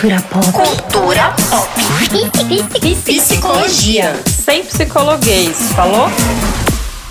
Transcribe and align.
Cultura 0.00 0.22
pop. 0.22 0.46
Cultura 0.52 1.34
pop. 1.50 1.68
Psicologia. 3.04 4.14
Sem 4.26 4.64
psicologuês, 4.64 5.72
falou? 5.72 6.06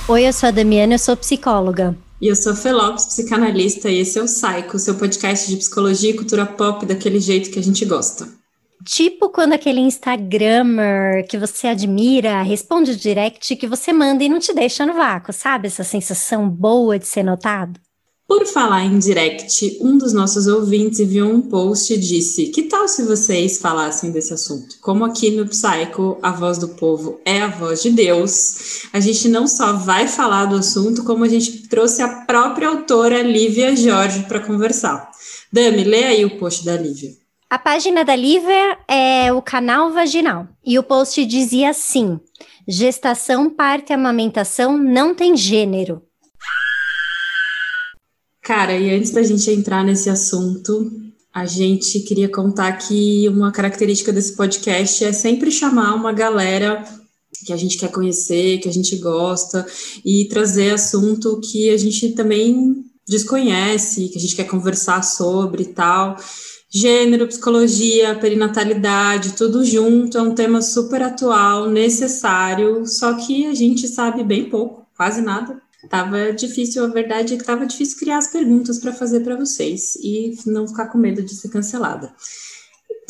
Oi, 0.08 0.28
eu 0.28 0.34
sou 0.34 0.50
a 0.50 0.52
Damiana, 0.52 0.96
eu 0.96 1.00
sou 1.00 1.16
psicóloga. 1.16 1.96
E 2.20 2.28
eu 2.28 2.36
sou 2.36 2.54
a 2.54 2.56
Felopes, 2.56 3.06
psicanalista, 3.06 3.92
e 3.92 4.00
esse 4.00 4.18
é 4.18 4.24
o 4.24 4.26
Psycho, 4.26 4.80
seu 4.80 4.96
podcast 4.96 5.48
de 5.48 5.58
psicologia 5.58 6.10
e 6.10 6.16
cultura 6.16 6.48
pop 6.48 6.84
daquele 6.84 7.20
jeito 7.20 7.52
que 7.52 7.60
a 7.60 7.64
gente 7.64 7.86
gosta. 7.86 8.28
Tipo 8.84 9.30
quando 9.30 9.54
aquele 9.54 9.82
Instagrammer 9.82 11.28
que 11.28 11.38
você 11.38 11.68
admira 11.68 12.42
responde 12.42 12.92
o 12.92 12.96
direct 12.96 13.56
que 13.56 13.68
você 13.68 13.94
manda 13.94 14.24
e 14.24 14.30
não 14.30 14.40
te 14.40 14.52
deixa 14.52 14.84
no 14.84 14.96
vácuo, 14.96 15.32
sabe? 15.32 15.68
Essa 15.68 15.84
sensação 15.84 16.50
boa 16.50 16.98
de 16.98 17.06
ser 17.06 17.22
notado. 17.22 17.80
Por 18.30 18.46
falar 18.46 18.86
em 18.86 19.00
direct, 19.00 19.80
um 19.82 19.98
dos 19.98 20.14
nossos 20.14 20.46
ouvintes 20.46 21.00
enviou 21.00 21.32
um 21.32 21.42
post 21.42 21.92
e 21.92 21.98
disse: 21.98 22.50
Que 22.50 22.62
tal 22.62 22.88
se 22.88 23.02
vocês 23.02 23.58
falassem 23.58 24.12
desse 24.12 24.32
assunto? 24.32 24.76
Como 24.82 25.04
aqui 25.04 25.32
no 25.32 25.48
Psycho, 25.48 26.16
a 26.22 26.32
voz 26.32 26.60
do 26.60 26.68
povo 26.70 27.20
é 27.26 27.42
a 27.42 27.48
voz 27.48 27.82
de 27.82 27.90
Deus, 27.90 28.84
a 28.94 29.00
gente 29.00 29.28
não 29.28 29.48
só 29.48 29.74
vai 29.74 30.08
falar 30.08 30.46
do 30.46 30.58
assunto, 30.58 31.04
como 31.04 31.24
a 31.24 31.28
gente 31.28 31.68
trouxe 31.68 32.04
a 32.04 32.24
própria 32.28 32.68
autora 32.68 33.24
Lívia 33.24 33.76
Jorge 33.76 34.24
para 34.28 34.40
conversar. 34.40 35.10
Dami, 35.52 35.84
lê 35.84 36.04
aí 36.04 36.24
o 36.24 36.38
post 36.38 36.64
da 36.64 36.78
Lívia. 36.78 37.10
A 37.50 37.58
página 37.58 38.06
da 38.06 38.16
Lívia 38.16 38.78
é 38.88 39.34
o 39.34 39.42
canal 39.42 39.92
vaginal 39.92 40.48
e 40.64 40.78
o 40.78 40.84
post 40.84 41.26
dizia 41.26 41.72
assim: 41.72 42.20
Gestação, 42.68 43.50
parte 43.50 43.90
e 43.90 43.94
amamentação 43.96 44.78
não 44.78 45.16
tem 45.16 45.36
gênero. 45.36 46.04
Cara, 48.50 48.76
e 48.76 48.90
antes 48.90 49.12
da 49.12 49.22
gente 49.22 49.48
entrar 49.52 49.84
nesse 49.84 50.10
assunto, 50.10 50.92
a 51.32 51.46
gente 51.46 52.00
queria 52.00 52.28
contar 52.28 52.72
que 52.80 53.30
uma 53.30 53.52
característica 53.52 54.12
desse 54.12 54.36
podcast 54.36 55.06
é 55.06 55.14
sempre 55.14 55.52
chamar 55.52 55.94
uma 55.94 56.12
galera 56.12 56.84
que 57.46 57.54
a 57.54 57.56
gente 57.56 57.78
quer 57.78 57.92
conhecer, 57.92 58.58
que 58.58 58.68
a 58.68 58.72
gente 58.74 58.96
gosta, 58.96 59.64
e 60.04 60.28
trazer 60.30 60.72
assunto 60.72 61.40
que 61.40 61.70
a 61.70 61.78
gente 61.78 62.14
também 62.14 62.84
desconhece, 63.08 64.10
que 64.10 64.18
a 64.18 64.22
gente 64.22 64.36
quer 64.36 64.46
conversar 64.46 65.04
sobre 65.04 65.62
e 65.62 65.68
tal. 65.68 66.16
Gênero, 66.74 67.28
psicologia, 67.28 68.16
perinatalidade, 68.16 69.34
tudo 69.34 69.64
junto, 69.64 70.18
é 70.18 70.24
um 70.24 70.34
tema 70.34 70.64
super 70.64 71.04
atual, 71.04 71.70
necessário, 71.70 72.84
só 72.88 73.14
que 73.14 73.46
a 73.46 73.54
gente 73.54 73.88
sabe 73.88 74.24
bem 74.24 74.50
pouco, 74.50 74.88
quase 74.98 75.22
nada. 75.22 75.69
Tava 75.88 76.34
difícil, 76.34 76.84
a 76.84 76.88
verdade 76.88 77.34
é 77.34 77.38
que 77.38 77.44
tava 77.44 77.66
difícil 77.66 77.98
criar 77.98 78.18
as 78.18 78.28
perguntas 78.28 78.80
para 78.80 78.92
fazer 78.92 79.22
para 79.22 79.38
vocês 79.38 79.96
e 79.96 80.36
não 80.46 80.68
ficar 80.68 80.88
com 80.88 80.98
medo 80.98 81.22
de 81.24 81.34
ser 81.34 81.50
cancelada. 81.50 82.14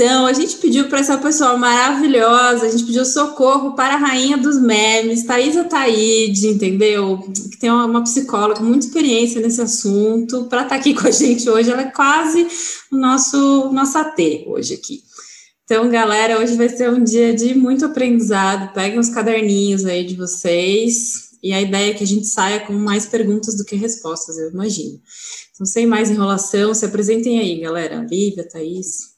Então, 0.02 0.25
a 0.25 0.31
gente 0.31 0.56
pediu 0.58 0.88
para 0.88 1.00
essa 1.00 1.17
pessoa 1.17 1.58
maravilhosa, 1.58 2.66
a 2.66 2.70
gente 2.70 2.86
pediu 2.86 3.03
socorro 3.03 3.75
para 3.75 3.95
a 3.95 3.97
rainha 3.97 4.38
dos 4.38 4.58
memes, 4.58 5.25
Thaisa 5.25 5.66
Taide, 5.66 6.47
entendeu? 6.47 7.17
Que 7.52 7.58
tem 7.59 7.70
uma, 7.70 8.02
psicóloga 8.02 8.62
com 8.62 8.64
muita 8.64 8.86
experiência 8.86 9.42
nesse 9.42 9.62
assunto, 9.62 10.45
para 10.45 10.62
estar 10.62 10.75
tá 10.75 10.80
aqui 10.80 10.94
com 10.95 11.06
a 11.06 11.12
gente 11.12 11.50
hoje. 11.50 11.70
Ela 11.70 11.81
é 11.81 11.92
quase 11.92 12.47
o 12.90 12.95
nosso, 12.95 13.73
nosso 13.73 13.97
AT 13.97 14.45
hoje 14.47 14.75
aqui. 14.75 15.02
Então, 15.66 15.90
galera, 15.90 16.40
hoje 16.40 16.56
vai 16.56 16.70
ser 16.70 16.90
um 16.90 17.03
dia 17.03 17.34
de 17.34 17.53
muito 17.53 17.84
aprendizado. 17.84 18.73
Peguem 18.73 19.00
os 19.00 19.09
caderninhos 19.09 19.86
aí 19.86 20.06
de 20.06 20.16
vocês, 20.16 21.28
e 21.42 21.54
a 21.54 21.62
ideia 21.62 21.92
é 21.92 21.94
que 21.94 22.04
a 22.04 22.08
gente 22.08 22.26
saia 22.26 22.59
com 22.59 22.73
mais 22.73 23.06
perguntas 23.06 23.58
do 23.58 23.66
que 23.66 23.76
respostas, 23.76 24.38
eu 24.38 24.50
imagino. 24.52 25.00
Então, 25.54 25.66
sem 25.66 25.86
mais 25.86 26.09
enrolação, 26.09 26.73
se 26.73 26.86
apresentem 26.86 27.40
aí, 27.40 27.59
galera. 27.59 28.06
Lívia, 28.09 28.48
Thaís. 28.48 29.18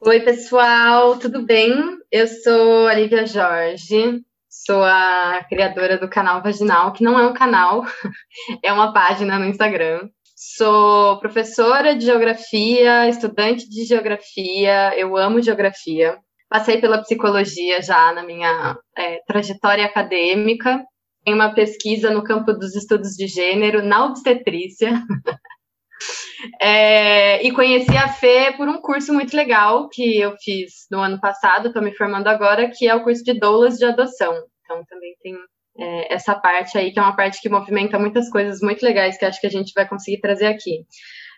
Oi, 0.00 0.20
pessoal, 0.20 1.18
tudo 1.18 1.44
bem? 1.44 1.74
Eu 2.10 2.26
sou 2.26 2.86
a 2.86 2.94
Lívia 2.94 3.26
Jorge, 3.26 4.22
sou 4.48 4.82
a 4.82 5.44
criadora 5.48 5.98
do 5.98 6.08
canal 6.08 6.42
Vaginal, 6.42 6.92
que 6.92 7.02
não 7.02 7.18
é 7.18 7.26
um 7.26 7.34
canal, 7.34 7.84
é 8.62 8.72
uma 8.72 8.92
página 8.92 9.38
no 9.38 9.46
Instagram. 9.46 10.08
Sou 10.36 11.18
professora 11.18 11.96
de 11.96 12.04
geografia, 12.04 13.08
estudante 13.08 13.68
de 13.68 13.84
geografia, 13.84 14.96
eu 14.96 15.16
amo 15.16 15.42
geografia. 15.42 16.16
Passei 16.48 16.80
pela 16.80 17.02
psicologia 17.02 17.82
já 17.82 18.12
na 18.12 18.22
minha 18.22 18.78
é, 18.96 19.20
trajetória 19.26 19.84
acadêmica 19.84 20.82
tem 21.28 21.34
uma 21.34 21.52
pesquisa 21.52 22.10
no 22.10 22.24
campo 22.24 22.54
dos 22.54 22.74
estudos 22.74 23.10
de 23.10 23.26
gênero 23.26 23.84
na 23.84 24.06
obstetrícia. 24.06 24.90
é, 26.58 27.46
e 27.46 27.52
conheci 27.52 27.94
a 27.94 28.08
Fê 28.08 28.54
por 28.56 28.66
um 28.66 28.80
curso 28.80 29.12
muito 29.12 29.36
legal 29.36 29.90
que 29.90 30.18
eu 30.18 30.34
fiz 30.38 30.86
no 30.90 31.00
ano 31.00 31.20
passado, 31.20 31.68
estou 31.68 31.82
me 31.82 31.94
formando 31.94 32.28
agora, 32.28 32.70
que 32.70 32.88
é 32.88 32.94
o 32.94 33.04
curso 33.04 33.22
de 33.22 33.38
doulas 33.38 33.76
de 33.76 33.84
adoção. 33.84 34.42
Então 34.64 34.82
também 34.88 35.14
tem 35.22 35.36
é, 35.78 36.14
essa 36.14 36.34
parte 36.34 36.78
aí, 36.78 36.92
que 36.92 36.98
é 36.98 37.02
uma 37.02 37.14
parte 37.14 37.42
que 37.42 37.50
movimenta 37.50 37.98
muitas 37.98 38.30
coisas 38.30 38.62
muito 38.62 38.82
legais 38.82 39.18
que 39.18 39.26
acho 39.26 39.38
que 39.38 39.46
a 39.46 39.50
gente 39.50 39.74
vai 39.74 39.86
conseguir 39.86 40.22
trazer 40.22 40.46
aqui. 40.46 40.86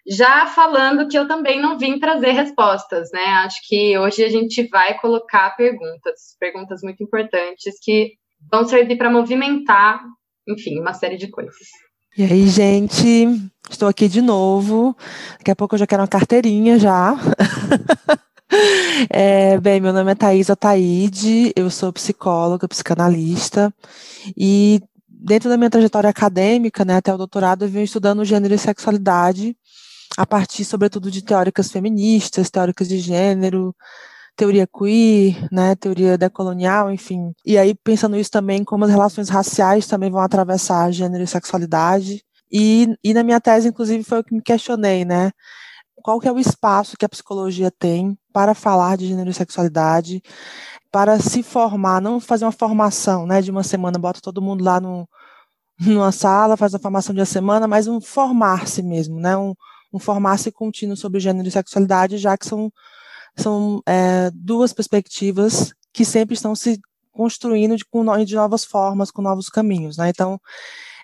Já 0.06 0.46
falando 0.46 1.08
que 1.08 1.18
eu 1.18 1.26
também 1.26 1.60
não 1.60 1.76
vim 1.76 1.98
trazer 1.98 2.30
respostas, 2.30 3.10
né? 3.12 3.24
Acho 3.44 3.58
que 3.66 3.98
hoje 3.98 4.22
a 4.22 4.28
gente 4.28 4.68
vai 4.68 4.96
colocar 5.00 5.50
perguntas, 5.56 6.36
perguntas 6.38 6.80
muito 6.80 7.02
importantes 7.02 7.74
que 7.82 8.20
vão 8.50 8.64
servir 8.66 8.96
para 8.96 9.10
movimentar, 9.10 10.02
enfim, 10.48 10.78
uma 10.78 10.92
série 10.92 11.16
de 11.16 11.28
coisas. 11.28 11.54
E 12.16 12.24
aí, 12.24 12.48
gente, 12.48 13.28
estou 13.70 13.88
aqui 13.88 14.08
de 14.08 14.20
novo. 14.20 14.96
Daqui 15.38 15.50
a 15.50 15.56
pouco 15.56 15.74
eu 15.74 15.78
já 15.78 15.86
quero 15.86 16.02
uma 16.02 16.08
carteirinha 16.08 16.78
já. 16.78 17.14
é, 19.08 19.58
bem, 19.58 19.80
meu 19.80 19.92
nome 19.92 20.12
é 20.12 20.14
Thaisa 20.14 20.56
Taide, 20.56 21.52
eu 21.54 21.70
sou 21.70 21.92
psicóloga, 21.92 22.66
psicanalista, 22.68 23.72
e 24.36 24.80
dentro 25.08 25.48
da 25.48 25.56
minha 25.56 25.70
trajetória 25.70 26.10
acadêmica, 26.10 26.84
né, 26.84 26.96
até 26.96 27.14
o 27.14 27.18
doutorado, 27.18 27.64
eu 27.64 27.68
venho 27.68 27.84
estudando 27.84 28.24
gênero 28.24 28.54
e 28.54 28.58
sexualidade, 28.58 29.56
a 30.16 30.26
partir, 30.26 30.64
sobretudo, 30.64 31.10
de 31.10 31.22
teóricas 31.22 31.70
feministas, 31.70 32.50
teóricas 32.50 32.88
de 32.88 32.98
gênero, 32.98 33.74
teoria 34.40 34.66
queer, 34.66 35.46
né, 35.52 35.74
teoria 35.76 36.16
decolonial, 36.16 36.90
enfim. 36.90 37.34
E 37.44 37.58
aí 37.58 37.74
pensando 37.74 38.16
isso 38.16 38.30
também 38.30 38.64
como 38.64 38.86
as 38.86 38.90
relações 38.90 39.28
raciais 39.28 39.86
também 39.86 40.10
vão 40.10 40.22
atravessar 40.22 40.90
gênero 40.90 41.22
e 41.22 41.26
sexualidade. 41.26 42.24
E, 42.50 42.88
e 43.04 43.12
na 43.12 43.22
minha 43.22 43.38
tese, 43.38 43.68
inclusive, 43.68 44.02
foi 44.02 44.20
o 44.20 44.24
que 44.24 44.34
me 44.34 44.40
questionei, 44.40 45.04
né? 45.04 45.30
Qual 46.02 46.18
que 46.18 46.26
é 46.26 46.32
o 46.32 46.38
espaço 46.38 46.96
que 46.96 47.04
a 47.04 47.08
psicologia 47.08 47.70
tem 47.70 48.18
para 48.32 48.54
falar 48.54 48.96
de 48.96 49.08
gênero 49.08 49.28
e 49.28 49.34
sexualidade, 49.34 50.22
para 50.90 51.20
se 51.20 51.42
formar, 51.42 52.00
não 52.00 52.18
fazer 52.18 52.46
uma 52.46 52.52
formação, 52.52 53.26
né, 53.26 53.42
de 53.42 53.50
uma 53.50 53.62
semana, 53.62 53.98
bota 53.98 54.20
todo 54.22 54.40
mundo 54.40 54.64
lá 54.64 54.80
no, 54.80 55.06
numa 55.78 56.12
sala, 56.12 56.56
faz 56.56 56.74
a 56.74 56.78
formação 56.78 57.14
de 57.14 57.20
uma 57.20 57.26
semana, 57.26 57.68
mas 57.68 57.86
um 57.86 58.00
formar-se 58.00 58.82
mesmo, 58.82 59.20
né, 59.20 59.36
um, 59.36 59.54
um 59.92 59.98
formar-se 59.98 60.50
contínuo 60.50 60.96
sobre 60.96 61.20
gênero 61.20 61.46
e 61.46 61.50
sexualidade, 61.50 62.16
já 62.16 62.38
que 62.38 62.46
são 62.46 62.72
são 63.36 63.82
é, 63.86 64.30
duas 64.32 64.72
perspectivas 64.72 65.72
que 65.92 66.04
sempre 66.04 66.34
estão 66.34 66.54
se 66.54 66.80
construindo 67.12 67.76
de, 67.76 67.84
com, 67.84 68.24
de 68.24 68.34
novas 68.34 68.64
formas, 68.64 69.10
com 69.10 69.22
novos 69.22 69.48
caminhos, 69.48 69.96
né? 69.96 70.08
Então, 70.08 70.40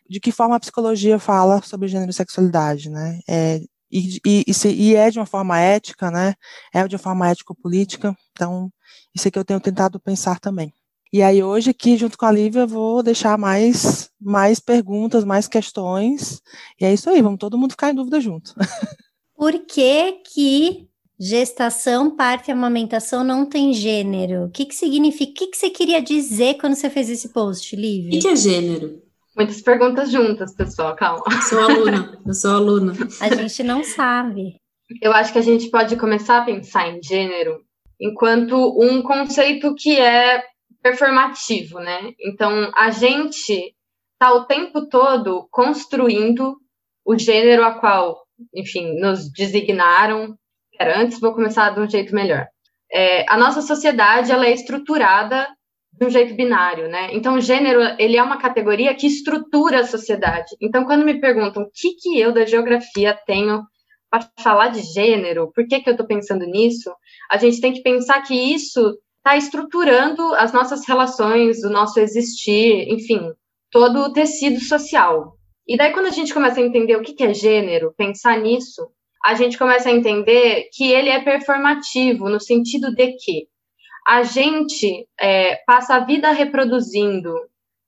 de 0.09 0.21
que 0.21 0.33
forma 0.33 0.57
a 0.57 0.61
psicologia 0.61 1.19
fala 1.19 1.61
sobre 1.63 1.89
gênero 1.89 2.11
e 2.11 2.15
sexualidade, 2.15 2.89
né? 2.89 3.21
É, 3.29 3.61
e, 3.91 4.21
e, 4.25 4.45
e, 4.65 4.95
é 4.95 5.11
de 5.11 5.19
uma 5.19 5.27
forma 5.27 5.59
ética, 5.59 6.11
né? 6.11 6.35
É 6.73 6.87
de 6.87 6.95
uma 6.95 7.01
forma 7.01 7.29
ético-política. 7.29 8.17
Então, 8.33 8.71
isso 9.15 9.29
é 9.29 9.31
que 9.31 9.39
eu 9.39 9.45
tenho 9.45 9.61
tentado 9.61 10.01
pensar 10.01 10.39
também. 10.41 10.73
E 11.13 11.23
aí 11.23 11.43
hoje 11.43 11.71
aqui, 11.71 11.97
junto 11.97 12.19
com 12.19 12.27
a 12.27 12.33
Lívia, 12.33 12.67
vou 12.67 13.03
deixar 13.03 13.39
mais, 13.39 14.11
mais 14.21 14.61
perguntas, 14.61 15.25
mais 15.25 15.47
questões. 15.47 16.43
E 16.81 16.85
é 16.85 16.93
isso 16.93 17.09
aí, 17.09 17.23
vamos 17.23 17.39
todo 17.39 17.57
mundo 17.57 17.71
ficar 17.71 17.91
em 17.91 17.95
dúvida 17.95 18.21
junto. 18.21 18.55
Por 19.37 19.67
que 19.67 20.13
que 20.25 20.89
Gestação, 21.19 22.15
parto 22.15 22.49
e 22.49 22.53
amamentação 22.53 23.25
não 23.25 23.47
tem 23.47 23.73
gênero. 23.73 24.45
O 24.45 24.51
que, 24.51 24.67
que 24.67 24.75
significa? 24.75 25.33
O 25.33 25.35
que, 25.35 25.47
que 25.49 25.57
você 25.57 25.71
queria 25.71 26.03
dizer 26.03 26.59
quando 26.59 26.75
você 26.75 26.91
fez 26.91 27.09
esse 27.09 27.31
post, 27.31 27.75
Lívia? 27.75 28.09
O 28.09 28.13
que, 28.13 28.21
que 28.21 28.29
é 28.29 28.37
gênero? 28.37 29.03
Muitas 29.35 29.61
perguntas 29.63 30.11
juntas, 30.11 30.55
pessoal, 30.55 30.95
calma. 30.95 31.25
Eu 31.31 31.43
sou 31.43 31.59
aluna, 31.61 32.19
eu 32.27 32.35
sou 32.35 32.51
aluna. 32.51 32.93
A 33.21 33.35
gente 33.35 33.63
não 33.63 33.83
sabe. 33.83 34.57
Eu 35.01 35.13
acho 35.13 35.33
que 35.33 35.39
a 35.39 35.43
gente 35.43 35.71
pode 35.71 35.97
começar 35.97 36.39
a 36.39 36.45
pensar 36.45 36.89
em 36.89 37.03
gênero 37.03 37.61
enquanto 38.01 38.55
um 38.79 39.03
conceito 39.03 39.75
que 39.75 39.99
é 39.99 40.43
performativo, 40.83 41.81
né? 41.81 42.13
Então, 42.21 42.71
a 42.77 42.91
gente 42.91 43.75
está 44.13 44.35
o 44.35 44.45
tempo 44.45 44.87
todo 44.89 45.49
construindo 45.51 46.57
o 47.05 47.19
gênero 47.19 47.65
a 47.65 47.73
qual, 47.73 48.27
enfim, 48.55 48.99
nos 49.01 49.31
designaram 49.33 50.37
antes, 50.81 51.21
vou 51.21 51.33
começar 51.33 51.71
de 51.71 51.81
um 51.81 51.89
jeito 51.89 52.15
melhor. 52.15 52.47
É, 52.93 53.25
a 53.29 53.37
nossa 53.37 53.63
sociedade 53.63 54.31
ela 54.31 54.47
é 54.47 54.53
estruturada 54.53 55.49
de 55.93 56.07
um 56.07 56.11
jeito 56.11 56.35
binário, 56.35 56.89
né? 56.89 57.09
Então, 57.13 57.41
gênero 57.41 57.81
ele 57.99 58.17
é 58.17 58.23
uma 58.23 58.39
categoria 58.39 58.95
que 58.95 59.07
estrutura 59.07 59.81
a 59.81 59.87
sociedade. 59.87 60.55
Então, 60.61 60.85
quando 60.85 61.05
me 61.05 61.21
perguntam 61.21 61.63
o 61.63 61.71
que 61.73 61.95
que 61.95 62.21
eu 62.21 62.33
da 62.33 62.45
geografia 62.45 63.19
tenho 63.27 63.63
para 64.11 64.29
falar 64.39 64.69
de 64.69 64.83
gênero, 64.83 65.51
por 65.55 65.67
que, 65.67 65.81
que 65.81 65.89
eu 65.89 65.93
estou 65.93 66.07
pensando 66.07 66.45
nisso? 66.47 66.93
A 67.31 67.39
gente 67.39 67.61
tem 67.61 67.73
que 67.73 67.83
pensar 67.83 68.21
que 68.23 68.35
isso 68.35 68.97
está 69.19 69.37
estruturando 69.37 70.23
as 70.35 70.53
nossas 70.53 70.87
relações, 70.87 71.65
o 71.65 71.71
nosso 71.71 71.99
existir, 71.99 72.89
enfim, 72.89 73.33
todo 73.71 74.01
o 74.01 74.13
tecido 74.13 74.61
social. 74.61 75.37
E 75.67 75.77
daí, 75.77 75.93
quando 75.93 76.07
a 76.07 76.11
gente 76.11 76.33
começa 76.33 76.61
a 76.61 76.65
entender 76.65 76.95
o 76.95 77.03
que, 77.03 77.13
que 77.13 77.25
é 77.25 77.35
gênero, 77.35 77.93
pensar 77.97 78.39
nisso, 78.39 78.87
a 79.25 79.35
gente 79.35 79.59
começa 79.59 79.89
a 79.89 79.93
entender 79.93 80.69
que 80.73 80.91
ele 80.93 81.09
é 81.09 81.21
performativo, 81.21 82.29
no 82.29 82.41
sentido 82.41 82.95
de 82.95 83.13
que 83.13 83.49
a 84.07 84.23
gente 84.23 85.07
é, 85.19 85.57
passa 85.67 85.97
a 85.97 86.05
vida 86.05 86.31
reproduzindo, 86.31 87.35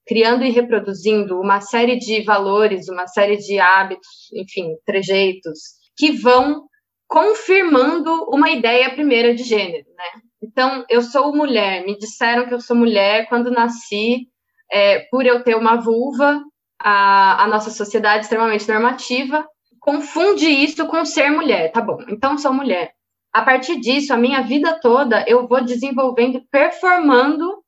criando 0.07 0.45
e 0.45 0.51
reproduzindo 0.51 1.41
uma 1.41 1.61
série 1.61 1.97
de 1.97 2.23
valores, 2.23 2.89
uma 2.89 3.07
série 3.07 3.37
de 3.37 3.61
hábitos, 3.61 4.33
enfim, 4.35 4.75
trejeitos, 4.85 5.61
que 5.97 6.11
vão 6.11 6.67
confirmando 7.07 8.25
uma 8.29 8.51
ideia 8.51 8.91
primeira 8.91 9.35
de 9.35 9.45
gênero, 9.45 9.87
né? 9.97 10.23
Então, 10.43 10.85
eu 10.89 11.03
sou 11.03 11.35
mulher, 11.35 11.85
me 11.85 11.97
disseram 11.97 12.47
que 12.47 12.55
eu 12.55 12.61
sou 12.61 12.77
mulher 12.77 13.29
quando 13.29 13.51
nasci, 13.51 14.29
é, 14.71 15.01
por 15.11 15.25
eu 15.25 15.43
ter 15.43 15.57
uma 15.57 15.77
vulva, 15.77 16.43
a, 16.81 17.45
a 17.45 17.49
nossa 17.49 17.71
sociedade 17.71 18.25
extremamente 18.25 18.69
normativa 18.69 19.47
confunde 19.89 20.47
isso 20.47 20.87
com 20.87 21.03
ser 21.03 21.31
mulher, 21.31 21.73
tá 21.73 21.81
bom, 21.81 21.99
então 22.09 22.37
sou 22.37 22.53
mulher. 22.53 22.93
A 23.33 23.41
partir 23.41 23.81
disso, 23.81 24.13
a 24.13 24.19
minha 24.19 24.43
vida 24.43 24.79
toda, 24.79 25.25
eu 25.27 25.49
vou 25.49 25.65
desenvolvendo, 25.65 26.43
performando 26.51 27.65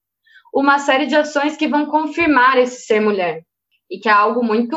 uma 0.53 0.79
série 0.79 1.07
de 1.07 1.17
ações 1.17 1.57
que 1.57 1.67
vão 1.67 1.87
confirmar 1.87 2.59
esse 2.59 2.83
ser 2.83 3.01
mulher. 3.01 3.43
E 3.91 3.99
que 3.99 4.07
é 4.07 4.13
algo 4.13 4.45
muito 4.45 4.77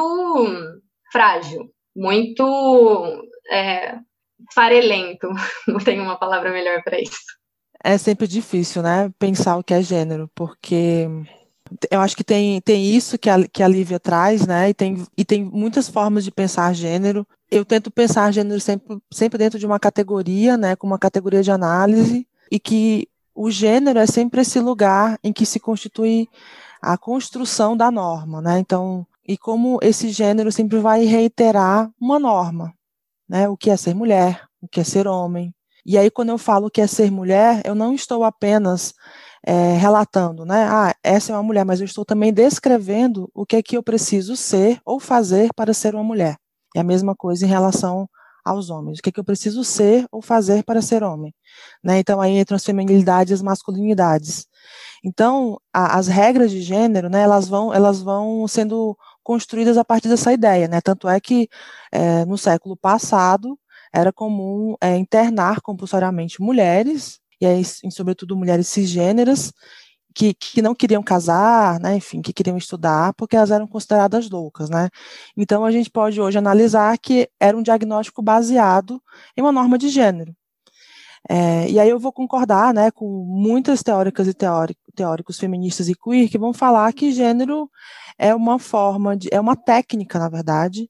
frágil, 1.12 1.70
muito 1.94 3.28
é, 3.52 3.98
farelento. 4.54 5.28
Não 5.68 5.80
tenho 5.80 6.02
uma 6.02 6.18
palavra 6.18 6.50
melhor 6.50 6.82
para 6.82 7.02
isso. 7.02 7.26
É 7.84 7.98
sempre 7.98 8.26
difícil, 8.26 8.82
né? 8.82 9.12
Pensar 9.20 9.58
o 9.58 9.64
que 9.64 9.74
é 9.74 9.82
gênero, 9.82 10.30
porque 10.34 11.10
eu 11.90 12.02
acho 12.02 12.16
que 12.16 12.24
tem, 12.24 12.62
tem 12.62 12.86
isso 12.86 13.18
que 13.18 13.30
a, 13.30 13.48
que 13.48 13.64
a 13.64 13.68
Lívia 13.68 14.00
traz, 14.00 14.46
né? 14.46 14.70
E 14.70 14.74
tem, 14.74 15.06
e 15.18 15.26
tem 15.26 15.44
muitas 15.44 15.90
formas 15.90 16.24
de 16.24 16.32
pensar 16.32 16.74
gênero. 16.74 17.26
Eu 17.50 17.64
tento 17.64 17.92
pensar 17.92 18.32
gênero 18.32 18.60
sempre, 18.60 18.98
sempre 19.12 19.38
dentro 19.38 19.60
de 19.60 19.66
uma 19.66 19.80
categoria, 19.80 20.58
né? 20.58 20.76
Com 20.76 20.88
uma 20.88 21.00
categoria 21.00 21.42
de 21.42 21.52
análise, 21.52 22.28
e 22.52 22.60
que 22.60 23.08
o 23.34 23.50
gênero 23.50 24.00
é 24.00 24.06
sempre 24.06 24.42
esse 24.42 24.60
lugar 24.60 25.18
em 25.24 25.34
que 25.34 25.46
se 25.46 25.60
constitui 25.60 26.28
a 26.82 26.98
construção 26.98 27.76
da 27.76 27.90
norma, 27.90 28.42
né? 28.42 28.60
Então, 28.60 29.08
e 29.28 29.38
como 29.38 29.80
esse 29.82 30.10
gênero 30.10 30.52
sempre 30.52 30.80
vai 30.80 31.06
reiterar 31.06 31.90
uma 32.00 32.20
norma, 32.20 32.74
né? 33.28 33.48
O 33.48 33.58
que 33.58 33.70
é 33.70 33.78
ser 33.78 33.96
mulher, 33.96 34.44
o 34.62 34.68
que 34.68 34.82
é 34.82 34.84
ser 34.84 35.08
homem. 35.08 35.54
E 35.86 35.98
aí, 35.98 36.10
quando 36.10 36.30
eu 36.30 36.38
falo 36.38 36.70
que 36.70 36.82
é 36.82 36.88
ser 36.88 37.12
mulher, 37.12 37.62
eu 37.66 37.76
não 37.76 37.94
estou 37.94 38.24
apenas 38.24 38.94
é, 39.46 39.74
relatando, 39.78 40.46
né? 40.46 40.68
Ah, 40.70 40.96
essa 41.04 41.32
é 41.32 41.36
uma 41.36 41.44
mulher, 41.44 41.66
mas 41.66 41.82
eu 41.82 41.86
estou 41.86 42.06
também 42.06 42.34
descrevendo 42.34 43.30
o 43.34 43.46
que 43.46 43.58
é 43.58 43.64
que 43.64 43.78
eu 43.78 43.84
preciso 43.84 44.36
ser 44.36 44.80
ou 44.86 45.00
fazer 45.00 45.50
para 45.54 45.74
ser 45.74 45.94
uma 45.96 46.04
mulher. 46.04 46.38
É 46.76 46.80
a 46.80 46.84
mesma 46.84 47.16
coisa 47.16 47.46
em 47.46 47.50
relação 47.50 48.08
aos 48.44 48.70
homens. 48.70 49.00
O 49.00 49.02
que 49.02 49.10
é 49.10 49.12
que 49.12 49.20
eu 49.20 49.24
preciso 49.24 49.64
ser 49.64 50.06
ou 50.12 50.22
fazer 50.22 50.64
para 50.64 50.82
ser 50.82 51.04
homem? 51.04 51.34
Né? 51.84 52.00
Então 52.00 52.20
aí 52.22 52.38
entram 52.38 52.56
as 52.56 52.66
feminilidades 52.66 53.32
e 53.32 53.34
as 53.34 53.42
masculinidades. 53.42 54.48
Então 55.04 55.60
a, 55.74 55.98
as 55.98 56.08
regras 56.08 56.52
de 56.52 56.62
gênero, 56.62 57.10
né? 57.10 57.22
Elas 57.22 57.48
vão, 57.48 57.74
elas 57.74 58.02
vão 58.02 58.48
sendo 58.48 58.98
construídas 59.24 59.78
a 59.78 59.86
partir 59.86 60.10
dessa 60.10 60.34
ideia, 60.34 60.68
né? 60.68 60.82
Tanto 60.82 61.08
é 61.10 61.20
que 61.20 61.50
é, 61.92 62.26
no 62.26 62.38
século 62.38 62.76
passado 62.78 63.58
era 63.94 64.12
comum 64.12 64.76
é, 64.82 64.98
internar 64.98 65.62
compulsoriamente 65.62 66.42
mulheres 66.42 67.20
e 67.44 67.48
aí, 67.48 67.64
sobretudo 67.92 68.38
mulheres 68.38 68.68
cisgêneras, 68.68 69.52
que, 70.14 70.34
que 70.34 70.62
não 70.62 70.76
queriam 70.76 71.02
casar, 71.04 71.80
né, 71.80 71.96
enfim, 71.96 72.22
que 72.22 72.32
queriam 72.32 72.58
estudar, 72.58 73.14
porque 73.16 73.36
elas 73.36 73.52
eram 73.52 73.68
consideradas 73.68 74.30
loucas, 74.30 74.70
né. 74.70 74.90
Então, 75.36 75.66
a 75.66 75.72
gente 75.72 75.90
pode 75.90 76.22
hoje 76.22 76.38
analisar 76.38 76.98
que 76.98 77.30
era 77.40 77.58
um 77.58 77.64
diagnóstico 77.64 78.22
baseado 78.22 79.02
em 79.36 79.42
uma 79.42 79.52
norma 79.52 79.78
de 79.78 79.90
gênero. 79.90 80.36
É, 81.30 81.70
e 81.70 81.80
aí 81.80 81.90
eu 81.90 82.00
vou 82.00 82.12
concordar, 82.12 82.74
né, 82.74 82.92
com 82.92 83.08
muitas 83.26 83.82
teóricas 83.82 84.28
e 84.28 84.34
teóricos 84.96 85.40
feministas 85.40 85.88
e 85.88 85.96
queer 85.96 86.30
que 86.30 86.38
vão 86.38 86.54
falar 86.54 86.92
que 86.94 87.12
gênero 87.14 87.70
é 88.18 88.36
uma 88.36 88.60
forma 88.60 89.16
de, 89.18 89.30
é 89.32 89.40
uma 89.40 89.56
técnica, 89.56 90.20
na 90.20 90.30
verdade, 90.30 90.90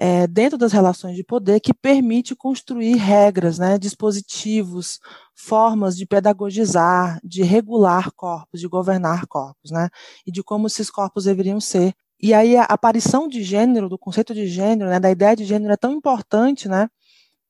é, 0.00 0.28
dentro 0.28 0.56
das 0.56 0.72
relações 0.72 1.16
de 1.16 1.24
poder 1.24 1.58
que 1.58 1.74
permite 1.74 2.36
construir 2.36 2.94
regras, 2.94 3.58
né, 3.58 3.76
dispositivos, 3.76 5.00
formas 5.34 5.96
de 5.96 6.06
pedagogizar, 6.06 7.20
de 7.24 7.42
regular 7.42 8.12
corpos, 8.12 8.60
de 8.60 8.68
governar 8.68 9.26
corpos, 9.26 9.72
né, 9.72 9.88
e 10.24 10.30
de 10.30 10.42
como 10.42 10.68
esses 10.68 10.88
corpos 10.88 11.24
deveriam 11.24 11.60
ser. 11.60 11.92
E 12.20 12.32
aí 12.32 12.56
a 12.56 12.62
aparição 12.64 13.26
de 13.28 13.42
gênero, 13.42 13.88
do 13.88 13.98
conceito 13.98 14.32
de 14.32 14.46
gênero, 14.46 14.88
né, 14.88 15.00
da 15.00 15.10
ideia 15.10 15.34
de 15.34 15.44
gênero 15.44 15.72
é 15.72 15.76
tão 15.76 15.92
importante, 15.92 16.68
né, 16.68 16.88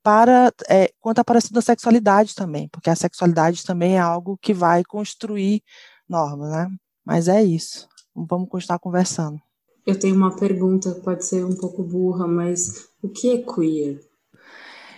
para 0.03 0.51
é, 0.69 0.91
quanto 0.99 1.19
a 1.19 1.21
aparição 1.21 1.51
da 1.53 1.61
sexualidade 1.61 2.33
também, 2.35 2.67
porque 2.69 2.89
a 2.89 2.95
sexualidade 2.95 3.63
também 3.63 3.95
é 3.95 3.99
algo 3.99 4.37
que 4.41 4.53
vai 4.53 4.83
construir 4.83 5.61
normas, 6.07 6.51
né? 6.51 6.67
Mas 7.05 7.27
é 7.27 7.43
isso. 7.43 7.87
Vamos 8.15 8.49
continuar 8.49 8.79
conversando. 8.79 9.48
Eu 9.85 9.97
tenho 9.97 10.15
uma 10.15 10.35
pergunta, 10.35 10.91
pode 11.03 11.25
ser 11.25 11.43
um 11.45 11.55
pouco 11.55 11.83
burra, 11.83 12.27
mas 12.27 12.87
o 13.01 13.09
que 13.09 13.31
é 13.31 13.37
queer? 13.37 13.99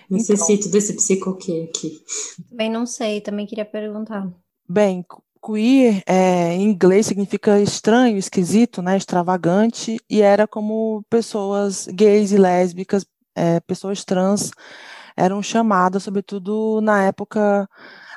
Necessito 0.09 0.67
então, 0.67 0.71
desse 0.71 0.93
psicoquê 0.93 1.69
aqui. 1.69 2.03
Também 2.49 2.69
não 2.69 2.85
sei, 2.85 3.21
também 3.21 3.45
queria 3.45 3.63
perguntar. 3.63 4.29
Bem, 4.67 5.05
queer 5.43 6.03
é, 6.05 6.53
em 6.53 6.63
inglês 6.63 7.05
significa 7.05 7.59
estranho, 7.59 8.17
esquisito, 8.17 8.81
né, 8.81 8.97
extravagante, 8.97 9.97
e 10.09 10.21
era 10.21 10.47
como 10.47 11.03
pessoas 11.09 11.87
gays 11.87 12.31
e 12.31 12.37
lésbicas, 12.37 13.05
é, 13.35 13.59
pessoas 13.61 14.03
trans 14.03 14.51
eram 15.15 15.41
chamadas, 15.41 16.03
sobretudo 16.03 16.81
na 16.81 17.03
época 17.03 17.67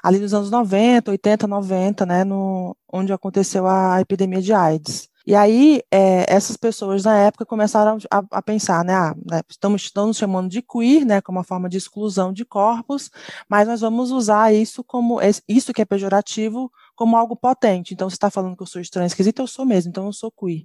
ali 0.02 0.18
nos 0.18 0.34
anos 0.34 0.50
90, 0.50 1.10
80, 1.10 1.46
90, 1.46 2.06
né, 2.06 2.24
no, 2.24 2.76
onde 2.92 3.12
aconteceu 3.12 3.66
a 3.66 4.00
epidemia 4.00 4.42
de 4.42 4.52
AIDS. 4.52 5.08
E 5.26 5.34
aí, 5.34 5.80
é, 5.90 6.26
essas 6.28 6.56
pessoas 6.56 7.04
na 7.04 7.16
época 7.18 7.46
começaram 7.46 7.98
a, 8.10 8.22
a 8.30 8.42
pensar, 8.42 8.84
né, 8.84 8.92
ah, 8.94 9.14
né, 9.30 9.40
estamos, 9.48 9.82
estamos 9.82 10.16
chamando 10.18 10.50
de 10.50 10.60
queer, 10.60 11.04
né, 11.04 11.20
como 11.20 11.38
uma 11.38 11.44
forma 11.44 11.68
de 11.68 11.78
exclusão 11.78 12.32
de 12.32 12.44
corpos, 12.44 13.10
mas 13.48 13.66
nós 13.66 13.80
vamos 13.80 14.10
usar 14.10 14.52
isso 14.52 14.84
como, 14.84 15.18
isso 15.48 15.72
que 15.72 15.80
é 15.80 15.84
pejorativo, 15.84 16.70
como 16.94 17.16
algo 17.16 17.34
potente. 17.34 17.94
Então, 17.94 18.08
você 18.10 18.16
está 18.16 18.30
falando 18.30 18.56
que 18.56 18.62
eu 18.62 18.66
sou 18.66 18.82
estranho, 18.82 19.06
esquisito, 19.06 19.40
eu 19.40 19.46
sou 19.46 19.64
mesmo, 19.64 19.90
então 19.90 20.06
eu 20.06 20.12
sou 20.12 20.30
queer. 20.30 20.64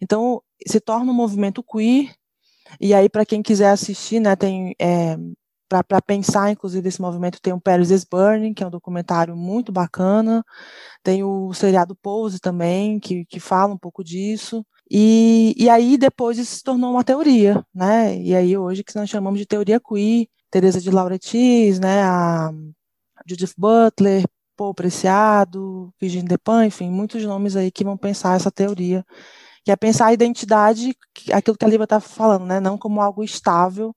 Então, 0.00 0.42
se 0.66 0.80
torna 0.80 1.10
um 1.10 1.14
movimento 1.14 1.62
queer, 1.62 2.14
e 2.80 2.94
aí, 2.94 3.08
para 3.08 3.24
quem 3.26 3.42
quiser 3.42 3.70
assistir, 3.70 4.20
né, 4.20 4.36
tem 4.36 4.74
é, 4.78 5.16
para 5.68 6.02
pensar, 6.02 6.50
inclusive, 6.50 6.88
esse 6.88 7.00
movimento, 7.00 7.40
tem 7.40 7.52
o 7.52 7.60
Paris 7.60 7.90
is 7.90 8.04
Burning, 8.04 8.54
que 8.54 8.64
é 8.64 8.66
um 8.66 8.70
documentário 8.70 9.36
muito 9.36 9.70
bacana, 9.70 10.42
tem 11.02 11.22
o 11.22 11.52
seriado 11.52 11.94
Pose 11.94 12.40
também, 12.40 12.98
que, 12.98 13.24
que 13.26 13.38
fala 13.38 13.74
um 13.74 13.78
pouco 13.78 14.02
disso, 14.02 14.64
e, 14.90 15.54
e 15.58 15.68
aí 15.68 15.98
depois 15.98 16.38
isso 16.38 16.56
se 16.56 16.62
tornou 16.62 16.92
uma 16.92 17.04
teoria, 17.04 17.62
né, 17.74 18.16
e 18.18 18.34
aí 18.34 18.56
hoje 18.56 18.82
que 18.82 18.96
nós 18.96 19.10
chamamos 19.10 19.38
de 19.38 19.46
teoria 19.46 19.78
queer, 19.80 20.26
Teresa 20.50 20.80
de 20.80 20.90
Lauretis, 20.90 21.78
né, 21.78 22.02
a 22.02 22.50
Judith 23.28 23.52
Butler, 23.58 24.24
Paul 24.56 24.74
Preciado, 24.74 25.92
Virginie 26.00 26.26
Despins, 26.28 26.66
enfim, 26.66 26.90
muitos 26.90 27.22
nomes 27.24 27.54
aí 27.56 27.70
que 27.70 27.84
vão 27.84 27.96
pensar 27.96 28.36
essa 28.36 28.50
teoria, 28.50 29.04
que 29.64 29.70
é 29.70 29.76
pensar 29.76 30.06
a 30.06 30.12
identidade, 30.14 30.96
aquilo 31.32 31.56
que 31.56 31.64
a 31.64 31.68
Lívia 31.68 31.84
está 31.84 32.00
falando, 32.00 32.46
né, 32.46 32.58
não 32.58 32.78
como 32.78 33.00
algo 33.02 33.22
estável, 33.22 33.94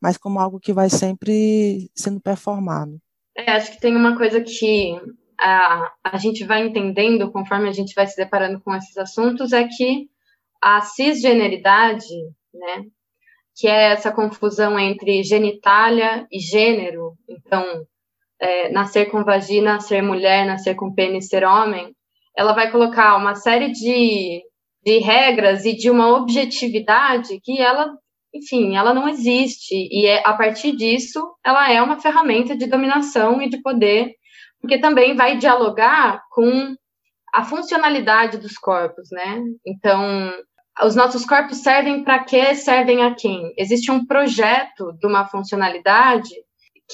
mas 0.00 0.16
como 0.16 0.38
algo 0.38 0.60
que 0.60 0.72
vai 0.72 0.88
sempre 0.88 1.90
sendo 1.94 2.20
performado. 2.20 2.98
É, 3.36 3.52
acho 3.52 3.72
que 3.72 3.80
tem 3.80 3.94
uma 3.94 4.16
coisa 4.16 4.40
que 4.40 5.00
a, 5.38 5.92
a 6.02 6.16
gente 6.18 6.44
vai 6.44 6.66
entendendo 6.66 7.30
conforme 7.30 7.68
a 7.68 7.72
gente 7.72 7.94
vai 7.94 8.06
se 8.06 8.16
deparando 8.16 8.60
com 8.60 8.74
esses 8.74 8.96
assuntos, 8.96 9.52
é 9.52 9.66
que 9.68 10.08
a 10.60 10.80
cisgeneridade, 10.80 12.06
né, 12.52 12.84
que 13.56 13.68
é 13.68 13.92
essa 13.92 14.12
confusão 14.12 14.78
entre 14.78 15.22
genitália 15.22 16.26
e 16.30 16.38
gênero, 16.38 17.14
então, 17.28 17.64
é, 18.40 18.70
nascer 18.70 19.06
com 19.06 19.24
vagina, 19.24 19.80
ser 19.80 20.02
mulher, 20.02 20.46
nascer 20.46 20.74
com 20.74 20.92
pênis, 20.92 21.28
ser 21.28 21.44
homem, 21.44 21.94
ela 22.36 22.52
vai 22.52 22.70
colocar 22.70 23.16
uma 23.16 23.34
série 23.34 23.72
de, 23.72 24.42
de 24.84 24.98
regras 24.98 25.64
e 25.64 25.76
de 25.76 25.90
uma 25.90 26.16
objetividade 26.16 27.40
que 27.40 27.60
ela 27.60 27.96
enfim, 28.34 28.76
ela 28.76 28.94
não 28.94 29.08
existe. 29.08 29.74
E 29.74 30.06
é, 30.06 30.22
a 30.26 30.32
partir 30.34 30.72
disso, 30.72 31.34
ela 31.44 31.70
é 31.70 31.80
uma 31.82 32.00
ferramenta 32.00 32.56
de 32.56 32.66
dominação 32.66 33.40
e 33.40 33.48
de 33.48 33.60
poder, 33.62 34.12
porque 34.60 34.78
também 34.78 35.14
vai 35.14 35.36
dialogar 35.36 36.22
com 36.30 36.74
a 37.32 37.44
funcionalidade 37.44 38.38
dos 38.38 38.56
corpos, 38.56 39.08
né? 39.10 39.42
Então, 39.66 40.32
os 40.82 40.94
nossos 40.94 41.24
corpos 41.24 41.58
servem 41.58 42.04
para 42.04 42.24
quê? 42.24 42.54
Servem 42.54 43.02
a 43.02 43.14
quem? 43.14 43.52
Existe 43.56 43.90
um 43.90 44.06
projeto 44.06 44.92
de 44.98 45.06
uma 45.06 45.26
funcionalidade 45.26 46.30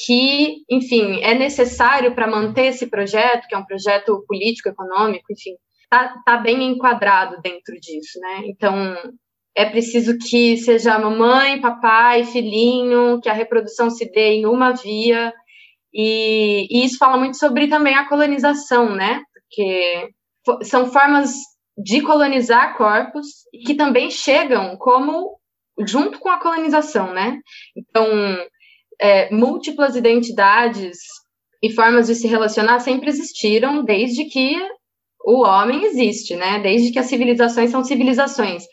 que, 0.04 0.64
enfim, 0.68 1.20
é 1.22 1.34
necessário 1.34 2.14
para 2.14 2.26
manter 2.26 2.66
esse 2.66 2.88
projeto, 2.88 3.46
que 3.46 3.54
é 3.54 3.58
um 3.58 3.64
projeto 3.64 4.24
político, 4.26 4.68
econômico, 4.68 5.32
enfim, 5.32 5.54
tá, 5.88 6.20
tá 6.24 6.36
bem 6.36 6.62
enquadrado 6.64 7.40
dentro 7.40 7.74
disso, 7.80 8.18
né? 8.20 8.42
Então, 8.46 8.96
é 9.56 9.64
preciso 9.64 10.18
que 10.18 10.56
seja 10.56 10.99
mamãe, 10.99 11.61
papai, 11.61 12.25
filhinho, 12.25 13.20
que 13.20 13.28
a 13.28 13.32
reprodução 13.32 13.88
se 13.90 14.11
dê 14.11 14.34
em 14.34 14.46
uma 14.46 14.73
via, 14.73 15.32
e, 15.94 16.66
e 16.68 16.84
isso 16.84 16.99
fala 16.99 17.16
muito 17.16 17.38
sobre 17.38 17.68
também 17.68 17.94
a 17.94 18.08
colonização, 18.08 18.96
né? 18.96 19.23
Porque 19.32 20.08
são 20.64 20.90
formas 20.90 21.34
de 21.78 22.02
colonizar 22.02 22.76
corpos 22.76 23.26
que 23.64 23.75
também 23.75 24.11
chegam 24.11 24.76
como 24.76 25.38
junto 25.87 26.18
com 26.18 26.28
a 26.28 26.40
colonização, 26.40 27.12
né? 27.12 27.38
Então, 27.76 28.06
é, 29.00 29.32
múltiplas 29.32 29.94
identidades 29.94 30.99
e 31.62 31.73
formas 31.73 32.08
de 32.08 32.16
se 32.16 32.26
relacionar 32.26 32.80
sempre 32.80 33.08
existiram 33.08 33.84
desde 33.84 34.25
que 34.25 34.56
o 35.25 35.42
homem 35.42 35.84
existe, 35.84 36.34
né? 36.34 36.58
Desde 36.58 36.92
que 36.92 36.99
as 36.99 37.06
civilizações 37.06 37.70
são 37.70 37.84
civilizações. 37.84 38.64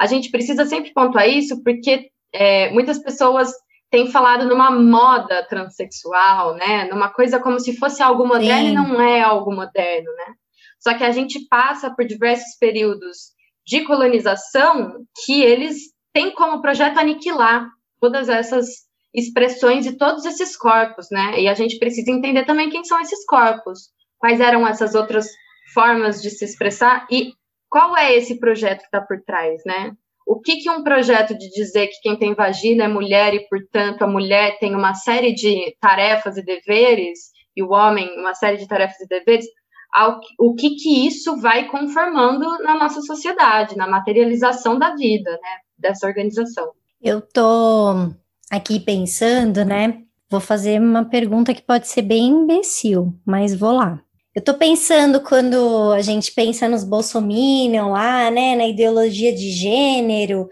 A 0.00 0.06
gente 0.06 0.30
precisa 0.30 0.64
sempre 0.64 0.94
pontuar 0.94 1.28
isso 1.28 1.62
porque 1.62 2.08
é, 2.32 2.70
muitas 2.70 2.98
pessoas 2.98 3.52
têm 3.90 4.10
falado 4.10 4.48
numa 4.48 4.70
moda 4.70 5.46
transexual, 5.46 6.54
né? 6.54 6.88
Numa 6.90 7.10
coisa 7.10 7.38
como 7.38 7.60
se 7.60 7.76
fosse 7.76 8.02
algo 8.02 8.26
moderno 8.26 8.68
Sim. 8.68 8.70
e 8.70 8.74
não 8.74 8.98
é 8.98 9.20
algo 9.20 9.54
moderno, 9.54 10.10
né? 10.16 10.32
Só 10.78 10.94
que 10.94 11.04
a 11.04 11.10
gente 11.10 11.46
passa 11.50 11.94
por 11.94 12.06
diversos 12.06 12.56
períodos 12.58 13.34
de 13.66 13.82
colonização 13.82 15.04
que 15.26 15.42
eles 15.42 15.76
têm 16.14 16.30
como 16.30 16.62
projeto 16.62 16.96
aniquilar 16.96 17.68
todas 18.00 18.30
essas 18.30 18.68
expressões 19.12 19.84
e 19.84 19.98
todos 19.98 20.24
esses 20.24 20.56
corpos, 20.56 21.08
né? 21.10 21.38
E 21.38 21.46
a 21.46 21.52
gente 21.52 21.78
precisa 21.78 22.10
entender 22.10 22.46
também 22.46 22.70
quem 22.70 22.84
são 22.84 22.98
esses 23.00 23.26
corpos, 23.26 23.90
quais 24.18 24.40
eram 24.40 24.66
essas 24.66 24.94
outras 24.94 25.26
formas 25.74 26.22
de 26.22 26.30
se 26.30 26.46
expressar 26.46 27.06
e 27.10 27.34
qual 27.70 27.96
é 27.96 28.14
esse 28.14 28.38
projeto 28.38 28.80
que 28.80 28.86
está 28.86 29.00
por 29.00 29.22
trás, 29.22 29.62
né? 29.64 29.92
O 30.26 30.40
que, 30.40 30.56
que 30.56 30.70
um 30.70 30.82
projeto 30.82 31.36
de 31.36 31.48
dizer 31.50 31.86
que 31.88 32.00
quem 32.02 32.16
tem 32.16 32.34
vagina 32.34 32.84
é 32.84 32.88
mulher 32.88 33.34
e, 33.34 33.48
portanto, 33.48 34.02
a 34.02 34.06
mulher 34.06 34.58
tem 34.58 34.74
uma 34.74 34.94
série 34.94 35.32
de 35.32 35.74
tarefas 35.80 36.36
e 36.36 36.44
deveres 36.44 37.30
e 37.56 37.62
o 37.62 37.70
homem 37.70 38.08
uma 38.18 38.34
série 38.34 38.56
de 38.56 38.68
tarefas 38.68 39.00
e 39.00 39.08
deveres, 39.08 39.46
ao, 39.92 40.20
o 40.38 40.54
que, 40.54 40.76
que 40.76 41.06
isso 41.06 41.36
vai 41.40 41.68
conformando 41.68 42.46
na 42.62 42.78
nossa 42.78 43.00
sociedade, 43.02 43.76
na 43.76 43.88
materialização 43.88 44.78
da 44.78 44.94
vida, 44.94 45.30
né, 45.30 45.56
dessa 45.76 46.06
organização. 46.06 46.70
Eu 47.02 47.20
tô 47.20 48.12
aqui 48.50 48.78
pensando, 48.78 49.64
né, 49.64 50.02
vou 50.30 50.40
fazer 50.40 50.80
uma 50.80 51.04
pergunta 51.04 51.54
que 51.54 51.62
pode 51.62 51.88
ser 51.88 52.02
bem 52.02 52.28
imbecil, 52.28 53.12
mas 53.26 53.54
vou 53.54 53.72
lá. 53.72 54.00
Eu 54.32 54.42
tô 54.42 54.54
pensando 54.54 55.20
quando 55.20 55.90
a 55.92 56.00
gente 56.02 56.32
pensa 56.32 56.68
nos 56.68 56.84
bolsominion 56.84 57.90
lá, 57.90 58.30
né, 58.30 58.54
na 58.54 58.68
ideologia 58.68 59.34
de 59.34 59.50
gênero, 59.50 60.48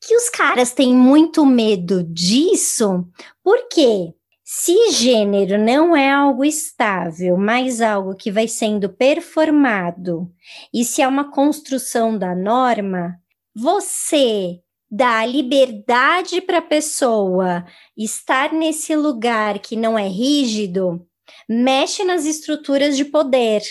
que 0.00 0.16
os 0.16 0.28
caras 0.28 0.72
têm 0.72 0.94
muito 0.94 1.46
medo 1.46 2.02
disso, 2.02 3.06
por 3.42 3.68
quê? 3.68 4.12
Se 4.44 4.90
gênero 4.90 5.58
não 5.62 5.94
é 5.94 6.10
algo 6.10 6.44
estável, 6.44 7.36
mas 7.36 7.80
algo 7.80 8.16
que 8.16 8.32
vai 8.32 8.48
sendo 8.48 8.88
performado, 8.88 10.32
e 10.74 10.84
se 10.84 11.00
é 11.00 11.06
uma 11.06 11.30
construção 11.30 12.18
da 12.18 12.34
norma, 12.34 13.14
você 13.54 14.58
dá 14.90 15.24
liberdade 15.24 16.40
para 16.40 16.58
a 16.58 16.62
pessoa 16.62 17.64
estar 17.96 18.52
nesse 18.52 18.96
lugar 18.96 19.60
que 19.60 19.76
não 19.76 19.96
é 19.98 20.08
rígido, 20.08 21.06
mexe 21.48 22.04
nas 22.04 22.24
estruturas 22.24 22.96
de 22.96 23.04
poder. 23.04 23.62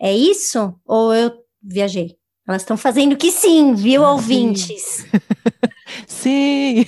É 0.00 0.12
isso? 0.12 0.74
Ou 0.86 1.14
eu 1.14 1.32
viajei? 1.62 2.16
Elas 2.48 2.62
estão 2.62 2.76
fazendo 2.76 3.16
que 3.16 3.30
sim, 3.30 3.74
viu, 3.74 4.02
ouvintes? 4.02 5.06
sim! 6.06 6.86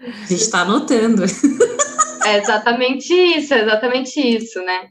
A 0.00 0.26
gente 0.26 0.42
está 0.42 0.62
anotando. 0.62 1.22
É 2.24 2.38
exatamente 2.38 3.12
isso, 3.12 3.52
é 3.52 3.62
exatamente 3.62 4.20
isso, 4.20 4.62
né? 4.62 4.88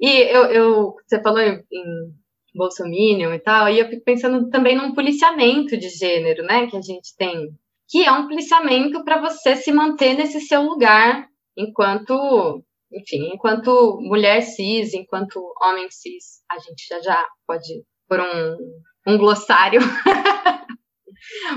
E 0.00 0.08
eu, 0.08 0.44
eu 0.46 0.94
você 1.06 1.22
falou 1.22 1.40
em, 1.40 1.62
em 1.72 2.12
Bolsonaro 2.54 3.34
e 3.34 3.38
tal, 3.38 3.68
e 3.68 3.78
eu 3.78 3.88
fico 3.88 4.02
pensando 4.04 4.48
também 4.50 4.76
num 4.76 4.94
policiamento 4.94 5.76
de 5.76 5.88
gênero, 5.88 6.42
né, 6.42 6.66
que 6.66 6.76
a 6.76 6.82
gente 6.82 7.14
tem, 7.16 7.48
que 7.88 8.04
é 8.04 8.12
um 8.12 8.26
policiamento 8.26 9.04
para 9.04 9.20
você 9.20 9.56
se 9.56 9.72
manter 9.72 10.14
nesse 10.14 10.40
seu 10.40 10.62
lugar 10.62 11.26
enquanto, 11.56 12.62
enfim, 12.94 13.30
enquanto 13.34 13.98
mulher 14.00 14.42
cis, 14.42 14.94
enquanto 14.94 15.40
homem 15.62 15.88
cis, 15.90 16.42
a 16.50 16.58
gente 16.58 16.86
já 16.88 17.00
já 17.00 17.26
pode 17.46 17.84
por 18.08 18.20
um, 18.20 18.56
um 19.06 19.18
glossário 19.18 19.80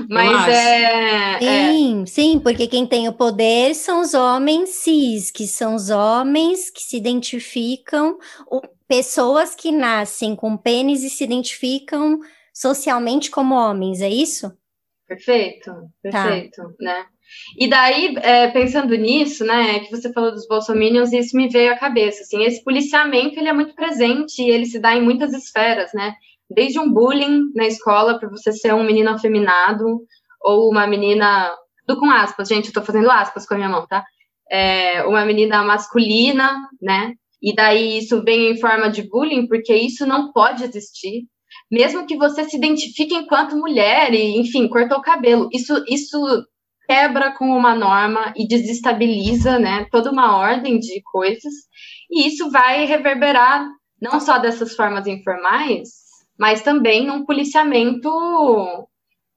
Mas 0.08 0.48
é, 0.48 1.34
é. 1.34 1.38
Sim, 1.38 2.02
é... 2.02 2.06
sim, 2.06 2.38
porque 2.38 2.66
quem 2.66 2.86
tem 2.86 3.08
o 3.08 3.12
poder 3.12 3.74
são 3.74 4.00
os 4.00 4.14
homens 4.14 4.70
cis, 4.70 5.30
que 5.30 5.46
são 5.46 5.74
os 5.74 5.90
homens 5.90 6.70
que 6.70 6.82
se 6.82 6.96
identificam, 6.96 8.18
pessoas 8.86 9.54
que 9.54 9.72
nascem 9.72 10.36
com 10.36 10.56
pênis 10.56 11.02
e 11.02 11.10
se 11.10 11.24
identificam 11.24 12.18
socialmente 12.54 13.30
como 13.30 13.54
homens, 13.54 14.00
é 14.00 14.08
isso? 14.08 14.52
Perfeito, 15.06 15.72
tá. 16.10 16.24
perfeito, 16.24 16.62
tá. 16.62 16.74
né? 16.80 17.06
E 17.58 17.68
daí, 17.68 18.14
é, 18.18 18.48
pensando 18.48 18.94
nisso, 18.94 19.44
né, 19.44 19.80
que 19.80 19.90
você 19.90 20.12
falou 20.12 20.32
dos 20.32 20.46
bolsominions, 20.46 21.12
isso 21.12 21.36
me 21.36 21.48
veio 21.48 21.72
à 21.72 21.76
cabeça, 21.76 22.22
assim, 22.22 22.42
esse 22.44 22.62
policiamento, 22.62 23.38
ele 23.38 23.48
é 23.48 23.52
muito 23.52 23.74
presente 23.74 24.42
e 24.42 24.50
ele 24.50 24.66
se 24.66 24.78
dá 24.78 24.94
em 24.94 25.02
muitas 25.02 25.32
esferas, 25.32 25.92
né? 25.94 26.14
desde 26.48 26.78
um 26.78 26.90
bullying 26.90 27.52
na 27.54 27.66
escola 27.66 28.18
para 28.18 28.28
você 28.28 28.52
ser 28.52 28.74
um 28.74 28.84
menino 28.84 29.10
afeminado 29.10 30.00
ou 30.40 30.70
uma 30.70 30.86
menina 30.86 31.52
do 31.86 31.98
com 31.98 32.10
aspas, 32.10 32.48
gente, 32.48 32.68
eu 32.68 32.72
tô 32.72 32.82
fazendo 32.82 33.10
aspas 33.10 33.46
com 33.46 33.54
a 33.54 33.56
minha 33.56 33.68
mão, 33.68 33.86
tá? 33.86 34.04
É, 34.50 35.04
uma 35.04 35.24
menina 35.24 35.62
masculina, 35.62 36.68
né? 36.80 37.14
E 37.40 37.54
daí 37.54 37.98
isso 37.98 38.22
vem 38.24 38.50
em 38.50 38.60
forma 38.60 38.88
de 38.88 39.08
bullying, 39.08 39.46
porque 39.46 39.74
isso 39.74 40.06
não 40.06 40.32
pode 40.32 40.64
existir. 40.64 41.26
Mesmo 41.70 42.06
que 42.06 42.16
você 42.16 42.44
se 42.44 42.56
identifique 42.56 43.14
enquanto 43.14 43.56
mulher 43.56 44.12
e, 44.12 44.36
enfim, 44.38 44.68
cortou 44.68 44.98
o 44.98 45.02
cabelo, 45.02 45.48
isso, 45.52 45.84
isso 45.88 46.18
quebra 46.86 47.32
com 47.32 47.46
uma 47.46 47.74
norma 47.74 48.32
e 48.36 48.46
desestabiliza, 48.46 49.58
né, 49.58 49.86
toda 49.90 50.10
uma 50.10 50.36
ordem 50.36 50.78
de 50.78 51.02
coisas. 51.04 51.52
E 52.10 52.28
isso 52.28 52.50
vai 52.50 52.84
reverberar 52.86 53.66
não 54.00 54.20
só 54.20 54.38
dessas 54.38 54.74
formas 54.74 55.06
informais, 55.06 55.88
mas 56.38 56.62
também 56.62 57.10
um 57.10 57.24
policiamento 57.24 58.10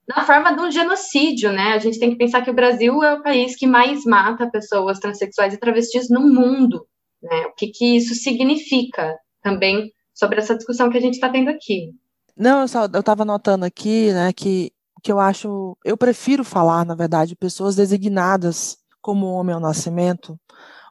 na 0.07 0.25
forma 0.25 0.55
de 0.55 0.61
um 0.61 0.71
genocídio, 0.71 1.51
né? 1.51 1.73
A 1.73 1.77
gente 1.77 1.99
tem 1.99 2.09
que 2.09 2.17
pensar 2.17 2.41
que 2.41 2.49
o 2.49 2.55
Brasil 2.55 3.03
é 3.03 3.13
o 3.13 3.21
país 3.21 3.55
que 3.55 3.67
mais 3.67 4.03
mata 4.05 4.49
pessoas 4.49 4.99
transexuais 4.99 5.53
e 5.53 5.59
travestis 5.59 6.09
no 6.09 6.21
mundo, 6.21 6.85
né? 7.21 7.45
O 7.45 7.53
que, 7.55 7.67
que 7.67 7.95
isso 7.95 8.15
significa 8.15 9.15
também 9.41 9.91
sobre 10.13 10.39
essa 10.39 10.55
discussão 10.55 10.89
que 10.89 10.97
a 10.97 11.01
gente 11.01 11.13
está 11.13 11.29
tendo 11.29 11.49
aqui. 11.49 11.91
Não, 12.35 12.61
eu 12.61 12.99
estava 12.99 13.23
notando 13.23 13.65
aqui, 13.65 14.11
né, 14.13 14.31
que, 14.33 14.71
que 14.99 15.11
eu 15.11 15.19
acho, 15.19 15.77
eu 15.85 15.97
prefiro 15.97 16.43
falar, 16.43 16.85
na 16.85 16.95
verdade, 16.95 17.35
pessoas 17.35 17.75
designadas 17.75 18.77
como 19.01 19.27
homem 19.27 19.53
ao 19.55 19.61
nascimento 19.61 20.39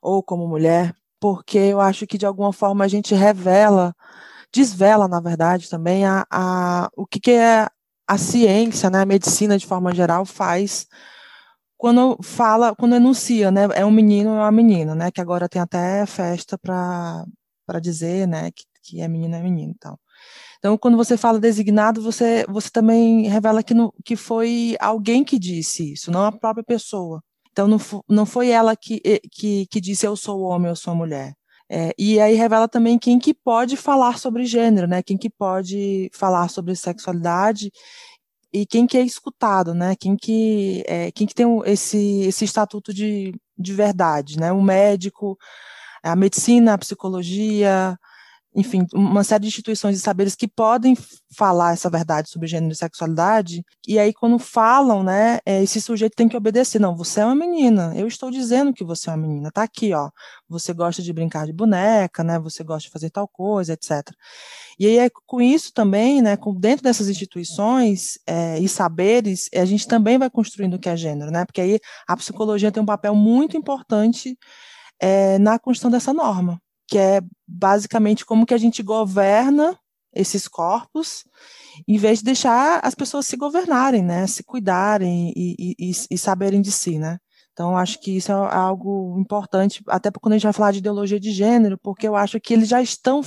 ou 0.02 0.22
como 0.22 0.48
mulher, 0.48 0.94
porque 1.20 1.58
eu 1.58 1.80
acho 1.80 2.06
que 2.06 2.18
de 2.18 2.26
alguma 2.26 2.52
forma 2.52 2.84
a 2.84 2.88
gente 2.88 3.14
revela 3.14 3.94
desvela, 4.52 5.08
na 5.08 5.20
verdade, 5.20 5.68
também 5.68 6.04
a, 6.06 6.26
a, 6.30 6.90
o 6.96 7.06
que, 7.06 7.20
que 7.20 7.32
é 7.32 7.68
a 8.06 8.18
ciência, 8.18 8.90
né, 8.90 9.02
a 9.02 9.06
medicina 9.06 9.58
de 9.58 9.66
forma 9.66 9.94
geral 9.94 10.24
faz 10.24 10.86
quando 11.76 12.18
fala, 12.22 12.74
quando 12.74 12.96
enuncia, 12.96 13.50
né, 13.50 13.68
é 13.74 13.84
um 13.84 13.90
menino 13.90 14.30
ou 14.30 14.36
é 14.36 14.40
uma 14.40 14.52
menina, 14.52 14.94
né, 14.94 15.10
que 15.10 15.20
agora 15.20 15.48
tem 15.48 15.62
até 15.62 16.04
festa 16.06 16.58
para 16.58 17.24
dizer, 17.80 18.26
né, 18.26 18.50
que, 18.50 18.64
que 18.82 19.00
é 19.00 19.08
menino 19.08 19.36
é 19.36 19.42
menino 19.42 19.72
e 19.72 19.78
tal. 19.78 19.98
Então, 20.58 20.76
quando 20.76 20.96
você 20.96 21.16
fala 21.16 21.38
designado, 21.38 22.02
você, 22.02 22.44
você 22.48 22.70
também 22.70 23.28
revela 23.28 23.62
que, 23.62 23.74
no, 23.74 23.92
que 24.04 24.16
foi 24.16 24.76
alguém 24.80 25.24
que 25.24 25.38
disse 25.38 25.92
isso, 25.92 26.10
não 26.10 26.24
a 26.24 26.32
própria 26.32 26.64
pessoa. 26.64 27.22
Então, 27.52 27.68
não, 27.68 27.78
não 28.08 28.26
foi 28.26 28.50
ela 28.50 28.76
que, 28.76 29.00
que, 29.32 29.66
que 29.66 29.80
disse 29.80 30.06
eu 30.06 30.16
sou 30.16 30.40
homem, 30.42 30.68
eu 30.68 30.76
sou 30.76 30.94
mulher. 30.94 31.34
É, 31.70 31.92
e 31.98 32.18
aí 32.20 32.34
revela 32.34 32.66
também 32.66 32.98
quem 32.98 33.18
que 33.18 33.34
pode 33.34 33.76
falar 33.76 34.18
sobre 34.18 34.44
gênero, 34.46 34.86
né? 34.88 35.02
Quem 35.02 35.18
que 35.18 35.28
pode 35.28 36.10
falar 36.14 36.48
sobre 36.48 36.74
sexualidade 36.74 37.70
e 38.52 38.64
quem 38.66 38.86
que 38.86 38.96
é 38.96 39.02
escutado, 39.02 39.74
né? 39.74 39.94
Quem 39.96 40.16
que, 40.16 40.82
é, 40.86 41.10
quem 41.12 41.26
que 41.26 41.34
tem 41.34 41.46
esse, 41.66 42.22
esse 42.22 42.44
estatuto 42.44 42.94
de, 42.94 43.34
de 43.58 43.74
verdade, 43.74 44.38
né? 44.38 44.50
O 44.52 44.62
médico, 44.62 45.36
a 46.02 46.16
medicina, 46.16 46.74
a 46.74 46.78
psicologia, 46.78 47.98
enfim, 48.58 48.84
uma 48.92 49.22
série 49.22 49.42
de 49.42 49.46
instituições 49.46 49.96
e 49.96 50.00
saberes 50.00 50.34
que 50.34 50.48
podem 50.48 50.96
falar 51.32 51.74
essa 51.74 51.88
verdade 51.88 52.28
sobre 52.28 52.48
gênero 52.48 52.72
e 52.72 52.76
sexualidade, 52.76 53.64
e 53.86 54.00
aí 54.00 54.12
quando 54.12 54.36
falam, 54.36 55.04
né, 55.04 55.38
é, 55.46 55.62
esse 55.62 55.80
sujeito 55.80 56.16
tem 56.16 56.28
que 56.28 56.36
obedecer, 56.36 56.80
não, 56.80 56.96
você 56.96 57.20
é 57.20 57.24
uma 57.24 57.36
menina, 57.36 57.92
eu 57.94 58.08
estou 58.08 58.32
dizendo 58.32 58.74
que 58.74 58.82
você 58.82 59.08
é 59.08 59.12
uma 59.12 59.28
menina, 59.28 59.52
tá 59.52 59.62
aqui, 59.62 59.94
ó, 59.94 60.10
você 60.48 60.72
gosta 60.72 61.00
de 61.00 61.12
brincar 61.12 61.46
de 61.46 61.52
boneca, 61.52 62.24
né, 62.24 62.36
você 62.36 62.64
gosta 62.64 62.88
de 62.88 62.90
fazer 62.90 63.10
tal 63.10 63.28
coisa, 63.28 63.74
etc. 63.74 64.10
E 64.76 64.88
aí, 64.88 64.98
é 64.98 65.08
com 65.24 65.40
isso 65.40 65.72
também, 65.72 66.20
né, 66.20 66.36
com, 66.36 66.52
dentro 66.52 66.82
dessas 66.82 67.08
instituições 67.08 68.18
é, 68.26 68.58
e 68.58 68.68
saberes, 68.68 69.48
a 69.54 69.64
gente 69.64 69.86
também 69.86 70.18
vai 70.18 70.28
construindo 70.28 70.74
o 70.74 70.80
que 70.80 70.88
é 70.88 70.96
gênero, 70.96 71.30
né, 71.30 71.44
porque 71.44 71.60
aí 71.60 71.78
a 72.08 72.16
psicologia 72.16 72.72
tem 72.72 72.82
um 72.82 72.86
papel 72.86 73.14
muito 73.14 73.56
importante 73.56 74.36
é, 75.00 75.38
na 75.38 75.60
construção 75.60 75.92
dessa 75.92 76.12
norma, 76.12 76.60
que 76.88 76.98
é 76.98 77.20
basicamente 77.46 78.24
como 78.24 78.46
que 78.46 78.54
a 78.54 78.58
gente 78.58 78.82
governa 78.82 79.78
esses 80.12 80.48
corpos, 80.48 81.24
em 81.86 81.98
vez 81.98 82.18
de 82.18 82.24
deixar 82.24 82.80
as 82.82 82.94
pessoas 82.94 83.26
se 83.26 83.36
governarem, 83.36 84.02
né, 84.02 84.26
se 84.26 84.42
cuidarem 84.42 85.32
e, 85.36 85.76
e, 85.78 85.92
e 86.10 86.18
saberem 86.18 86.60
de 86.60 86.72
si, 86.72 86.98
né. 86.98 87.18
Então, 87.52 87.76
acho 87.76 88.00
que 88.00 88.16
isso 88.16 88.30
é 88.30 88.34
algo 88.34 89.18
importante, 89.18 89.82
até 89.88 90.10
quando 90.12 90.32
a 90.32 90.36
gente 90.36 90.44
vai 90.44 90.52
falar 90.52 90.72
de 90.72 90.78
ideologia 90.78 91.18
de 91.20 91.32
gênero, 91.32 91.76
porque 91.82 92.06
eu 92.06 92.16
acho 92.16 92.40
que 92.40 92.54
eles 92.54 92.68
já 92.68 92.80
estão, 92.80 93.20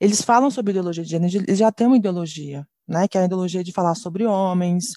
eles 0.00 0.22
falam 0.22 0.50
sobre 0.50 0.70
ideologia 0.70 1.02
de 1.02 1.10
gênero, 1.10 1.36
eles 1.36 1.58
já 1.58 1.72
têm 1.72 1.86
uma 1.86 1.96
ideologia, 1.96 2.66
né, 2.86 3.08
que 3.08 3.18
é 3.18 3.22
a 3.22 3.24
ideologia 3.24 3.64
de 3.64 3.72
falar 3.72 3.94
sobre 3.94 4.24
homens, 4.24 4.92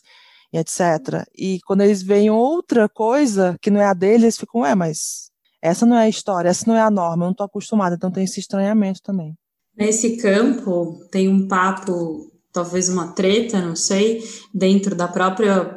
e 0.54 0.58
etc. 0.58 1.26
E 1.36 1.60
quando 1.66 1.82
eles 1.82 2.02
veem 2.02 2.30
outra 2.30 2.88
coisa 2.88 3.58
que 3.62 3.70
não 3.70 3.82
é 3.82 3.86
a 3.86 3.94
deles, 3.94 4.24
eles 4.24 4.38
ficam, 4.38 4.66
é, 4.66 4.76
mas 4.76 5.32
essa 5.62 5.86
não 5.86 5.98
é 5.98 6.06
a 6.06 6.10
história, 6.10 6.50
essa 6.50 6.66
não 6.68 6.76
é 6.76 6.82
a 6.82 6.92
norma, 6.92 7.24
eu 7.24 7.28
não 7.28 7.32
estou 7.32 7.46
acostumada, 7.46 7.96
então 7.96 8.12
tem 8.12 8.24
esse 8.24 8.40
estranhamento 8.40 9.02
também. 9.02 9.36
Nesse 9.78 10.18
campo, 10.18 11.00
tem 11.12 11.30
um 11.30 11.48
papo, 11.48 12.32
talvez 12.52 12.90
uma 12.90 13.12
treta, 13.14 13.62
não 13.62 13.76
sei, 13.76 14.24
dentro 14.54 14.96
da 14.96 15.08
própria 15.08 15.76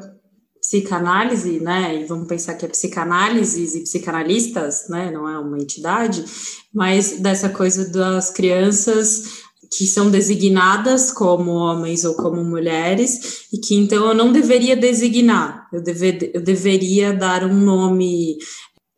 psicanálise, 0.60 1.60
né? 1.60 1.96
E 1.96 2.04
vamos 2.04 2.28
pensar 2.28 2.54
que 2.54 2.64
é 2.64 2.68
psicanálises 2.68 3.74
e 3.74 3.82
psicanalistas, 3.82 4.88
né? 4.88 5.10
Não 5.10 5.28
é 5.28 5.38
uma 5.38 5.58
entidade, 5.58 6.24
mas 6.72 7.18
dessa 7.20 7.48
coisa 7.48 7.90
das 7.90 8.30
crianças 8.30 9.50
que 9.72 9.86
são 9.86 10.10
designadas 10.10 11.12
como 11.12 11.52
homens 11.52 12.04
ou 12.04 12.14
como 12.14 12.42
mulheres, 12.42 13.46
e 13.52 13.58
que 13.58 13.76
então 13.76 14.08
eu 14.08 14.14
não 14.14 14.32
deveria 14.32 14.76
designar, 14.76 15.68
eu, 15.72 15.80
deve, 15.80 16.32
eu 16.34 16.42
deveria 16.42 17.12
dar 17.12 17.44
um 17.44 17.54
nome 17.54 18.36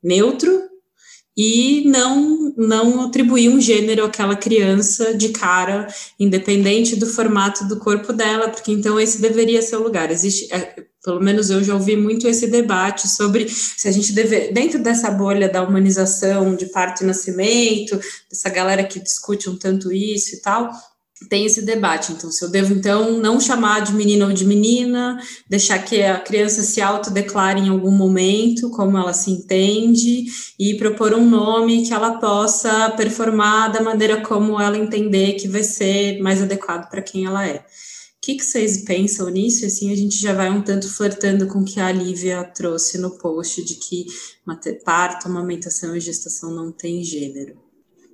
neutro 0.03 0.72
e 1.37 1.85
não 1.87 2.53
não 2.57 3.03
atribuir 3.03 3.49
um 3.49 3.61
gênero 3.61 4.05
àquela 4.05 4.37
criança 4.37 5.15
de 5.15 5.31
cara, 5.31 5.87
independente 6.21 6.97
do 6.97 7.07
formato 7.07 7.67
do 7.67 7.79
corpo 7.79 8.13
dela, 8.13 8.51
porque 8.51 8.71
então 8.71 9.01
esse 9.01 9.21
deveria 9.21 9.63
ser 9.63 9.77
o 9.77 9.83
lugar. 9.83 10.11
Existe, 10.11 10.53
é, 10.53 10.85
pelo 11.03 11.21
menos 11.21 11.51
eu 11.51 11.65
já 11.65 11.75
ouvi 11.75 11.97
muito 11.97 12.29
esse 12.29 12.47
debate 12.47 13.09
sobre 13.09 13.49
se 13.49 13.89
a 13.89 13.91
gente 13.91 14.13
deve, 14.13 14.53
dentro 14.53 14.83
dessa 14.83 15.11
bolha 15.11 15.49
da 15.49 15.63
humanização 15.63 16.55
de 16.55 16.67
parto 16.67 17.03
e 17.03 17.07
nascimento, 17.07 17.99
dessa 18.31 18.51
galera 18.51 18.85
que 18.85 19.01
discute 19.01 19.49
um 19.49 19.57
tanto 19.57 19.91
isso 19.91 20.37
e 20.37 20.43
tal, 20.43 20.71
tem 21.29 21.47
esse 21.47 21.63
debate. 21.63 22.13
Então, 22.13 22.31
se 22.31 22.45
eu 22.45 22.51
devo, 22.51 22.73
então, 22.73 23.19
não 23.19 23.41
chamar 23.41 23.81
de 23.81 23.93
menino 23.93 24.27
ou 24.27 24.33
de 24.33 24.45
menina, 24.45 25.19
deixar 25.49 25.79
que 25.81 26.03
a 26.03 26.19
criança 26.19 26.63
se 26.63 26.81
autodeclare 26.81 27.61
em 27.61 27.69
algum 27.69 27.91
momento, 27.91 28.71
como 28.71 28.97
ela 28.97 29.13
se 29.13 29.31
entende, 29.31 30.25
e 30.59 30.75
propor 30.77 31.15
um 31.15 31.29
nome 31.29 31.87
que 31.87 31.93
ela 31.93 32.19
possa 32.19 32.91
performar 32.91 33.73
da 33.73 33.83
maneira 33.83 34.21
como 34.21 34.61
ela 34.61 34.79
entender 34.79 35.35
que 35.35 35.49
vai 35.49 35.63
ser 35.63 36.21
mais 36.21 36.43
adequado 36.43 36.89
para 36.89 37.03
quem 37.03 37.25
ela 37.27 37.47
é. 37.47 37.57
O 37.57 38.25
que, 38.25 38.37
que 38.37 38.45
vocês 38.45 38.85
pensam 38.85 39.29
nisso? 39.29 39.67
Assim, 39.67 39.93
a 39.93 39.97
gente 39.97 40.17
já 40.17 40.33
vai 40.33 40.49
um 40.49 40.63
tanto 40.63 40.89
flertando 40.89 41.49
com 41.49 41.61
o 41.61 41.65
que 41.65 41.81
a 41.81 41.91
Lívia 41.91 42.45
trouxe 42.45 42.97
no 42.97 43.19
post 43.19 43.65
de 43.65 43.75
que 43.75 44.07
parto, 44.85 45.27
amamentação 45.27 45.97
e 45.97 46.01
gestação 46.01 46.55
não 46.55 46.71
tem 46.71 47.03
gênero. 47.03 47.62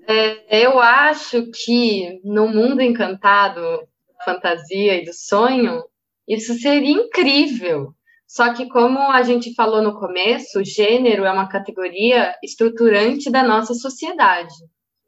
É, 0.08 0.64
eu 0.64 0.78
acho 0.78 1.50
que 1.50 2.18
no 2.24 2.48
mundo 2.48 2.80
encantado, 2.80 3.60
fantasia 4.24 4.94
e 4.94 5.04
do 5.04 5.12
sonho, 5.12 5.84
isso 6.26 6.54
seria 6.54 6.90
incrível. 6.90 7.92
Só 8.26 8.54
que, 8.54 8.68
como 8.68 8.98
a 8.98 9.22
gente 9.22 9.54
falou 9.54 9.82
no 9.82 9.98
começo, 9.98 10.64
gênero 10.64 11.24
é 11.24 11.32
uma 11.32 11.48
categoria 11.48 12.34
estruturante 12.42 13.30
da 13.30 13.42
nossa 13.42 13.74
sociedade. 13.74 14.54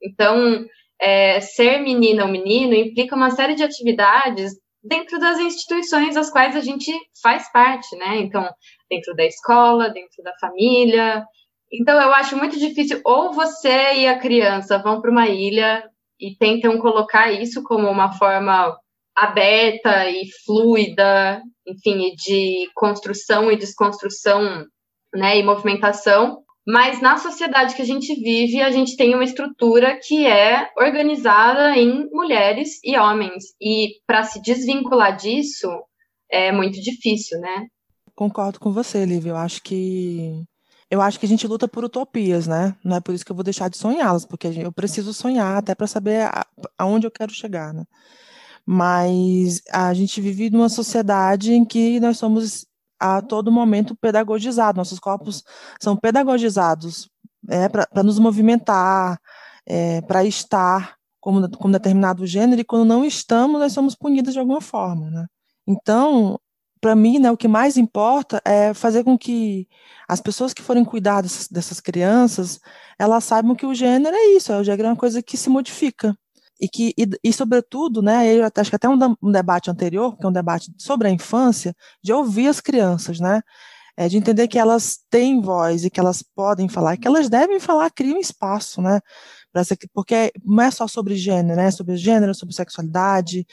Então, 0.03 0.67
é, 1.01 1.41
ser 1.41 1.79
menina 1.79 2.25
ou 2.25 2.31
menino 2.31 2.75
implica 2.75 3.17
uma 3.17 3.31
série 3.31 3.55
de 3.55 3.63
atividades 3.63 4.53
dentro 4.83 5.19
das 5.19 5.39
instituições 5.39 6.15
das 6.15 6.31
quais 6.31 6.55
a 6.57 6.61
gente 6.61 6.93
faz 7.23 7.51
parte, 7.53 7.95
né? 7.97 8.19
Então, 8.19 8.47
dentro 8.89 9.15
da 9.15 9.25
escola, 9.25 9.91
dentro 9.91 10.23
da 10.23 10.33
família, 10.39 11.25
então, 11.73 12.01
eu 12.01 12.13
acho 12.13 12.37
muito 12.37 12.59
difícil, 12.59 13.01
ou 13.05 13.33
você 13.33 13.95
e 13.95 14.07
a 14.09 14.19
criança 14.19 14.79
vão 14.79 15.01
para 15.01 15.11
uma 15.11 15.29
ilha 15.29 15.85
e 16.19 16.35
tentam 16.37 16.79
colocar 16.79 17.31
isso 17.33 17.63
como 17.63 17.89
uma 17.89 18.13
forma 18.13 18.77
aberta 19.17 20.09
e 20.09 20.29
fluida, 20.45 21.43
enfim, 21.67 22.15
de 22.15 22.69
construção 22.75 23.51
e 23.51 23.57
desconstrução, 23.57 24.67
né, 25.15 25.39
e 25.39 25.43
movimentação, 25.43 26.43
mas 26.67 27.01
na 27.01 27.17
sociedade 27.17 27.75
que 27.75 27.83
a 27.83 27.87
gente 27.87 28.15
vive, 28.15 28.63
a 28.63 28.71
gente 28.71 28.97
tem 28.97 29.15
uma 29.15 29.25
estrutura 29.25 29.99
que 30.01 30.27
é 30.27 30.71
organizada 30.77 31.77
em 31.77 32.09
mulheres 32.11 32.79
e 32.85 32.97
homens, 32.97 33.45
e 33.61 33.95
para 34.07 34.23
se 34.23 34.41
desvincular 34.41 35.17
disso 35.17 35.69
é 36.31 36.53
muito 36.53 36.81
difícil, 36.81 37.41
né? 37.41 37.67
Concordo 38.15 38.61
com 38.61 38.73
você, 38.73 39.05
Lívia. 39.05 39.31
Eu 39.31 39.37
acho 39.37 39.63
que 39.63 40.45
eu 40.91 41.01
acho 41.01 41.21
que 41.21 41.27
a 41.27 41.29
gente 41.29 41.47
luta 41.47 41.69
por 41.69 41.85
utopias, 41.85 42.47
né? 42.47 42.75
Não 42.85 42.97
é 42.97 43.01
por 43.01 43.15
isso 43.15 43.25
que 43.25 43.31
eu 43.31 43.37
vou 43.37 43.45
deixar 43.45 43.71
de 43.71 43.77
sonhá-las, 43.79 44.25
porque 44.27 44.49
eu 44.49 44.73
preciso 44.73 45.15
sonhar 45.15 45.57
até 45.57 45.75
para 45.75 45.87
saber 45.87 46.29
aonde 46.77 47.07
eu 47.07 47.11
quero 47.11 47.33
chegar, 47.33 47.73
né? 47.73 47.85
Mas 48.67 49.63
a 49.71 49.95
gente 49.95 50.21
vive 50.21 50.51
numa 50.51 50.69
sociedade 50.69 51.53
em 51.53 51.65
que 51.65 52.01
nós 52.01 52.19
somos 52.19 52.67
a 52.99 53.23
todo 53.23 53.53
momento 53.53 53.97
pedagogizados, 53.97 54.77
nossos 54.77 54.99
corpos 54.99 55.43
são 55.81 55.97
pedagogizados 55.97 57.09
é, 57.49 57.69
para 57.69 58.03
nos 58.03 58.19
movimentar, 58.19 59.19
é, 59.65 60.03
para 60.03 60.25
estar 60.25 60.97
como, 61.21 61.49
como 61.51 61.73
determinado 61.73 62.27
gênero, 62.27 62.61
e 62.61 62.65
quando 62.65 62.85
não 62.85 63.05
estamos, 63.05 63.61
nós 63.61 63.73
somos 63.73 63.95
punidos 63.95 64.33
de 64.33 64.39
alguma 64.39 64.61
forma, 64.61 65.11
né? 65.11 65.27
Então, 65.67 66.39
para 66.81 66.97
mim, 66.97 67.19
né, 67.19 67.31
o 67.31 67.37
que 67.37 67.49
mais 67.49 67.77
importa 67.77 68.41
é 68.45 68.73
fazer 68.73 69.05
com 69.05 69.19
que 69.19 69.69
as 70.09 70.21
pessoas 70.21 70.55
que 70.55 70.63
forem 70.63 70.85
cuidar 70.85 71.21
dessas, 71.21 71.47
dessas 71.49 71.81
crianças, 71.81 72.59
elas 72.99 73.25
saibam 73.25 73.55
que 73.55 73.67
o 73.67 73.75
gênero 73.75 74.17
é 74.17 74.37
isso, 74.37 74.53
o 74.53 74.65
gênero 74.65 74.89
é 74.89 74.91
uma 74.91 74.97
coisa 74.97 75.23
que 75.23 75.37
se 75.37 75.51
modifica. 75.51 76.17
E 76.61 76.69
que, 76.69 76.93
e, 76.99 77.09
e 77.25 77.33
sobretudo, 77.33 78.03
né, 78.03 78.35
eu 78.35 78.45
acho 78.45 78.71
que 78.71 78.77
até 78.77 78.89
um, 78.89 78.99
um, 79.23 79.33
debate 79.33 79.71
anterior, 79.71 80.17
que 80.17 80.27
é 80.27 80.29
um 80.29 80.33
debate 80.33 80.71
sobre 80.77 81.09
a 81.09 81.11
infância, 81.11 81.75
de 82.03 82.13
ouvir 82.13 82.49
as 82.49 82.61
crianças, 82.61 83.19
né, 83.19 83.41
é, 83.97 84.09
de 84.09 84.17
entender 84.17 84.49
que 84.49 84.59
elas 84.59 84.99
têm 85.11 85.41
voz 85.41 85.85
e 85.85 85.91
que 85.91 86.01
elas 86.01 86.23
podem 86.23 86.69
falar, 86.69 86.97
que 86.97 87.09
elas 87.09 87.29
devem 87.31 87.61
falar, 87.61 87.91
cria 87.91 88.15
um 88.15 88.19
espaço, 88.19 88.83
né, 88.83 89.01
porque 89.95 90.33
não 90.45 90.63
é 90.63 90.71
só 90.71 90.87
sobre 90.87 91.17
gênero, 91.17 91.57
né, 91.57 91.69
é 91.69 91.71
sobre 91.71 91.97
gênero, 91.97 92.35
sobre 92.35 92.55
sexualidade, 92.55 93.47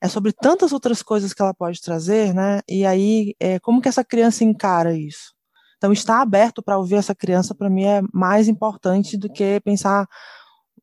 é 0.00 0.08
sobre 0.08 0.32
tantas 0.32 0.72
outras 0.72 1.02
coisas 1.02 1.32
que 1.32 1.42
ela 1.42 1.52
pode 1.52 1.80
trazer, 1.80 2.32
né? 2.34 2.60
E 2.68 2.86
aí, 2.86 3.34
é, 3.38 3.58
como 3.58 3.82
que 3.82 3.88
essa 3.88 4.02
criança 4.02 4.44
encara 4.44 4.96
isso? 4.96 5.34
Então, 5.76 5.92
estar 5.92 6.20
aberto 6.20 6.62
para 6.62 6.78
ouvir 6.78 6.96
essa 6.96 7.14
criança, 7.14 7.54
para 7.54 7.70
mim, 7.70 7.84
é 7.84 8.02
mais 8.12 8.48
importante 8.48 9.16
do 9.16 9.30
que 9.30 9.60
pensar 9.60 10.06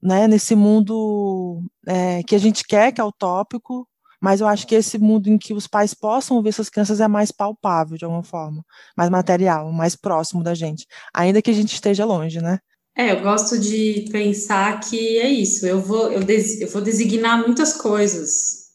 né, 0.01 0.27
nesse 0.27 0.55
mundo 0.55 1.63
é, 1.87 2.23
que 2.23 2.35
a 2.35 2.39
gente 2.39 2.63
quer, 2.65 2.91
que 2.91 3.01
é 3.01 3.03
utópico, 3.03 3.87
mas 4.21 4.41
eu 4.41 4.47
acho 4.47 4.65
que 4.65 4.75
esse 4.75 4.97
mundo 4.97 5.27
em 5.27 5.37
que 5.37 5.53
os 5.53 5.67
pais 5.67 5.93
possam 5.93 6.37
ouvir 6.37 6.49
essas 6.49 6.69
crianças 6.69 6.99
é 6.99 7.07
mais 7.07 7.31
palpável, 7.31 7.97
de 7.97 8.05
alguma 8.05 8.23
forma, 8.23 8.63
mais 8.95 9.09
material, 9.09 9.71
mais 9.71 9.95
próximo 9.95 10.43
da 10.43 10.53
gente, 10.53 10.85
ainda 11.13 11.41
que 11.41 11.51
a 11.51 11.53
gente 11.53 11.73
esteja 11.73 12.05
longe, 12.05 12.41
né? 12.41 12.59
É, 12.95 13.11
eu 13.11 13.21
gosto 13.21 13.59
de 13.59 14.07
pensar 14.11 14.79
que 14.79 15.19
é 15.19 15.29
isso, 15.29 15.67
eu 15.67 15.79
vou, 15.79 16.11
eu, 16.11 16.23
des, 16.23 16.59
eu 16.59 16.67
vou 16.69 16.81
designar 16.81 17.37
muitas 17.45 17.73
coisas 17.73 18.66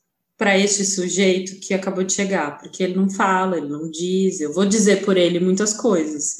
para 0.43 0.59
este 0.59 0.85
sujeito 0.85 1.61
que 1.61 1.73
acabou 1.73 2.03
de 2.03 2.13
chegar, 2.13 2.59
porque 2.59 2.83
ele 2.83 2.97
não 2.97 3.09
fala, 3.09 3.59
ele 3.59 3.69
não 3.69 3.89
diz, 3.89 4.41
eu 4.41 4.53
vou 4.53 4.67
dizer 4.67 5.05
por 5.05 5.17
ele 5.17 5.39
muitas 5.39 5.73
coisas, 5.73 6.35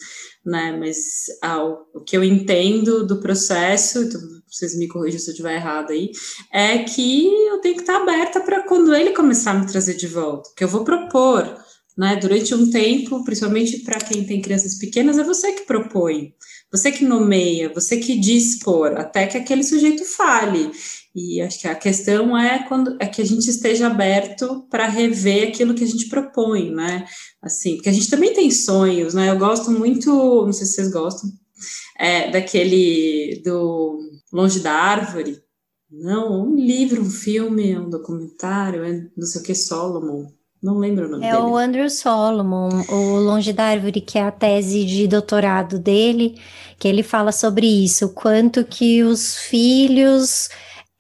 né? 0.45 0.77
Mas 0.77 1.27
ao, 1.41 1.87
o 1.95 2.01
que 2.01 2.17
eu 2.17 2.25
entendo 2.25 3.07
do 3.07 3.21
processo, 3.21 4.03
então 4.03 4.21
vocês 4.51 4.77
me 4.77 4.89
corrijam 4.89 5.21
se 5.21 5.29
eu 5.29 5.35
estiver 5.35 5.55
errado 5.55 5.93
aí, 5.93 6.11
é 6.53 6.79
que 6.79 7.29
eu 7.47 7.61
tenho 7.61 7.77
que 7.77 7.83
estar 7.83 7.99
aberta 7.99 8.41
para 8.41 8.65
quando 8.65 8.93
ele 8.93 9.13
começar 9.13 9.53
a 9.53 9.61
me 9.61 9.71
trazer 9.71 9.95
de 9.95 10.09
volta, 10.09 10.51
que 10.57 10.65
eu 10.65 10.69
vou 10.69 10.83
propor, 10.83 11.57
né? 11.97 12.17
Durante 12.17 12.53
um 12.57 12.73
tempo, 12.73 13.23
principalmente 13.23 13.85
para 13.85 14.01
quem 14.01 14.25
tem 14.25 14.43
crianças 14.43 14.79
pequenas, 14.79 15.17
é 15.17 15.23
você 15.23 15.53
que 15.53 15.63
propõe. 15.65 16.35
você 16.73 16.91
que 16.91 17.05
nomeia, 17.05 17.73
você 17.73 17.99
que 17.99 18.19
dispor, 18.19 18.95
até 18.97 19.29
que 19.29 19.37
aquele 19.37 19.63
sujeito 19.63 20.05
fale. 20.05 20.73
E 21.15 21.43
acho 21.43 21.61
que 21.61 21.69
a 21.69 21.75
questão 21.75 22.37
é 22.37 22.67
quando 22.67 22.97
é 22.99 23.07
que 23.07 23.21
a 23.21 23.25
gente 23.25 23.49
esteja 23.49 23.87
aberto 23.87 24.67
para 24.71 24.89
rever 24.89 25.49
aquilo 25.49 25.75
que 25.75 25.85
a 25.85 25.87
gente 25.87 26.09
propõe, 26.09 26.71
né? 26.71 27.05
Assim, 27.43 27.75
porque 27.75 27.91
a 27.91 27.93
gente 27.93 28.09
também 28.09 28.33
tem 28.33 28.51
sonhos, 28.51 29.13
né? 29.13 29.29
Eu 29.29 29.39
gosto 29.39 29.71
muito, 29.71 30.11
não 30.11 30.53
sei 30.53 30.67
se 30.67 30.75
vocês 30.75 30.91
gostam, 30.91 31.31
é, 31.99 32.31
daquele 32.31 33.43
do 33.45 33.99
Longe 34.33 34.61
da 34.61 34.73
Árvore. 34.73 35.39
Não, 35.91 36.47
um 36.47 36.57
livro, 36.57 37.03
um 37.03 37.11
filme, 37.11 37.77
um 37.77 37.91
documentário, 37.91 38.83
é 38.83 39.07
não 39.15 39.27
sei 39.27 39.43
o 39.43 39.45
que, 39.45 39.55
Solomon. 39.55 40.27
Não 40.63 40.79
lembro 40.79 41.07
o 41.07 41.11
nome 41.11 41.27
é 41.27 41.33
dele. 41.33 41.43
É 41.43 41.45
o 41.45 41.57
Andrew 41.57 41.91
Solomon, 41.91 42.71
o 42.89 43.17
Longe 43.19 43.53
da 43.53 43.65
Árvore, 43.65 44.01
que 44.01 44.17
é 44.17 44.23
a 44.23 44.31
tese 44.31 44.87
de 44.87 45.07
doutorado 45.07 45.79
dele, 45.79 46.41
que 46.79 46.89
ele 46.89 47.03
fala 47.03 47.33
sobre 47.33 47.67
isso, 47.67 48.09
quanto 48.11 48.65
que 48.65 49.03
os 49.03 49.37
filhos 49.37 50.49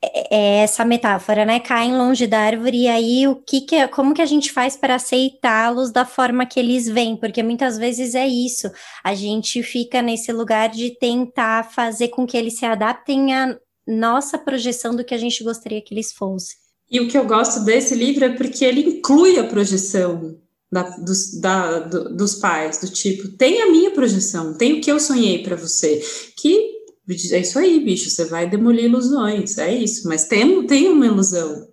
é, 0.02 0.36
é 0.36 0.62
essa 0.64 0.84
metáfora, 0.84 1.44
né? 1.44 1.60
Caem 1.60 1.96
longe 1.96 2.26
da 2.26 2.40
árvore 2.40 2.82
e 2.82 2.88
aí 2.88 3.28
o 3.28 3.36
que, 3.36 3.60
que 3.60 3.76
é, 3.76 3.86
como 3.86 4.12
que 4.12 4.20
a 4.20 4.26
gente 4.26 4.52
faz 4.52 4.76
para 4.76 4.96
aceitá-los 4.96 5.92
da 5.92 6.04
forma 6.04 6.44
que 6.44 6.58
eles 6.58 6.88
vêm? 6.88 7.16
Porque 7.16 7.42
muitas 7.42 7.78
vezes 7.78 8.14
é 8.14 8.26
isso. 8.26 8.70
A 9.04 9.14
gente 9.14 9.62
fica 9.62 10.02
nesse 10.02 10.32
lugar 10.32 10.68
de 10.68 10.90
tentar 10.98 11.70
fazer 11.70 12.08
com 12.08 12.26
que 12.26 12.36
eles 12.36 12.58
se 12.58 12.66
adaptem 12.66 13.32
à 13.32 13.56
nossa 13.86 14.36
projeção 14.36 14.94
do 14.94 15.04
que 15.04 15.14
a 15.14 15.18
gente 15.18 15.42
gostaria 15.44 15.80
que 15.80 15.94
eles 15.94 16.12
fossem. 16.12 16.56
E 16.90 17.00
o 17.00 17.08
que 17.08 17.16
eu 17.16 17.24
gosto 17.24 17.64
desse 17.64 17.94
livro 17.94 18.24
é 18.24 18.30
porque 18.30 18.64
ele 18.64 18.80
inclui 18.80 19.38
a 19.38 19.44
projeção 19.44 20.36
da, 20.70 20.82
dos, 20.82 21.40
da, 21.40 21.78
do, 21.80 22.16
dos 22.16 22.34
pais, 22.34 22.78
do 22.78 22.88
tipo, 22.88 23.28
tem 23.36 23.62
a 23.62 23.70
minha 23.70 23.90
projeção, 23.90 24.54
tem 24.54 24.74
o 24.74 24.80
que 24.80 24.90
eu 24.90 24.98
sonhei 24.98 25.42
para 25.42 25.54
você, 25.54 26.02
que 26.36 26.81
é 27.08 27.38
isso 27.40 27.58
aí, 27.58 27.80
bicho, 27.80 28.10
você 28.10 28.24
vai 28.24 28.48
demolir 28.48 28.84
ilusões, 28.84 29.58
é 29.58 29.74
isso, 29.74 30.08
mas 30.08 30.24
tem, 30.24 30.66
tem 30.66 30.88
uma 30.88 31.06
ilusão 31.06 31.66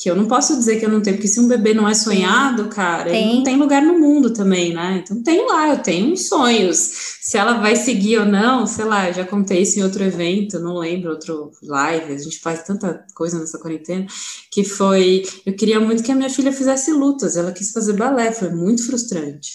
que 0.00 0.08
eu 0.08 0.14
não 0.14 0.26
posso 0.26 0.56
dizer 0.56 0.78
que 0.78 0.86
eu 0.86 0.88
não 0.88 1.00
tenho, 1.00 1.16
porque 1.16 1.26
se 1.26 1.40
um 1.40 1.48
bebê 1.48 1.74
não 1.74 1.88
é 1.88 1.92
sonhado, 1.92 2.68
cara, 2.68 3.10
tem. 3.10 3.36
não 3.36 3.42
tem 3.42 3.56
lugar 3.56 3.82
no 3.82 3.98
mundo 3.98 4.32
também, 4.32 4.72
né? 4.72 5.02
Então 5.02 5.20
tem 5.24 5.44
lá, 5.44 5.70
eu 5.70 5.82
tenho 5.82 6.12
uns 6.12 6.28
sonhos. 6.28 6.76
Se 7.20 7.36
ela 7.36 7.54
vai 7.54 7.74
seguir 7.74 8.18
ou 8.18 8.24
não, 8.24 8.64
sei 8.64 8.84
lá, 8.84 9.10
já 9.10 9.24
contei 9.24 9.62
isso 9.62 9.80
em 9.80 9.82
outro 9.82 10.04
evento, 10.04 10.60
não 10.60 10.78
lembro, 10.78 11.10
outro 11.10 11.50
live, 11.64 12.12
a 12.12 12.18
gente 12.18 12.38
faz 12.38 12.62
tanta 12.62 13.04
coisa 13.12 13.40
nessa 13.40 13.58
quarentena, 13.58 14.06
que 14.52 14.62
foi, 14.62 15.24
eu 15.44 15.56
queria 15.56 15.80
muito 15.80 16.04
que 16.04 16.12
a 16.12 16.14
minha 16.14 16.30
filha 16.30 16.52
fizesse 16.52 16.92
lutas, 16.92 17.36
ela 17.36 17.50
quis 17.50 17.72
fazer 17.72 17.94
balé, 17.94 18.30
foi 18.30 18.50
muito 18.50 18.86
frustrante. 18.86 19.50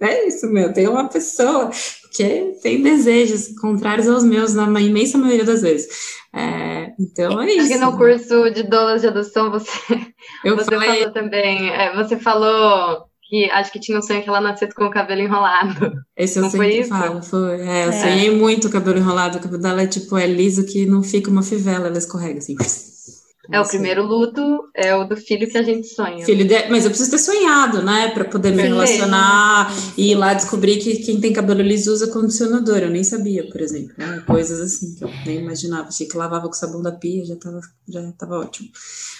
É 0.00 0.26
isso, 0.26 0.46
meu. 0.48 0.72
Tem 0.72 0.88
uma 0.88 1.08
pessoa 1.08 1.70
que 2.12 2.56
tem 2.62 2.82
desejos 2.82 3.48
contrários 3.60 4.08
aos 4.08 4.24
meus, 4.24 4.54
na 4.54 4.80
imensa 4.80 5.16
maioria 5.16 5.44
das 5.44 5.62
vezes. 5.62 5.88
É, 6.34 6.92
então 6.98 7.40
é 7.40 7.52
isso. 7.52 7.68
Que 7.68 7.78
no 7.78 7.96
curso 7.96 8.50
de 8.50 8.64
dolas 8.64 9.02
de 9.02 9.08
adoção 9.08 9.50
você, 9.50 9.70
eu 10.44 10.56
você 10.56 10.64
falei... 10.64 10.98
falou 10.98 11.12
também. 11.12 11.70
É, 11.70 11.94
você 11.94 12.16
falou 12.16 13.08
que 13.28 13.50
acho 13.50 13.70
que 13.70 13.78
tinha 13.78 13.98
um 13.98 14.02
sonho 14.02 14.22
que 14.22 14.28
ela 14.28 14.40
nascesse 14.40 14.74
com 14.74 14.86
o 14.86 14.90
cabelo 14.90 15.20
enrolado. 15.20 15.92
Esse 16.16 16.38
eu 16.38 16.42
não 16.42 16.50
sempre 16.50 16.84
falo, 16.84 17.22
foi. 17.22 17.60
É, 17.60 17.84
eu 17.84 17.90
é. 17.90 17.92
sonhei 17.92 18.30
muito 18.30 18.68
o 18.68 18.70
cabelo 18.70 18.98
enrolado. 18.98 19.38
O 19.38 19.40
cabelo 19.40 19.62
dela 19.62 19.82
é 19.82 19.86
tipo, 19.86 20.16
é 20.16 20.26
liso 20.26 20.66
que 20.66 20.86
não 20.86 21.02
fica 21.02 21.30
uma 21.30 21.42
fivela, 21.42 21.86
ela 21.86 21.98
escorrega 21.98 22.38
assim. 22.38 22.56
É 23.50 23.60
o 23.60 23.66
primeiro 23.66 24.04
luto, 24.04 24.68
é 24.74 24.94
o 24.94 25.04
do 25.04 25.16
filho 25.16 25.48
que 25.48 25.56
a 25.56 25.62
gente 25.62 25.86
sonha. 25.88 26.24
Filho 26.24 26.46
de... 26.46 26.68
Mas 26.68 26.84
eu 26.84 26.90
preciso 26.90 27.10
ter 27.10 27.18
sonhado, 27.18 27.82
né? 27.82 28.08
Para 28.08 28.26
poder 28.26 28.52
me 28.52 28.62
relacionar 28.62 29.74
e 29.96 30.12
ir 30.12 30.14
lá 30.14 30.34
descobrir 30.34 30.76
que 30.76 30.96
quem 30.96 31.18
tem 31.18 31.32
cabelo 31.32 31.62
liso 31.62 31.92
usa 31.92 32.08
condicionador. 32.08 32.78
Eu 32.78 32.90
nem 32.90 33.02
sabia, 33.02 33.48
por 33.48 33.60
exemplo. 33.62 33.94
Né? 33.96 34.22
Coisas 34.26 34.60
assim 34.60 34.94
que 34.94 35.02
eu 35.02 35.10
nem 35.24 35.38
imaginava. 35.38 35.88
Achei 35.88 36.06
que 36.06 36.16
lavava 36.16 36.46
com 36.46 36.52
sabão 36.52 36.82
da 36.82 36.92
pia, 36.92 37.24
já 37.24 37.34
estava 37.34 37.60
já 37.88 38.12
tava 38.18 38.38
ótimo. 38.38 38.68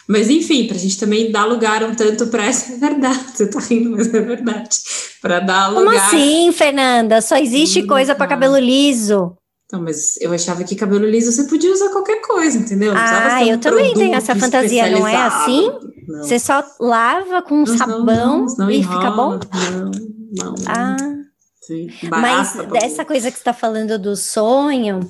Mas 0.06 0.28
enfim, 0.28 0.66
para 0.66 0.76
a 0.76 0.80
gente 0.80 0.98
também 0.98 1.32
dar 1.32 1.46
lugar 1.46 1.82
um 1.82 1.94
tanto 1.94 2.26
para 2.26 2.44
essa 2.44 2.74
é 2.74 2.76
verdade. 2.80 3.30
Você 3.34 3.46
tá 3.46 3.60
rindo, 3.60 3.90
mas 3.90 4.12
é 4.12 4.20
verdade. 4.20 4.78
Para 5.22 5.40
dar 5.40 5.68
lugar. 5.68 5.84
Como 5.84 5.96
assim, 5.96 6.52
Fernanda? 6.52 7.22
Só 7.22 7.36
existe 7.36 7.82
hum, 7.82 7.86
coisa 7.86 8.14
para 8.14 8.26
cabelo 8.26 8.58
liso. 8.58 9.36
Não, 9.70 9.82
mas 9.82 10.18
eu 10.20 10.32
achava 10.32 10.64
que 10.64 10.74
cabelo 10.74 11.06
liso 11.06 11.30
você 11.30 11.44
podia 11.44 11.70
usar 11.70 11.90
qualquer 11.90 12.22
coisa, 12.22 12.56
entendeu? 12.56 12.94
Não 12.94 13.00
ah, 13.00 13.44
eu 13.44 13.56
um 13.56 13.60
também 13.60 13.92
tenho 13.92 14.14
essa 14.14 14.34
fantasia, 14.34 14.90
não 14.90 15.06
é 15.06 15.14
assim? 15.14 15.70
Não. 16.06 16.22
Você 16.22 16.38
só 16.38 16.64
lava 16.80 17.42
com 17.42 17.58
não, 17.58 17.66
sabão 17.66 18.46
não, 18.56 18.70
e 18.70 18.78
enrola, 18.78 18.98
fica 18.98 19.10
bom? 19.10 19.40
Não, 19.72 20.54
não. 20.54 20.54
Ah. 20.66 20.96
Sim, 21.60 21.86
mas 22.10 22.54
dessa 22.72 23.04
coisa 23.04 23.30
que 23.30 23.36
você 23.36 23.42
está 23.42 23.52
falando 23.52 23.98
do 23.98 24.16
sonho, 24.16 25.00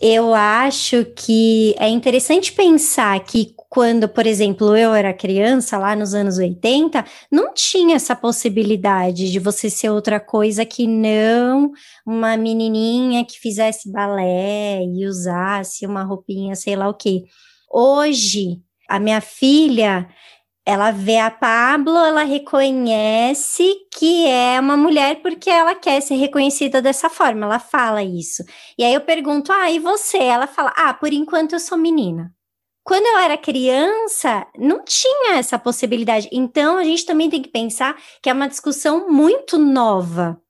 eu 0.00 0.32
acho 0.32 1.04
que 1.16 1.74
é 1.76 1.88
interessante 1.88 2.52
pensar 2.52 3.18
que 3.24 3.52
quando, 3.68 4.08
por 4.08 4.26
exemplo, 4.26 4.76
eu 4.76 4.94
era 4.94 5.12
criança, 5.12 5.76
lá 5.78 5.94
nos 5.94 6.14
anos 6.14 6.38
80, 6.38 7.04
não 7.30 7.52
tinha 7.52 7.96
essa 7.96 8.16
possibilidade 8.16 9.30
de 9.30 9.38
você 9.38 9.68
ser 9.68 9.90
outra 9.90 10.18
coisa 10.18 10.64
que 10.64 10.86
não 10.86 11.70
uma 12.06 12.36
menininha 12.36 13.24
que 13.24 13.38
fizesse 13.38 13.90
balé 13.92 14.82
e 14.84 15.06
usasse 15.06 15.84
uma 15.86 16.02
roupinha, 16.02 16.54
sei 16.54 16.76
lá 16.76 16.88
o 16.88 16.94
quê. 16.94 17.24
Hoje, 17.70 18.60
a 18.88 18.98
minha 18.98 19.20
filha, 19.20 20.08
ela 20.66 20.90
vê 20.90 21.18
a 21.18 21.30
Pablo, 21.30 21.96
ela 21.96 22.24
reconhece 22.24 23.74
que 23.98 24.26
é 24.26 24.60
uma 24.60 24.76
mulher 24.76 25.22
porque 25.22 25.50
ela 25.50 25.74
quer 25.74 26.00
ser 26.02 26.16
reconhecida 26.16 26.82
dessa 26.82 27.10
forma, 27.10 27.46
ela 27.46 27.58
fala 27.58 28.02
isso. 28.02 28.44
E 28.78 28.84
aí 28.84 28.94
eu 28.94 29.00
pergunto: 29.02 29.52
"Ah, 29.52 29.70
e 29.70 29.78
você?" 29.78 30.18
Ela 30.18 30.46
fala: 30.46 30.72
"Ah, 30.76 30.94
por 30.94 31.12
enquanto 31.12 31.54
eu 31.54 31.60
sou 31.60 31.78
menina." 31.78 32.32
Quando 32.88 33.04
eu 33.04 33.18
era 33.18 33.36
criança, 33.36 34.46
não 34.56 34.82
tinha 34.82 35.34
essa 35.34 35.58
possibilidade. 35.58 36.26
Então, 36.32 36.78
a 36.78 36.84
gente 36.84 37.04
também 37.04 37.28
tem 37.28 37.42
que 37.42 37.50
pensar 37.50 37.94
que 38.22 38.30
é 38.30 38.32
uma 38.32 38.48
discussão 38.48 39.10
muito 39.10 39.58
nova. 39.58 40.40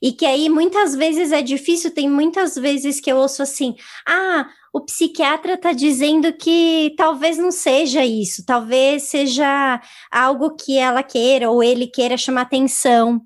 E 0.00 0.10
que 0.12 0.24
aí 0.24 0.48
muitas 0.48 0.94
vezes 0.94 1.30
é 1.30 1.42
difícil, 1.42 1.92
tem 1.92 2.08
muitas 2.08 2.54
vezes 2.54 3.00
que 3.00 3.12
eu 3.12 3.18
ouço 3.18 3.42
assim: 3.42 3.76
ah, 4.08 4.46
o 4.72 4.80
psiquiatra 4.80 5.54
está 5.54 5.72
dizendo 5.72 6.32
que 6.32 6.94
talvez 6.96 7.36
não 7.36 7.50
seja 7.50 8.02
isso, 8.02 8.46
talvez 8.46 9.02
seja 9.02 9.78
algo 10.10 10.56
que 10.56 10.78
ela 10.78 11.02
queira 11.02 11.50
ou 11.50 11.62
ele 11.62 11.86
queira 11.86 12.16
chamar 12.16 12.42
atenção. 12.42 13.20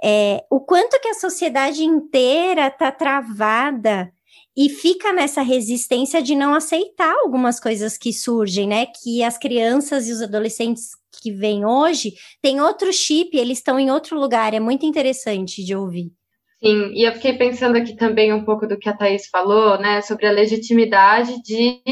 É, 0.00 0.44
o 0.48 0.60
quanto 0.60 1.00
que 1.00 1.08
a 1.08 1.14
sociedade 1.14 1.82
inteira 1.82 2.68
está 2.68 2.92
travada 2.92 4.13
e 4.56 4.68
fica 4.68 5.12
nessa 5.12 5.42
resistência 5.42 6.22
de 6.22 6.34
não 6.34 6.54
aceitar 6.54 7.12
algumas 7.24 7.58
coisas 7.58 7.98
que 7.98 8.12
surgem, 8.12 8.68
né? 8.68 8.86
Que 8.86 9.22
as 9.22 9.36
crianças 9.36 10.08
e 10.08 10.12
os 10.12 10.22
adolescentes 10.22 10.90
que 11.20 11.32
vêm 11.32 11.64
hoje 11.64 12.12
têm 12.40 12.60
outro 12.60 12.92
chip, 12.92 13.36
eles 13.36 13.58
estão 13.58 13.78
em 13.78 13.90
outro 13.90 14.18
lugar. 14.18 14.54
É 14.54 14.60
muito 14.60 14.86
interessante 14.86 15.64
de 15.64 15.74
ouvir. 15.74 16.12
Sim, 16.62 16.92
e 16.94 17.06
eu 17.06 17.12
fiquei 17.12 17.34
pensando 17.34 17.76
aqui 17.76 17.94
também 17.96 18.32
um 18.32 18.44
pouco 18.44 18.66
do 18.66 18.78
que 18.78 18.88
a 18.88 18.96
Thaís 18.96 19.26
falou, 19.26 19.78
né? 19.78 20.00
Sobre 20.02 20.26
a 20.26 20.32
legitimidade 20.32 21.42
de 21.42 21.82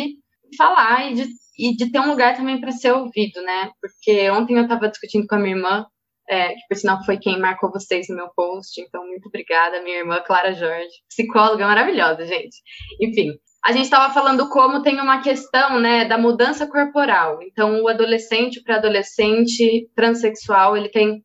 falar 0.57 1.11
e 1.11 1.15
de, 1.15 1.27
e 1.59 1.77
de 1.77 1.91
ter 1.91 2.01
um 2.01 2.09
lugar 2.09 2.37
também 2.37 2.61
para 2.61 2.71
ser 2.71 2.93
ouvido, 2.93 3.43
né? 3.43 3.71
Porque 3.81 4.31
ontem 4.31 4.57
eu 4.57 4.63
estava 4.63 4.89
discutindo 4.89 5.27
com 5.27 5.35
a 5.35 5.39
minha 5.39 5.57
irmã 5.57 5.87
é, 6.29 6.49
que 6.49 6.63
por 6.69 6.77
sinal 6.77 7.05
foi 7.05 7.19
quem 7.19 7.39
marcou 7.39 7.71
vocês 7.71 8.09
no 8.09 8.17
meu 8.17 8.29
post, 8.35 8.81
então 8.81 9.07
muito 9.07 9.29
obrigada, 9.29 9.83
minha 9.83 9.99
irmã 9.99 10.21
Clara 10.25 10.53
Jorge, 10.53 10.91
psicóloga 11.09 11.67
maravilhosa, 11.67 12.27
gente. 12.27 12.57
Enfim, 13.01 13.33
a 13.65 13.73
gente 13.73 13.85
estava 13.85 14.13
falando 14.13 14.49
como 14.49 14.83
tem 14.83 15.01
uma 15.01 15.21
questão, 15.23 15.79
né, 15.79 16.05
da 16.05 16.19
mudança 16.19 16.67
corporal. 16.67 17.41
Então, 17.43 17.83
o 17.83 17.89
adolescente, 17.89 18.59
o 18.59 18.65
pré-adolescente 18.65 19.89
transexual, 19.95 20.77
ele 20.77 20.89
tem 20.89 21.23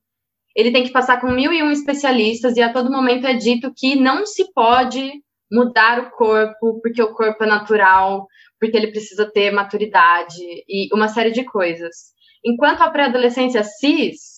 ele 0.55 0.71
tem 0.71 0.83
que 0.83 0.91
passar 0.91 1.21
com 1.21 1.27
mil 1.27 1.53
e 1.53 1.61
um 1.61 1.69
especialistas 1.69 2.57
e 2.57 2.63
a 2.63 2.73
todo 2.73 2.91
momento 2.91 3.27
é 3.27 3.35
dito 3.35 3.71
que 3.77 3.95
não 3.95 4.25
se 4.25 4.51
pode 4.53 5.21
mudar 5.51 5.99
o 5.99 6.09
corpo 6.09 6.81
porque 6.81 6.99
o 6.99 7.13
corpo 7.13 7.43
é 7.43 7.47
natural, 7.47 8.25
porque 8.59 8.75
ele 8.75 8.91
precisa 8.91 9.31
ter 9.31 9.51
maturidade 9.51 10.41
e 10.67 10.89
uma 10.91 11.07
série 11.09 11.31
de 11.31 11.43
coisas. 11.43 12.11
Enquanto 12.43 12.81
a 12.81 12.89
pré-adolescência 12.89 13.63
cis, 13.63 14.36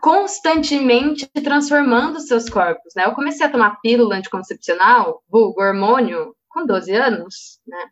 constantemente 0.00 1.26
transformando 1.42 2.20
seus 2.20 2.48
corpos, 2.48 2.92
né? 2.94 3.06
Eu 3.06 3.14
comecei 3.14 3.46
a 3.46 3.50
tomar 3.50 3.80
pílula 3.80 4.16
anticoncepcional, 4.16 5.22
vulgo 5.28 5.60
hormônio, 5.60 6.34
com 6.48 6.66
12 6.66 6.92
anos, 6.94 7.60
né? 7.66 7.90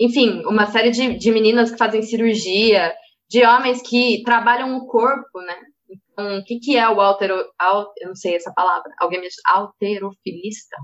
Enfim, 0.00 0.44
uma 0.46 0.66
série 0.66 0.90
de, 0.90 1.16
de 1.16 1.30
meninas 1.30 1.70
que 1.70 1.78
fazem 1.78 2.02
cirurgia, 2.02 2.94
de 3.30 3.44
homens 3.46 3.80
que 3.82 4.22
trabalham 4.24 4.76
o 4.76 4.86
corpo, 4.86 5.40
né? 5.40 5.56
Então, 5.88 6.38
o 6.38 6.44
que, 6.44 6.58
que 6.58 6.76
é 6.76 6.88
o 6.88 7.00
altero... 7.00 7.34
Al, 7.58 7.92
eu 7.98 8.08
não 8.08 8.14
sei 8.14 8.36
essa 8.36 8.52
palavra. 8.52 8.92
Alguém 9.00 9.20
me 9.20 9.28
alterofilista? 9.46 10.76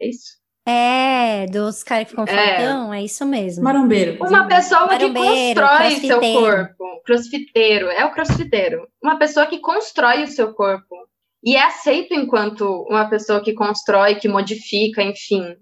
É 0.00 0.08
isso? 0.08 0.38
É, 0.70 1.46
dos 1.46 1.82
caras 1.82 2.04
que 2.04 2.10
ficam 2.10 2.26
é. 2.26 2.56
fortão, 2.56 2.92
é 2.92 3.02
isso 3.02 3.24
mesmo. 3.24 3.64
Marombeiro. 3.64 4.18
Uma 4.20 4.46
pessoa 4.46 4.86
Marombeiro, 4.86 5.14
que 5.14 5.54
constrói 5.54 5.90
seu 5.92 6.20
corpo. 6.20 7.02
Crossfiteiro, 7.06 7.86
é 7.86 8.04
o 8.04 8.10
crossfiteiro. 8.12 8.86
Uma 9.02 9.18
pessoa 9.18 9.46
que 9.46 9.60
constrói 9.60 10.24
o 10.24 10.28
seu 10.28 10.52
corpo. 10.52 10.94
e 11.42 11.56
é 11.56 11.62
aceito 11.62 12.12
enquanto 12.12 12.84
uma 12.86 13.08
pessoa 13.08 13.42
que 13.42 13.54
constrói, 13.54 14.16
que 14.16 14.28
modifica, 14.28 15.02
enfim. 15.02 15.56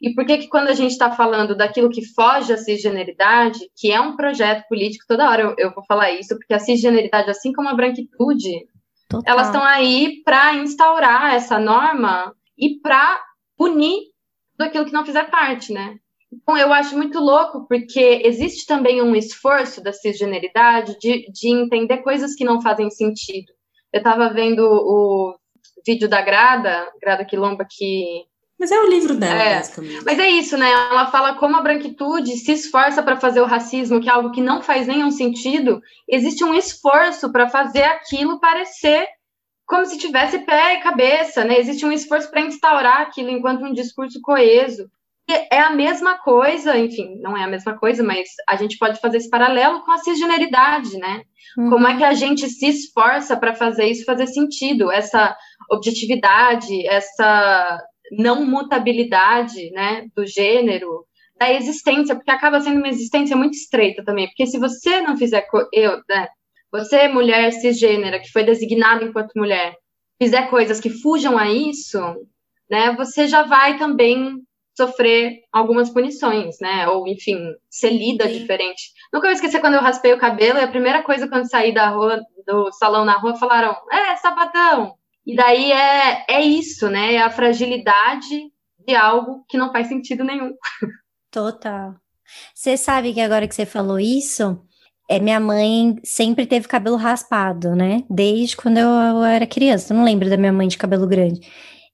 E 0.00 0.14
por 0.14 0.24
que 0.24 0.38
que 0.38 0.48
quando 0.48 0.68
a 0.68 0.74
gente 0.74 0.92
está 0.92 1.10
falando 1.10 1.54
daquilo 1.54 1.90
que 1.90 2.06
foge 2.14 2.54
à 2.54 2.56
cisgeneridade, 2.56 3.58
que 3.76 3.92
é 3.92 4.00
um 4.00 4.16
projeto 4.16 4.66
político, 4.68 5.04
toda 5.06 5.28
hora 5.28 5.42
eu, 5.42 5.54
eu 5.58 5.74
vou 5.74 5.84
falar 5.84 6.12
isso, 6.12 6.34
porque 6.34 6.54
a 6.54 6.58
cisgeneridade, 6.58 7.28
assim 7.28 7.52
como 7.52 7.68
a 7.68 7.74
branquitude, 7.74 8.66
Total. 9.06 9.34
elas 9.34 9.48
estão 9.48 9.62
aí 9.62 10.22
para 10.24 10.54
instaurar 10.54 11.34
essa 11.34 11.58
norma 11.58 12.34
e 12.56 12.80
para 12.80 13.20
punir 13.58 14.15
tudo 14.56 14.68
aquilo 14.68 14.86
que 14.86 14.92
não 14.92 15.04
fizer 15.04 15.30
parte, 15.30 15.72
né? 15.72 15.96
Então, 16.32 16.56
eu 16.56 16.72
acho 16.72 16.96
muito 16.96 17.18
louco, 17.18 17.66
porque 17.68 18.22
existe 18.24 18.66
também 18.66 19.00
um 19.00 19.14
esforço 19.14 19.82
da 19.82 19.92
cisgeneridade 19.92 20.98
de, 20.98 21.30
de 21.30 21.48
entender 21.48 21.98
coisas 21.98 22.34
que 22.34 22.44
não 22.44 22.60
fazem 22.60 22.90
sentido. 22.90 23.52
Eu 23.92 23.98
estava 23.98 24.28
vendo 24.28 24.60
o 24.60 25.36
vídeo 25.86 26.08
da 26.08 26.20
Grada, 26.20 26.90
Grada 27.00 27.24
Quilomba, 27.24 27.66
que. 27.68 28.24
Mas 28.58 28.72
é 28.72 28.80
o 28.80 28.88
livro 28.88 29.14
dela, 29.14 29.40
é, 29.40 29.56
basicamente. 29.56 30.04
Mas 30.04 30.18
é 30.18 30.28
isso, 30.28 30.56
né? 30.56 30.70
Ela 30.70 31.10
fala 31.10 31.34
como 31.34 31.56
a 31.56 31.62
branquitude 31.62 32.36
se 32.38 32.52
esforça 32.52 33.02
para 33.02 33.20
fazer 33.20 33.40
o 33.40 33.46
racismo, 33.46 34.00
que 34.00 34.08
é 34.08 34.12
algo 34.12 34.32
que 34.32 34.40
não 34.40 34.62
faz 34.62 34.86
nenhum 34.86 35.10
sentido. 35.10 35.80
Existe 36.08 36.42
um 36.42 36.54
esforço 36.54 37.30
para 37.30 37.48
fazer 37.48 37.84
aquilo 37.84 38.40
parecer 38.40 39.06
como 39.66 39.84
se 39.84 39.98
tivesse 39.98 40.38
pé 40.40 40.74
e 40.74 40.80
cabeça, 40.80 41.44
né? 41.44 41.58
Existe 41.58 41.84
um 41.84 41.92
esforço 41.92 42.30
para 42.30 42.40
instaurar 42.40 43.02
aquilo 43.02 43.30
enquanto 43.30 43.64
um 43.64 43.72
discurso 43.72 44.20
coeso. 44.22 44.88
E 45.28 45.32
é 45.50 45.58
a 45.58 45.70
mesma 45.70 46.18
coisa, 46.18 46.78
enfim, 46.78 47.18
não 47.20 47.36
é 47.36 47.42
a 47.42 47.48
mesma 47.48 47.76
coisa, 47.76 48.02
mas 48.02 48.28
a 48.48 48.54
gente 48.54 48.78
pode 48.78 49.00
fazer 49.00 49.16
esse 49.16 49.28
paralelo 49.28 49.82
com 49.84 49.90
a 49.90 49.98
cisgeneridade, 49.98 50.96
né? 50.98 51.22
Uhum. 51.58 51.70
Como 51.70 51.88
é 51.88 51.96
que 51.96 52.04
a 52.04 52.14
gente 52.14 52.48
se 52.48 52.66
esforça 52.66 53.36
para 53.36 53.54
fazer 53.54 53.86
isso 53.86 54.04
fazer 54.04 54.28
sentido? 54.28 54.90
Essa 54.90 55.36
objetividade, 55.68 56.86
essa 56.86 57.82
não 58.12 58.44
mutabilidade, 58.44 59.70
né, 59.72 60.06
do 60.14 60.24
gênero, 60.24 61.04
da 61.38 61.52
existência, 61.52 62.14
porque 62.14 62.30
acaba 62.30 62.60
sendo 62.60 62.78
uma 62.78 62.88
existência 62.88 63.36
muito 63.36 63.54
estreita 63.54 64.04
também, 64.04 64.26
porque 64.28 64.46
se 64.46 64.58
você 64.58 65.00
não 65.00 65.16
fizer, 65.16 65.44
eu, 65.72 66.00
né, 66.08 66.28
você, 66.70 67.08
mulher 67.08 67.52
cisgênera, 67.52 68.20
que 68.20 68.30
foi 68.30 68.44
designada 68.44 69.04
enquanto 69.04 69.32
mulher, 69.36 69.74
fizer 70.18 70.48
coisas 70.48 70.80
que 70.80 70.90
fujam 70.90 71.38
a 71.38 71.50
isso, 71.50 71.98
né, 72.70 72.94
você 72.96 73.28
já 73.28 73.42
vai 73.42 73.78
também 73.78 74.42
sofrer 74.76 75.40
algumas 75.50 75.88
punições, 75.88 76.56
né? 76.60 76.86
Ou, 76.88 77.08
enfim, 77.08 77.38
ser 77.70 77.90
lida 77.90 78.28
Sim. 78.28 78.38
diferente. 78.38 78.92
Nunca 79.12 79.26
vou 79.26 79.34
esquecer 79.34 79.60
quando 79.60 79.74
eu 79.74 79.80
raspei 79.80 80.12
o 80.12 80.18
cabelo 80.18 80.58
e 80.58 80.62
a 80.62 80.68
primeira 80.68 81.02
coisa 81.02 81.26
quando 81.26 81.48
saí 81.48 81.72
da 81.72 81.88
rua, 81.88 82.20
do 82.46 82.70
salão 82.72 83.04
na 83.04 83.16
rua, 83.18 83.36
falaram: 83.36 83.74
é, 83.90 84.16
sapatão. 84.16 84.94
E 85.24 85.34
daí 85.34 85.72
é, 85.72 86.24
é 86.28 86.42
isso, 86.42 86.88
né? 86.90 87.14
É 87.14 87.22
a 87.22 87.30
fragilidade 87.30 88.52
de 88.86 88.94
algo 88.94 89.44
que 89.48 89.56
não 89.56 89.72
faz 89.72 89.88
sentido 89.88 90.22
nenhum. 90.22 90.52
Total. 91.30 91.94
Você 92.54 92.76
sabe 92.76 93.14
que 93.14 93.20
agora 93.20 93.48
que 93.48 93.54
você 93.54 93.66
falou 93.66 93.98
isso, 93.98 94.60
é, 95.08 95.20
minha 95.20 95.38
mãe 95.38 95.96
sempre 96.02 96.46
teve 96.46 96.66
cabelo 96.66 96.96
raspado, 96.96 97.74
né? 97.76 98.02
Desde 98.10 98.56
quando 98.56 98.78
eu, 98.78 98.88
eu 98.88 99.24
era 99.24 99.46
criança. 99.46 99.92
Eu 99.92 99.98
não 99.98 100.04
lembro 100.04 100.28
da 100.28 100.36
minha 100.36 100.52
mãe 100.52 100.68
de 100.68 100.78
cabelo 100.78 101.06
grande. 101.06 101.40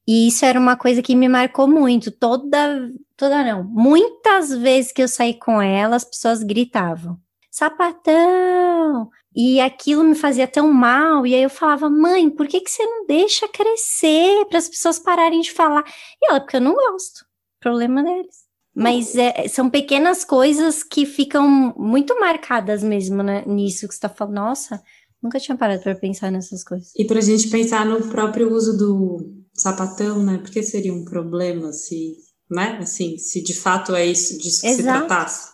E 0.06 0.28
isso 0.28 0.44
era 0.44 0.58
uma 0.58 0.76
coisa 0.76 1.02
que 1.02 1.14
me 1.14 1.28
marcou 1.28 1.68
muito. 1.68 2.10
Toda, 2.10 2.90
toda 3.16 3.44
não, 3.44 3.64
muitas 3.64 4.50
vezes 4.52 4.92
que 4.92 5.02
eu 5.02 5.08
saí 5.08 5.34
com 5.34 5.60
ela, 5.60 5.96
as 5.96 6.04
pessoas 6.04 6.42
gritavam: 6.42 7.18
sapatão! 7.50 9.10
E 9.34 9.60
aquilo 9.60 10.04
me 10.04 10.14
fazia 10.14 10.46
tão 10.46 10.72
mal. 10.72 11.26
E 11.26 11.34
aí 11.34 11.42
eu 11.42 11.50
falava, 11.50 11.88
mãe, 11.88 12.28
por 12.30 12.46
que, 12.46 12.60
que 12.60 12.70
você 12.70 12.84
não 12.84 13.06
deixa 13.06 13.48
crescer 13.48 14.44
para 14.46 14.58
as 14.58 14.68
pessoas 14.68 14.98
pararem 14.98 15.40
de 15.40 15.52
falar? 15.52 15.84
E 16.20 16.30
ela, 16.30 16.40
porque 16.40 16.56
eu 16.56 16.60
não 16.60 16.74
gosto. 16.74 17.24
Problema 17.60 18.02
deles. 18.02 18.41
Mas 18.74 19.14
é, 19.14 19.48
são 19.48 19.68
pequenas 19.68 20.24
coisas 20.24 20.82
que 20.82 21.04
ficam 21.04 21.74
muito 21.76 22.18
marcadas 22.18 22.82
mesmo 22.82 23.22
né, 23.22 23.44
nisso 23.46 23.86
que 23.86 23.94
você 23.94 23.98
está 23.98 24.08
falando. 24.08 24.36
Nossa, 24.36 24.82
nunca 25.22 25.38
tinha 25.38 25.56
parado 25.56 25.82
para 25.82 25.94
pensar 25.94 26.30
nessas 26.30 26.64
coisas. 26.64 26.90
E 26.96 27.04
para 27.04 27.18
a 27.18 27.22
gente 27.22 27.48
pensar 27.48 27.84
no 27.84 28.08
próprio 28.08 28.50
uso 28.52 28.76
do 28.76 29.42
sapatão, 29.52 30.22
né? 30.22 30.38
Porque 30.38 30.62
seria 30.62 30.92
um 30.92 31.04
problema 31.04 31.70
se, 31.72 32.14
né? 32.50 32.78
Assim, 32.80 33.18
se 33.18 33.42
de 33.42 33.54
fato 33.54 33.94
é 33.94 34.06
isso 34.06 34.38
disso 34.38 34.62
que 34.62 34.68
Exato. 34.68 35.00
se 35.00 35.06
tratasse. 35.06 35.52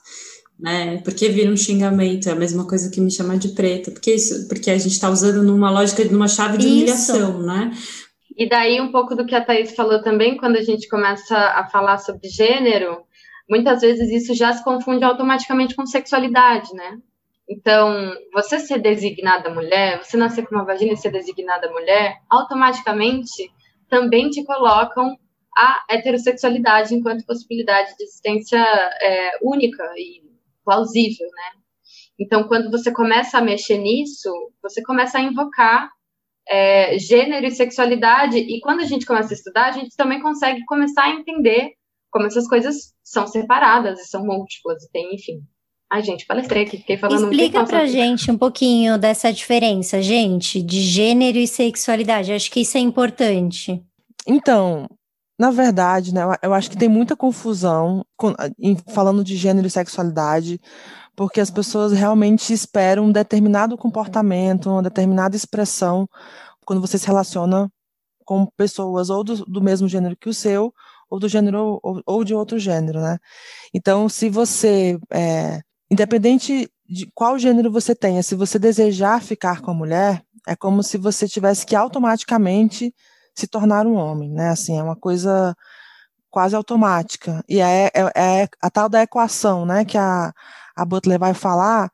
Né? 0.59 1.01
Porque 1.03 1.29
vira 1.29 1.53
um 1.53 1.57
xingamento, 1.57 2.29
é 2.29 2.33
a 2.33 2.37
mesma 2.37 2.67
coisa 2.67 2.91
que 2.91 3.01
me 3.01 3.13
chamar 3.13 3.39
de 3.39 3.51
preta, 3.51 3.93
porque 3.93 4.15
isso, 4.15 4.49
porque 4.49 4.71
a 4.71 4.79
gente 4.79 4.93
está 4.93 5.09
usando 5.09 5.43
numa 5.43 5.71
lógica, 5.71 6.05
numa 6.05 6.27
chave 6.27 6.59
de 6.59 6.67
isso. 6.67 7.13
humilhação, 7.13 7.43
né? 7.43 7.73
E 8.37 8.49
daí 8.49 8.81
um 8.81 8.91
pouco 8.91 9.15
do 9.15 9.27
que 9.27 9.35
a 9.35 9.45
Thaís 9.45 9.75
falou 9.75 10.03
também, 10.03 10.37
quando 10.37 10.57
a 10.57 10.63
gente 10.63 10.89
começa 10.89 11.37
a 11.37 11.69
falar 11.69 11.99
sobre 11.99 12.29
gênero, 12.29 12.99
muitas 13.49 13.81
vezes 13.81 14.11
isso 14.11 14.35
já 14.35 14.53
se 14.53 14.63
confunde 14.63 15.05
automaticamente 15.05 15.75
com 15.75 15.87
sexualidade, 15.87 16.73
né? 16.75 16.99
Então, 17.49 18.13
você 18.33 18.59
ser 18.59 18.79
designada 18.79 19.49
mulher, 19.49 20.05
você 20.05 20.17
nascer 20.17 20.47
com 20.47 20.55
uma 20.55 20.67
vagina 20.67 20.93
e 20.93 20.97
ser 20.97 21.11
designada 21.11 21.71
mulher, 21.71 22.19
automaticamente 22.29 23.51
também 23.89 24.29
te 24.29 24.45
colocam 24.45 25.17
a 25.57 25.85
heterossexualidade 25.89 26.95
enquanto 26.95 27.25
possibilidade 27.25 27.97
de 27.97 28.05
existência 28.05 28.59
é, 28.59 29.39
única 29.43 29.83
e 29.97 30.23
plausível, 30.63 31.27
né? 31.27 31.59
Então, 32.21 32.47
quando 32.47 32.71
você 32.71 32.93
começa 32.93 33.39
a 33.39 33.43
mexer 33.43 33.79
nisso, 33.79 34.31
você 34.63 34.83
começa 34.83 35.19
a 35.19 35.23
invocar 35.23 35.89
é, 36.49 36.99
gênero 36.99 37.47
e 37.47 37.51
sexualidade, 37.51 38.39
e 38.39 38.61
quando 38.61 38.81
a 38.81 38.85
gente 38.85 39.07
começa 39.07 39.33
a 39.33 39.37
estudar, 39.37 39.67
a 39.69 39.73
gente 39.73 39.97
também 39.97 40.21
consegue 40.21 40.65
começar 40.67 41.05
a 41.05 41.11
entender 41.11 41.73
como 42.11 42.27
essas 42.27 42.49
coisas 42.49 42.93
são 43.03 43.27
separadas 43.27 44.01
e 44.01 44.07
são 44.07 44.25
múltiplas, 44.25 44.83
e 44.85 44.91
tem, 44.91 45.15
enfim. 45.15 45.43
Ai, 45.91 46.03
gente, 46.03 46.27
palestrei 46.27 46.65
aqui, 46.65 46.77
fiquei 46.79 46.99
falando 46.99 47.33
Explica 47.33 47.65
pra 47.65 47.87
gente 47.87 48.31
um 48.31 48.37
pouquinho 48.37 48.99
dessa 48.99 49.33
diferença, 49.33 50.03
gente, 50.03 50.63
de 50.63 50.83
gênero 50.83 51.39
e 51.39 51.49
sexualidade. 51.49 52.31
Eu 52.31 52.37
acho 52.37 52.51
que 52.51 52.61
isso 52.61 52.77
é 52.77 52.81
importante. 52.81 53.83
Então, 54.27 54.87
na 55.39 55.51
verdade, 55.51 56.13
né, 56.13 56.21
eu 56.43 56.53
acho 56.53 56.71
que 56.71 56.77
tem 56.77 56.89
muita 56.89 57.17
confusão 57.17 58.05
com, 58.17 58.35
em, 58.59 58.77
falando 58.89 59.25
de 59.25 59.35
gênero 59.35 59.67
e 59.67 59.71
sexualidade, 59.71 60.61
porque 61.17 61.41
as 61.41 61.51
pessoas 61.51 61.93
realmente 61.93 62.53
esperam 62.53 63.05
um 63.05 63.13
determinado 63.13 63.77
comportamento, 63.79 64.69
uma 64.69 64.83
determinada 64.83 65.35
expressão 65.35 66.07
quando 66.67 66.83
você 66.83 66.99
se 66.99 67.07
relaciona 67.07 67.71
com 68.27 68.47
pessoas 68.59 69.09
ou 69.09 69.25
do, 69.25 69.37
do 69.47 69.63
mesmo 69.63 69.89
gênero 69.89 70.15
que 70.15 70.29
o 70.29 70.35
seu, 70.35 70.71
ou 71.11 71.19
do 71.19 71.29
gênero 71.29 71.81
ou, 71.83 72.03
ou 72.07 72.25
de 72.25 72.35
outro 72.35 72.59
gênero, 72.59 73.01
né? 73.01 73.19
Então, 73.75 74.09
se 74.09 74.29
você, 74.29 74.99
é, 75.13 75.61
independente 75.91 76.71
de 76.89 77.11
qual 77.15 77.39
gênero 77.39 77.71
você 77.71 77.95
tenha, 77.95 78.23
se 78.23 78.35
você 78.35 78.59
desejar 78.59 79.23
ficar 79.23 79.61
com 79.61 79.71
a 79.71 79.75
mulher, 79.75 80.23
é 80.47 80.57
como 80.57 80.83
se 80.83 80.97
você 80.97 81.29
tivesse 81.29 81.67
que 81.67 81.77
automaticamente 81.77 82.95
se 83.35 83.47
tornar 83.47 83.87
um 83.87 83.95
homem, 83.95 84.31
né? 84.31 84.51
Assim, 84.51 84.79
é 84.79 84.83
uma 84.83 84.97
coisa 84.97 85.55
quase 86.31 86.57
automática. 86.57 87.45
E 87.49 87.61
é, 87.61 87.91
é, 87.95 88.43
é 88.43 88.49
a 88.61 88.71
tal 88.71 88.89
da 88.89 89.03
equação, 89.03 89.67
né? 89.67 89.85
Que 89.85 89.99
a, 89.99 90.33
a 90.77 90.85
Butler 90.85 91.19
vai 91.19 91.35
falar, 91.35 91.91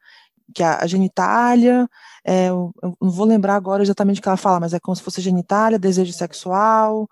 que 0.55 0.63
a, 0.63 0.79
a 0.79 0.87
genitália, 0.87 1.89
é, 2.25 2.49
eu 2.49 2.73
não 3.01 3.11
vou 3.11 3.27
lembrar 3.27 3.57
agora 3.57 3.83
exatamente 3.83 4.21
o 4.21 4.23
que 4.23 4.29
ela 4.29 4.37
fala, 4.37 4.61
mas 4.61 4.73
é 4.73 4.81
como 4.81 4.97
se 4.97 5.03
fosse 5.03 5.21
genitália, 5.21 5.79
desejo 5.79 6.13
sexual, 6.13 7.09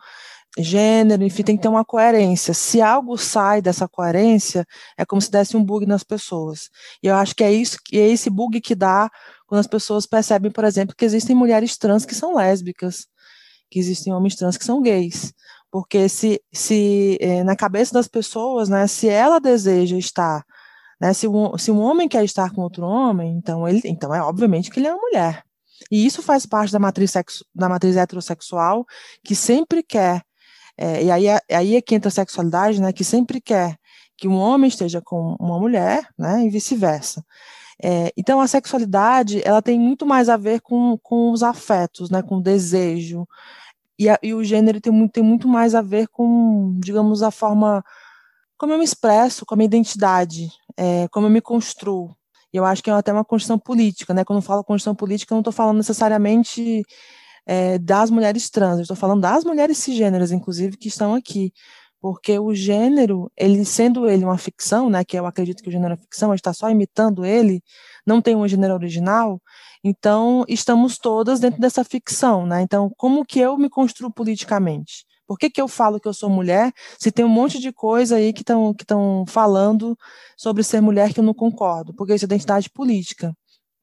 gênero, 0.58 1.24
enfim, 1.24 1.42
tem 1.42 1.56
que 1.56 1.62
ter 1.62 1.68
uma 1.68 1.84
coerência. 1.84 2.52
Se 2.52 2.80
algo 2.80 3.16
sai 3.16 3.62
dessa 3.62 3.88
coerência, 3.88 4.66
é 4.98 5.04
como 5.04 5.20
se 5.20 5.30
desse 5.30 5.56
um 5.56 5.64
bug 5.64 5.86
nas 5.86 6.04
pessoas. 6.04 6.68
E 7.02 7.06
eu 7.06 7.14
acho 7.14 7.34
que 7.34 7.42
é 7.42 7.52
isso, 7.52 7.78
que 7.84 7.98
é 7.98 8.08
esse 8.08 8.28
bug 8.28 8.60
que 8.60 8.74
dá 8.74 9.10
quando 9.46 9.60
as 9.60 9.66
pessoas 9.66 10.06
percebem, 10.06 10.50
por 10.50 10.64
exemplo, 10.64 10.94
que 10.96 11.04
existem 11.04 11.34
mulheres 11.34 11.76
trans 11.78 12.04
que 12.04 12.14
são 12.14 12.34
lésbicas, 12.36 13.06
que 13.70 13.78
existem 13.78 14.12
homens 14.12 14.36
trans 14.36 14.56
que 14.56 14.64
são 14.64 14.82
gays. 14.82 15.32
Porque 15.70 16.08
se, 16.08 16.40
se 16.52 17.16
eh, 17.20 17.42
na 17.44 17.56
cabeça 17.56 17.94
das 17.94 18.06
pessoas, 18.06 18.68
né, 18.68 18.86
se 18.86 19.08
ela 19.08 19.38
deseja 19.38 19.96
estar, 19.96 20.44
né, 21.00 21.14
se 21.14 21.26
um, 21.26 21.56
se 21.56 21.70
um 21.70 21.80
homem 21.80 22.08
quer 22.08 22.24
estar 22.24 22.50
com 22.52 22.60
outro 22.62 22.84
homem, 22.84 23.32
então 23.36 23.66
ele, 23.66 23.80
então 23.86 24.14
é 24.14 24.22
obviamente 24.22 24.70
que 24.70 24.78
ele 24.80 24.88
é 24.88 24.94
uma 24.94 25.00
mulher. 25.00 25.44
E 25.90 26.04
isso 26.06 26.22
faz 26.22 26.46
parte 26.46 26.72
da 26.72 26.78
matriz, 26.78 27.10
sexo, 27.10 27.44
da 27.54 27.68
matriz 27.68 27.96
heterossexual, 27.96 28.84
que 29.24 29.34
sempre 29.34 29.82
quer 29.82 30.22
é, 30.76 31.04
e 31.04 31.10
aí, 31.10 31.26
é, 31.26 31.40
aí 31.50 31.76
é 31.76 31.82
que 31.82 31.94
entra 31.94 32.08
a 32.08 32.12
sexualidade, 32.12 32.80
né, 32.80 32.92
que 32.92 33.04
sempre 33.04 33.40
quer 33.40 33.76
que 34.16 34.28
um 34.28 34.36
homem 34.36 34.68
esteja 34.68 35.00
com 35.02 35.36
uma 35.40 35.58
mulher, 35.58 36.06
né, 36.16 36.44
e 36.44 36.50
vice-versa. 36.50 37.24
É, 37.82 38.12
então, 38.16 38.40
a 38.40 38.46
sexualidade, 38.46 39.42
ela 39.44 39.60
tem 39.60 39.78
muito 39.78 40.06
mais 40.06 40.28
a 40.28 40.36
ver 40.36 40.60
com, 40.60 40.96
com 41.02 41.32
os 41.32 41.42
afetos, 41.42 42.08
né, 42.10 42.22
com 42.22 42.36
o 42.36 42.42
desejo, 42.42 43.26
e, 43.98 44.08
a, 44.08 44.18
e 44.22 44.32
o 44.34 44.44
gênero 44.44 44.80
tem 44.80 44.92
muito, 44.92 45.12
tem 45.12 45.24
muito 45.24 45.48
mais 45.48 45.74
a 45.74 45.82
ver 45.82 46.08
com, 46.08 46.78
digamos, 46.80 47.22
a 47.22 47.30
forma 47.30 47.84
como 48.56 48.72
eu 48.72 48.78
me 48.78 48.84
expresso, 48.84 49.44
com 49.44 49.54
a 49.54 49.56
minha 49.56 49.66
identidade, 49.66 50.48
é, 50.76 51.08
como 51.08 51.26
eu 51.26 51.30
me 51.30 51.40
construo. 51.40 52.16
E 52.52 52.56
eu 52.56 52.64
acho 52.64 52.80
que 52.80 52.90
é 52.90 52.92
até 52.92 53.12
uma 53.12 53.24
construção 53.24 53.58
política, 53.58 54.14
né? 54.14 54.24
Quando 54.24 54.38
eu 54.38 54.42
falo 54.42 54.62
construção 54.62 54.94
política, 54.94 55.32
eu 55.32 55.36
não 55.36 55.40
estou 55.40 55.52
falando 55.52 55.78
necessariamente 55.78 56.84
é, 57.46 57.78
das 57.78 58.10
mulheres 58.10 58.50
trans. 58.50 58.80
Estou 58.80 58.96
falando 58.96 59.20
das 59.20 59.44
mulheres 59.44 59.78
cisgêneras, 59.78 60.32
inclusive, 60.32 60.76
que 60.76 60.88
estão 60.88 61.14
aqui. 61.14 61.52
Porque 62.00 62.36
o 62.38 62.52
gênero, 62.52 63.30
ele 63.36 63.64
sendo 63.64 64.08
ele 64.08 64.24
uma 64.24 64.36
ficção, 64.36 64.90
né, 64.90 65.04
que 65.04 65.16
eu 65.16 65.24
acredito 65.24 65.62
que 65.62 65.68
o 65.68 65.72
gênero 65.72 65.94
é 65.94 65.96
ficção, 65.96 66.30
a 66.30 66.34
gente 66.34 66.40
está 66.40 66.52
só 66.52 66.68
imitando 66.68 67.24
ele, 67.24 67.62
não 68.04 68.20
tem 68.20 68.34
um 68.34 68.48
gênero 68.48 68.74
original, 68.74 69.40
então 69.84 70.44
estamos 70.48 70.98
todas 70.98 71.38
dentro 71.38 71.60
dessa 71.60 71.84
ficção, 71.84 72.44
né? 72.44 72.62
Então, 72.62 72.90
como 72.96 73.24
que 73.24 73.38
eu 73.38 73.56
me 73.56 73.68
construo 73.70 74.12
politicamente? 74.12 75.04
Por 75.26 75.38
que, 75.38 75.48
que 75.48 75.60
eu 75.60 75.68
falo 75.68 76.00
que 76.00 76.08
eu 76.08 76.12
sou 76.12 76.28
mulher 76.28 76.72
se 76.98 77.12
tem 77.12 77.24
um 77.24 77.28
monte 77.28 77.58
de 77.58 77.72
coisa 77.72 78.16
aí 78.16 78.32
que 78.32 78.42
estão 78.42 78.74
que 78.74 78.84
falando 79.28 79.96
sobre 80.36 80.62
ser 80.62 80.80
mulher 80.80 81.12
que 81.12 81.20
eu 81.20 81.24
não 81.24 81.34
concordo? 81.34 81.94
Porque 81.94 82.14
isso 82.14 82.24
é 82.24 82.26
identidade 82.26 82.68
política. 82.68 83.32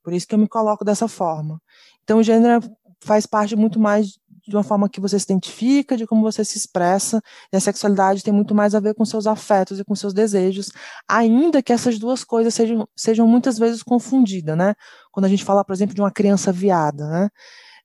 Por 0.04 0.14
isso 0.14 0.28
que 0.28 0.36
eu 0.36 0.40
me 0.40 0.48
coloco 0.48 0.86
dessa 0.86 1.08
forma. 1.08 1.62
Então, 2.04 2.20
o 2.20 2.24
gênero 2.24 2.62
faz 3.02 3.26
parte 3.26 3.56
muito 3.56 3.80
mais 3.80 4.20
de 4.50 4.56
uma 4.56 4.64
forma 4.64 4.90
que 4.90 5.00
você 5.00 5.18
se 5.20 5.26
identifica, 5.26 5.96
de 5.96 6.08
como 6.08 6.24
você 6.24 6.44
se 6.44 6.58
expressa, 6.58 7.22
e 7.54 7.56
a 7.56 7.60
sexualidade 7.60 8.24
tem 8.24 8.34
muito 8.34 8.56
mais 8.56 8.74
a 8.74 8.80
ver 8.80 8.96
com 8.96 9.06
seus 9.06 9.28
afetos 9.28 9.80
e 9.80 9.84
com 9.84 9.96
seus 9.96 10.12
desejos, 10.12 10.72
ainda 11.08 11.62
que 11.62 11.72
essas 11.72 12.00
duas 12.00 12.24
coisas 12.24 12.54
sejam, 12.54 12.88
sejam 12.96 13.28
muitas 13.28 13.60
vezes 13.60 13.84
confundidas, 13.84 14.58
né? 14.58 14.74
Quando 15.12 15.26
a 15.26 15.30
gente 15.30 15.44
fala, 15.46 15.64
por 15.64 15.74
exemplo, 15.74 15.94
de 15.94 16.02
uma 16.02 16.12
criança 16.12 16.52
viada, 16.52 17.08
né? 17.08 17.30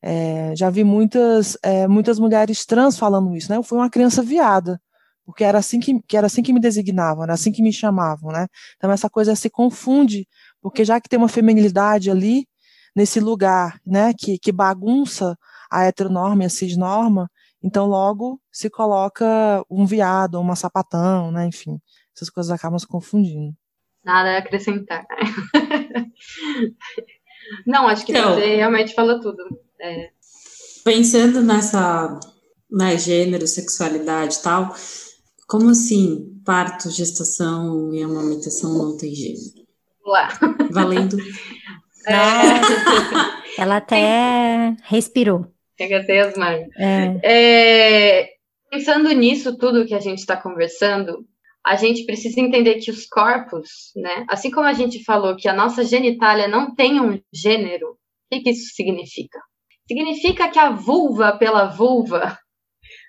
É, 0.03 0.55
já 0.57 0.71
vi 0.71 0.85
muitas, 0.85 1.57
é, 1.63 1.87
muitas 1.87 2.19
mulheres 2.19 2.65
trans 2.67 2.99
falando 2.99 3.37
isso, 3.37 3.51
né? 3.51 3.57
Eu 3.59 3.63
fui 3.63 3.79
uma 3.79 3.91
criança 3.91 4.23
viada, 4.23 4.81
porque 5.25 5.45
era 5.45 5.59
assim 5.59 5.81
que, 5.81 6.01
que 6.07 6.17
era 6.17 6.27
assim 6.27 6.43
que 6.43 6.53
me 6.53 6.61
designavam, 6.61 7.25
era 7.25 7.35
assim 7.35 7.53
que 7.53 7.63
me 7.63 7.73
chamavam, 7.73 8.33
né? 8.33 8.47
Então 8.77 8.91
essa 8.91 9.11
coisa 9.11 9.35
se 9.37 9.51
confunde, 9.51 10.27
porque 10.63 10.85
já 10.85 11.01
que 11.01 11.09
tem 11.09 11.19
uma 11.19 11.29
feminilidade 11.29 12.11
ali 12.11 12.47
nesse 12.95 13.21
lugar, 13.21 13.81
né, 13.85 14.13
que, 14.17 14.39
que 14.39 14.53
bagunça 14.53 15.37
a 15.71 15.85
heteronorma 15.85 16.43
e 16.43 16.47
a 16.47 16.51
cisnorma, 16.51 17.31
então 17.63 17.87
logo 17.87 18.41
se 18.53 18.71
coloca 18.71 19.65
um 19.71 19.85
viado, 19.87 20.41
uma 20.41 20.55
sapatão, 20.55 21.31
né, 21.33 21.47
enfim, 21.47 21.81
essas 22.15 22.31
coisas 22.31 22.53
acabam 22.53 22.79
se 22.79 22.87
confundindo. 22.87 23.55
Nada 24.05 24.37
a 24.37 24.39
acrescentar. 24.39 25.07
Não, 27.67 27.89
acho 27.89 28.07
que 28.07 28.13
então, 28.13 28.35
você 28.35 28.57
realmente 28.57 28.95
falou 28.95 29.21
tudo. 29.21 29.43
É. 29.81 30.11
Pensando 30.85 31.43
nessa 31.43 32.19
né, 32.71 32.97
gênero, 32.99 33.47
sexualidade 33.47 34.37
e 34.37 34.43
tal, 34.43 34.75
como 35.47 35.71
assim 35.71 36.41
parto, 36.45 36.91
gestação 36.91 37.95
e 37.95 38.03
amamentação 38.03 38.75
não 38.75 38.97
tem 38.97 39.15
gênero? 39.15 39.65
Lá. 40.05 40.29
Valendo. 40.71 41.17
É. 42.07 43.61
Ela 43.61 43.77
até 43.77 44.75
respirou. 44.85 45.47
Regatei 45.79 46.21
as 46.21 46.37
mãos. 46.37 46.67
É. 46.79 47.21
É, 47.23 48.29
pensando 48.71 49.11
nisso 49.13 49.57
tudo 49.57 49.87
que 49.87 49.95
a 49.95 50.01
gente 50.01 50.19
está 50.19 50.37
conversando, 50.37 51.25
a 51.65 51.77
gente 51.77 52.05
precisa 52.05 52.41
entender 52.41 52.77
que 52.77 52.91
os 52.91 53.07
corpos, 53.07 53.93
né, 53.97 54.25
assim 54.29 54.51
como 54.51 54.67
a 54.67 54.73
gente 54.73 55.03
falou 55.03 55.37
que 55.37 55.49
a 55.49 55.55
nossa 55.55 55.85
genitália 55.85 56.47
não 56.47 56.75
tem 56.75 57.01
um 57.01 57.19
gênero, 57.33 57.93
o 57.93 57.97
que, 58.31 58.41
que 58.41 58.51
isso 58.51 58.75
significa? 58.75 59.41
Significa 59.89 60.49
que 60.49 60.59
a 60.59 60.71
vulva 60.71 61.37
pela 61.37 61.67
vulva, 61.67 62.39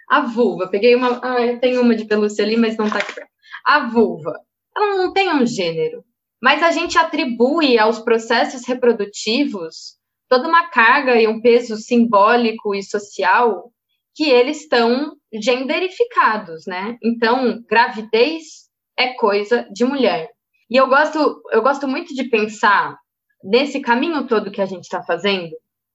a 0.10 0.22
vulva, 0.22 0.68
peguei 0.70 0.96
uma, 0.96 1.20
ah, 1.24 1.42
eu 1.42 1.60
tenho 1.60 1.82
uma 1.82 1.96
de 1.96 2.06
pelúcia 2.06 2.46
ali, 2.46 2.56
mas 2.56 2.78
não 2.78 2.88
está 2.88 3.00
aqui 3.00 3.14
perto. 3.14 3.30
A 3.66 3.88
vulva, 3.88 4.34
ela 4.76 4.98
não 4.98 5.12
tem 5.12 5.30
um 5.30 5.46
gênero, 5.46 6.04
mas 6.46 6.62
a 6.62 6.70
gente 6.70 6.96
atribui 6.96 7.80
aos 7.80 7.98
processos 7.98 8.68
reprodutivos 8.68 9.96
toda 10.30 10.48
uma 10.48 10.68
carga 10.70 11.20
e 11.20 11.28
um 11.28 11.42
peso 11.42 11.76
simbólico 11.76 12.76
e 12.76 12.84
social 12.84 13.72
que 14.14 14.30
eles 14.30 14.62
estão 14.62 15.14
genderificados, 15.34 16.68
né? 16.68 17.00
Então, 17.04 17.64
gravidez 17.68 18.70
é 18.96 19.16
coisa 19.16 19.68
de 19.74 19.84
mulher. 19.84 20.30
E 20.70 20.78
eu 20.78 20.88
gosto, 20.88 21.42
eu 21.52 21.64
gosto 21.64 21.88
muito 21.88 22.14
de 22.14 22.26
pensar 22.26 22.96
nesse 23.44 23.80
caminho 23.80 24.28
todo 24.28 24.52
que 24.52 24.62
a 24.62 24.68
gente 24.68 24.84
está 24.84 25.02
fazendo, 25.02 25.50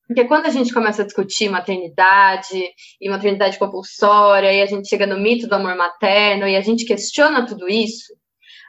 porque 0.08 0.24
quando 0.24 0.46
a 0.46 0.50
gente 0.50 0.74
começa 0.74 1.02
a 1.02 1.04
discutir 1.04 1.48
maternidade 1.48 2.60
e 3.00 3.08
maternidade 3.08 3.56
compulsória, 3.56 4.52
e 4.52 4.60
a 4.60 4.66
gente 4.66 4.88
chega 4.88 5.06
no 5.06 5.16
mito 5.16 5.46
do 5.46 5.54
amor 5.54 5.76
materno, 5.76 6.48
e 6.48 6.56
a 6.56 6.60
gente 6.60 6.84
questiona 6.84 7.46
tudo 7.46 7.68
isso, 7.68 8.12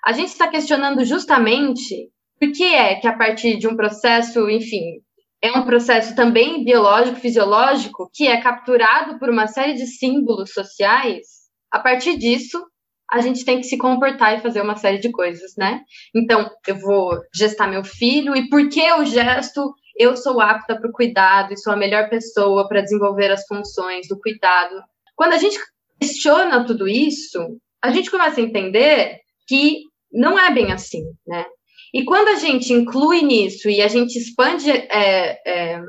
a 0.03 0.11
gente 0.13 0.29
está 0.29 0.47
questionando 0.47 1.03
justamente 1.05 2.09
por 2.39 2.51
que 2.51 2.63
é 2.63 2.95
que 2.95 3.07
a 3.07 3.15
partir 3.15 3.57
de 3.57 3.67
um 3.67 3.75
processo, 3.75 4.49
enfim, 4.49 5.01
é 5.41 5.51
um 5.51 5.63
processo 5.63 6.15
também 6.15 6.63
biológico, 6.63 7.19
fisiológico, 7.19 8.09
que 8.13 8.27
é 8.27 8.41
capturado 8.41 9.19
por 9.19 9.29
uma 9.29 9.47
série 9.47 9.73
de 9.73 9.85
símbolos 9.85 10.51
sociais. 10.51 11.41
A 11.71 11.79
partir 11.79 12.17
disso, 12.17 12.63
a 13.11 13.19
gente 13.21 13.43
tem 13.43 13.57
que 13.57 13.65
se 13.65 13.77
comportar 13.77 14.37
e 14.37 14.41
fazer 14.41 14.61
uma 14.61 14.75
série 14.75 14.99
de 14.99 15.11
coisas, 15.11 15.53
né? 15.57 15.81
Então, 16.15 16.49
eu 16.67 16.79
vou 16.79 17.19
gestar 17.33 17.67
meu 17.67 17.83
filho, 17.83 18.35
e 18.35 18.47
porque 18.49 18.79
eu 18.79 19.05
gesto, 19.05 19.73
eu 19.97 20.15
sou 20.15 20.39
apta 20.39 20.79
para 20.79 20.89
o 20.89 20.93
cuidado 20.93 21.53
e 21.53 21.57
sou 21.57 21.73
a 21.73 21.77
melhor 21.77 22.09
pessoa 22.09 22.67
para 22.67 22.81
desenvolver 22.81 23.31
as 23.31 23.45
funções 23.45 24.07
do 24.07 24.19
cuidado. 24.19 24.81
Quando 25.15 25.33
a 25.33 25.37
gente 25.37 25.59
questiona 25.99 26.65
tudo 26.65 26.87
isso, 26.87 27.39
a 27.83 27.91
gente 27.91 28.09
começa 28.09 28.39
a 28.39 28.43
entender 28.43 29.17
que 29.47 29.90
não 30.12 30.38
é 30.38 30.52
bem 30.52 30.71
assim, 30.71 31.04
né? 31.26 31.45
E 31.93 32.04
quando 32.06 32.30
a 32.30 32.36
gente 32.36 32.71
inclui 32.71 33.21
nisso 33.21 33.69
e 33.69 33.82
a 33.82 33.88
gente 33.88 34.17
expande, 34.17 34.71
é, 34.71 35.41
é, 35.45 35.82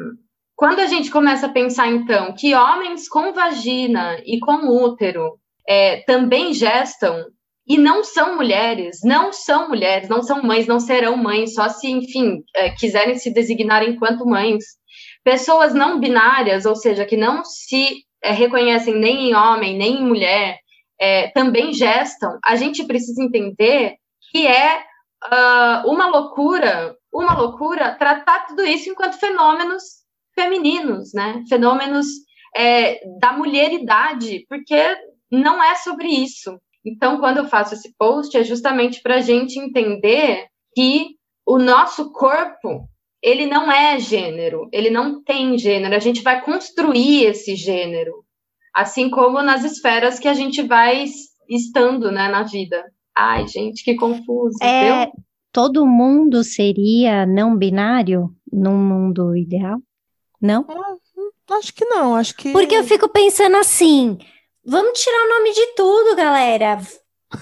quando 0.57 0.81
a 0.81 0.87
gente 0.87 1.11
começa 1.11 1.47
a 1.47 1.53
pensar, 1.53 1.89
então, 1.89 2.35
que 2.35 2.55
homens 2.55 3.09
com 3.09 3.33
vagina 3.33 4.21
e 4.25 4.41
com 4.41 4.69
útero 4.69 5.39
é, 5.69 6.03
também 6.03 6.53
gestam 6.53 7.27
e 7.67 7.79
não 7.79 8.03
são 8.03 8.37
mulheres, 8.37 8.99
não 9.05 9.33
são 9.33 9.69
mulheres, 9.69 10.09
não 10.09 10.23
são 10.23 10.43
mães, 10.43 10.67
não 10.67 10.81
serão 10.81 11.17
mães, 11.17 11.55
só 11.55 11.69
se, 11.69 11.89
enfim, 11.89 12.43
é, 12.57 12.71
quiserem 12.71 13.17
se 13.17 13.33
designar 13.33 13.85
enquanto 13.85 14.27
mães. 14.27 14.65
Pessoas 15.23 15.73
não 15.73 16.01
binárias, 16.01 16.67
ou 16.67 16.75
seja, 16.75 17.07
que 17.07 17.17
não 17.17 17.45
se 17.45 18.05
é, 18.23 18.33
reconhecem 18.33 18.95
nem 18.95 19.31
em 19.31 19.35
homem, 19.35 19.79
nem 19.79 19.99
em 19.99 20.07
mulher, 20.07 20.59
é, 21.01 21.29
também 21.29 21.73
gestam. 21.73 22.39
A 22.45 22.57
gente 22.57 22.85
precisa 22.85 23.23
entender 23.23 23.97
que 24.33 24.47
é 24.47 24.79
uh, 24.79 25.88
uma 25.88 26.09
loucura, 26.09 26.97
uma 27.12 27.35
loucura 27.35 27.95
tratar 27.95 28.47
tudo 28.47 28.64
isso 28.64 28.88
enquanto 28.88 29.18
fenômenos 29.18 29.85
femininos, 30.35 31.12
né? 31.12 31.45
Fenômenos 31.47 32.07
é, 32.57 33.01
da 33.21 33.33
mulheridade, 33.33 34.47
porque 34.49 34.97
não 35.31 35.62
é 35.62 35.75
sobre 35.75 36.09
isso. 36.09 36.59
Então, 36.85 37.18
quando 37.18 37.38
eu 37.38 37.45
faço 37.45 37.75
esse 37.75 37.95
post, 37.97 38.35
é 38.37 38.42
justamente 38.42 39.03
para 39.03 39.16
a 39.16 39.21
gente 39.21 39.59
entender 39.59 40.47
que 40.75 41.11
o 41.47 41.59
nosso 41.59 42.11
corpo 42.11 42.88
ele 43.23 43.47
não 43.47 43.71
é 43.71 44.01
gênero, 44.01 44.68
ele 44.73 44.90
não 44.90 45.23
tem 45.23 45.57
gênero. 45.57 45.95
A 45.95 46.01
gente 46.01 46.23
vai 46.23 46.42
construir 46.42 47.27
esse 47.27 47.55
gênero, 47.55 48.25
assim 48.75 49.11
como 49.11 49.42
nas 49.42 49.62
esferas 49.62 50.18
que 50.18 50.27
a 50.27 50.35
gente 50.35 50.62
vai 50.62 51.05
estando 51.49 52.11
né, 52.11 52.29
na 52.29 52.42
vida. 52.42 52.83
Ai, 53.16 53.46
gente, 53.46 53.85
que 53.85 53.94
confuso. 53.94 54.57
É, 54.62 55.07
viu? 55.07 55.12
todo 55.53 55.87
mundo 55.87 56.42
seria 56.42 57.27
não 57.27 57.57
binário 57.57 58.35
num 58.51 58.77
mundo 58.77 59.37
ideal? 59.37 59.79
Não? 60.40 60.66
Ah, 60.68 61.57
acho 61.59 61.75
que 61.75 61.85
não, 61.85 62.16
acho 62.16 62.35
que. 62.35 62.51
Porque 62.53 62.75
eu 62.75 62.85
fico 62.85 63.09
pensando 63.09 63.57
assim: 63.57 64.18
vamos 64.64 64.98
tirar 64.98 65.25
o 65.25 65.29
nome 65.29 65.53
de 65.53 65.66
tudo, 65.77 66.16
galera. 66.16 66.81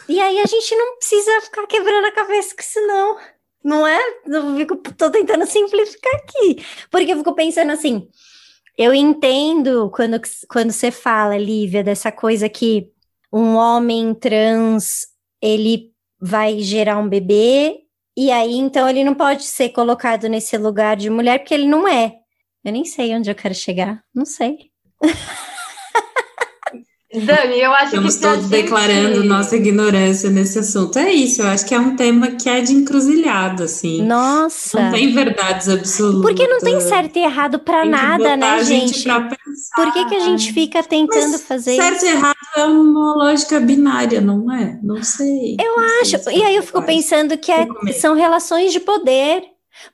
E 0.09 0.21
aí 0.21 0.39
a 0.39 0.47
gente 0.47 0.75
não 0.77 0.97
precisa 0.97 1.41
ficar 1.41 1.67
quebrando 1.67 2.07
a 2.07 2.13
cabeça 2.13 2.55
com 2.55 2.61
isso, 2.61 2.87
não. 2.87 3.17
Não 3.63 3.87
é? 3.87 3.99
Eu 4.27 4.57
fico, 4.57 4.77
tô 4.77 5.11
tentando 5.11 5.47
simplificar 5.47 6.15
aqui. 6.15 6.65
Porque 6.91 7.13
eu 7.13 7.19
fico 7.19 7.35
pensando 7.35 7.73
assim. 7.73 8.09
Eu 8.79 8.95
entendo 8.95 9.91
quando, 9.95 10.21
quando 10.49 10.71
você 10.71 10.91
fala, 10.91 11.37
Lívia, 11.37 11.85
dessa 11.85 12.11
coisa 12.11 12.49
que 12.49 12.91
um 13.33 13.55
homem 13.57 14.15
trans 14.15 15.10
ele 15.43 15.93
vai 16.21 16.61
gerar 16.61 16.99
um 16.99 17.09
bebê 17.09 17.81
e 18.17 18.31
aí 18.31 18.57
então 18.57 18.89
ele 18.89 19.05
não 19.05 19.15
pode 19.15 19.45
ser 19.45 19.71
colocado 19.71 20.29
nesse 20.29 20.57
lugar 20.59 20.97
de 20.97 21.09
mulher 21.09 21.39
porque 21.39 21.55
ele 21.55 21.67
não 21.67 21.89
é. 21.89 22.17
Eu 22.65 22.73
nem 22.73 22.85
sei 22.85 23.15
onde 23.15 23.31
eu 23.31 23.35
quero 23.35 23.55
chegar, 23.55 24.03
não 24.15 24.25
sei. 24.25 24.71
Dani, 27.13 27.61
eu 27.61 27.73
acho 27.73 27.87
Estamos 27.87 28.15
que. 28.15 28.21
Estamos 28.21 28.21
todos 28.21 28.51
gente... 28.51 28.63
declarando 28.63 29.25
nossa 29.25 29.57
ignorância 29.57 30.31
nesse 30.31 30.61
assunto. 30.61 30.97
É 30.97 31.11
isso, 31.11 31.43
eu 31.43 31.49
acho 31.49 31.67
que 31.67 31.75
é 31.75 31.79
um 31.79 31.97
tema 31.97 32.29
que 32.29 32.49
é 32.49 32.61
de 32.61 32.73
encruzilhada, 32.73 33.65
assim. 33.65 34.03
Nossa. 34.03 34.81
Não 34.81 34.93
tem 34.93 35.13
verdades 35.13 35.69
absolutas. 35.69 36.23
Porque 36.23 36.47
não 36.47 36.61
tem 36.61 36.81
certo 36.81 37.17
e 37.17 37.23
errado 37.25 37.59
para 37.59 37.85
nada, 37.85 38.37
né, 38.37 38.63
gente? 38.63 39.01
gente 39.01 39.09
Por 39.75 39.93
que, 39.93 40.05
que 40.05 40.15
a 40.15 40.21
gente 40.21 40.53
fica 40.53 40.85
tentando 40.85 41.33
Mas 41.33 41.43
fazer 41.43 41.75
certo 41.75 41.97
isso? 41.97 42.01
Certo 42.01 42.15
e 42.15 42.17
errado 42.17 42.37
é 42.57 42.65
uma 42.65 43.15
lógica 43.15 43.59
binária, 43.59 44.21
não 44.21 44.53
é? 44.53 44.79
Não 44.81 45.03
sei. 45.03 45.57
Eu 45.61 45.77
não 45.77 46.01
acho. 46.03 46.17
Sei 46.19 46.39
e 46.39 46.45
aí 46.45 46.55
eu 46.55 46.63
fico 46.63 46.81
pensando 46.83 47.37
que 47.37 47.51
é, 47.51 47.67
são 47.99 48.15
relações 48.15 48.73
de 48.73 48.79
poder. 48.79 49.43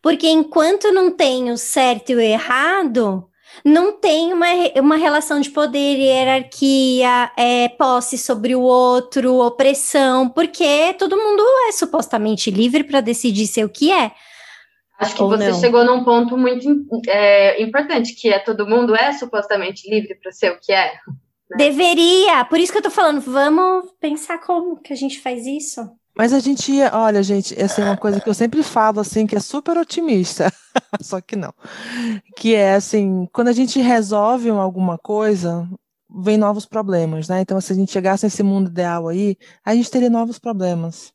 Porque 0.02 0.28
enquanto 0.28 0.92
não 0.92 1.10
tem 1.10 1.50
o 1.50 1.56
certo 1.56 2.10
e 2.10 2.14
o 2.16 2.20
errado, 2.20 3.24
não 3.66 3.98
tem 3.98 4.32
uma, 4.32 4.46
uma 4.76 4.96
relação 4.96 5.40
de 5.40 5.50
poder, 5.50 5.98
hierarquia, 5.98 7.32
é, 7.36 7.68
posse 7.70 8.16
sobre 8.16 8.54
o 8.54 8.60
outro, 8.60 9.40
opressão, 9.40 10.28
porque 10.28 10.94
todo 10.96 11.16
mundo 11.16 11.42
é 11.68 11.72
supostamente 11.72 12.48
livre 12.48 12.84
para 12.84 13.00
decidir 13.00 13.48
ser 13.48 13.64
o 13.64 13.68
que 13.68 13.90
é. 13.90 14.12
Acho 15.00 15.16
que 15.16 15.22
você 15.22 15.50
não. 15.50 15.60
chegou 15.60 15.84
num 15.84 16.04
ponto 16.04 16.38
muito 16.38 16.68
é, 17.08 17.60
importante, 17.60 18.14
que 18.14 18.28
é 18.28 18.38
todo 18.38 18.68
mundo 18.68 18.94
é 18.94 19.12
supostamente 19.12 19.90
livre 19.90 20.14
para 20.14 20.30
ser 20.30 20.52
o 20.52 20.60
que 20.60 20.72
é. 20.72 20.92
Né? 21.50 21.56
Deveria, 21.56 22.44
por 22.44 22.60
isso 22.60 22.70
que 22.70 22.78
eu 22.78 22.82
tô 22.82 22.90
falando, 22.90 23.20
vamos 23.20 23.90
pensar 24.00 24.38
como 24.38 24.80
que 24.80 24.92
a 24.92 24.96
gente 24.96 25.20
faz 25.20 25.44
isso. 25.44 25.80
Mas 26.16 26.32
a 26.32 26.38
gente 26.38 26.72
olha, 26.92 27.22
gente, 27.22 27.54
essa 27.60 27.82
é 27.82 27.84
uma 27.84 27.96
coisa 27.96 28.20
que 28.20 28.28
eu 28.28 28.34
sempre 28.34 28.62
falo, 28.62 29.00
assim, 29.00 29.26
que 29.26 29.36
é 29.36 29.40
super 29.40 29.76
otimista, 29.76 30.50
só 31.02 31.20
que 31.20 31.36
não. 31.36 31.52
Que 32.36 32.54
é 32.54 32.74
assim, 32.74 33.28
quando 33.32 33.48
a 33.48 33.52
gente 33.52 33.78
resolve 33.80 34.48
alguma 34.48 34.96
coisa, 34.96 35.68
vem 36.08 36.38
novos 36.38 36.64
problemas, 36.64 37.28
né? 37.28 37.42
Então, 37.42 37.60
se 37.60 37.72
a 37.72 37.76
gente 37.76 37.92
chegasse 37.92 38.24
nesse 38.24 38.42
mundo 38.42 38.70
ideal 38.70 39.08
aí, 39.08 39.36
a 39.62 39.74
gente 39.74 39.90
teria 39.90 40.08
novos 40.08 40.38
problemas. 40.38 41.12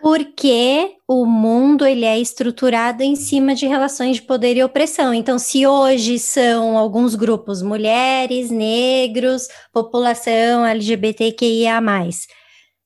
Porque 0.00 0.96
o 1.06 1.24
mundo 1.24 1.86
ele 1.86 2.04
é 2.04 2.18
estruturado 2.18 3.04
em 3.04 3.14
cima 3.14 3.54
de 3.54 3.66
relações 3.68 4.16
de 4.16 4.22
poder 4.22 4.56
e 4.56 4.64
opressão. 4.64 5.14
Então, 5.14 5.38
se 5.38 5.64
hoje 5.64 6.18
são 6.18 6.76
alguns 6.76 7.14
grupos, 7.14 7.62
mulheres, 7.62 8.50
negros, 8.50 9.46
população 9.72 10.66
LGBTQIA+, 10.66 11.80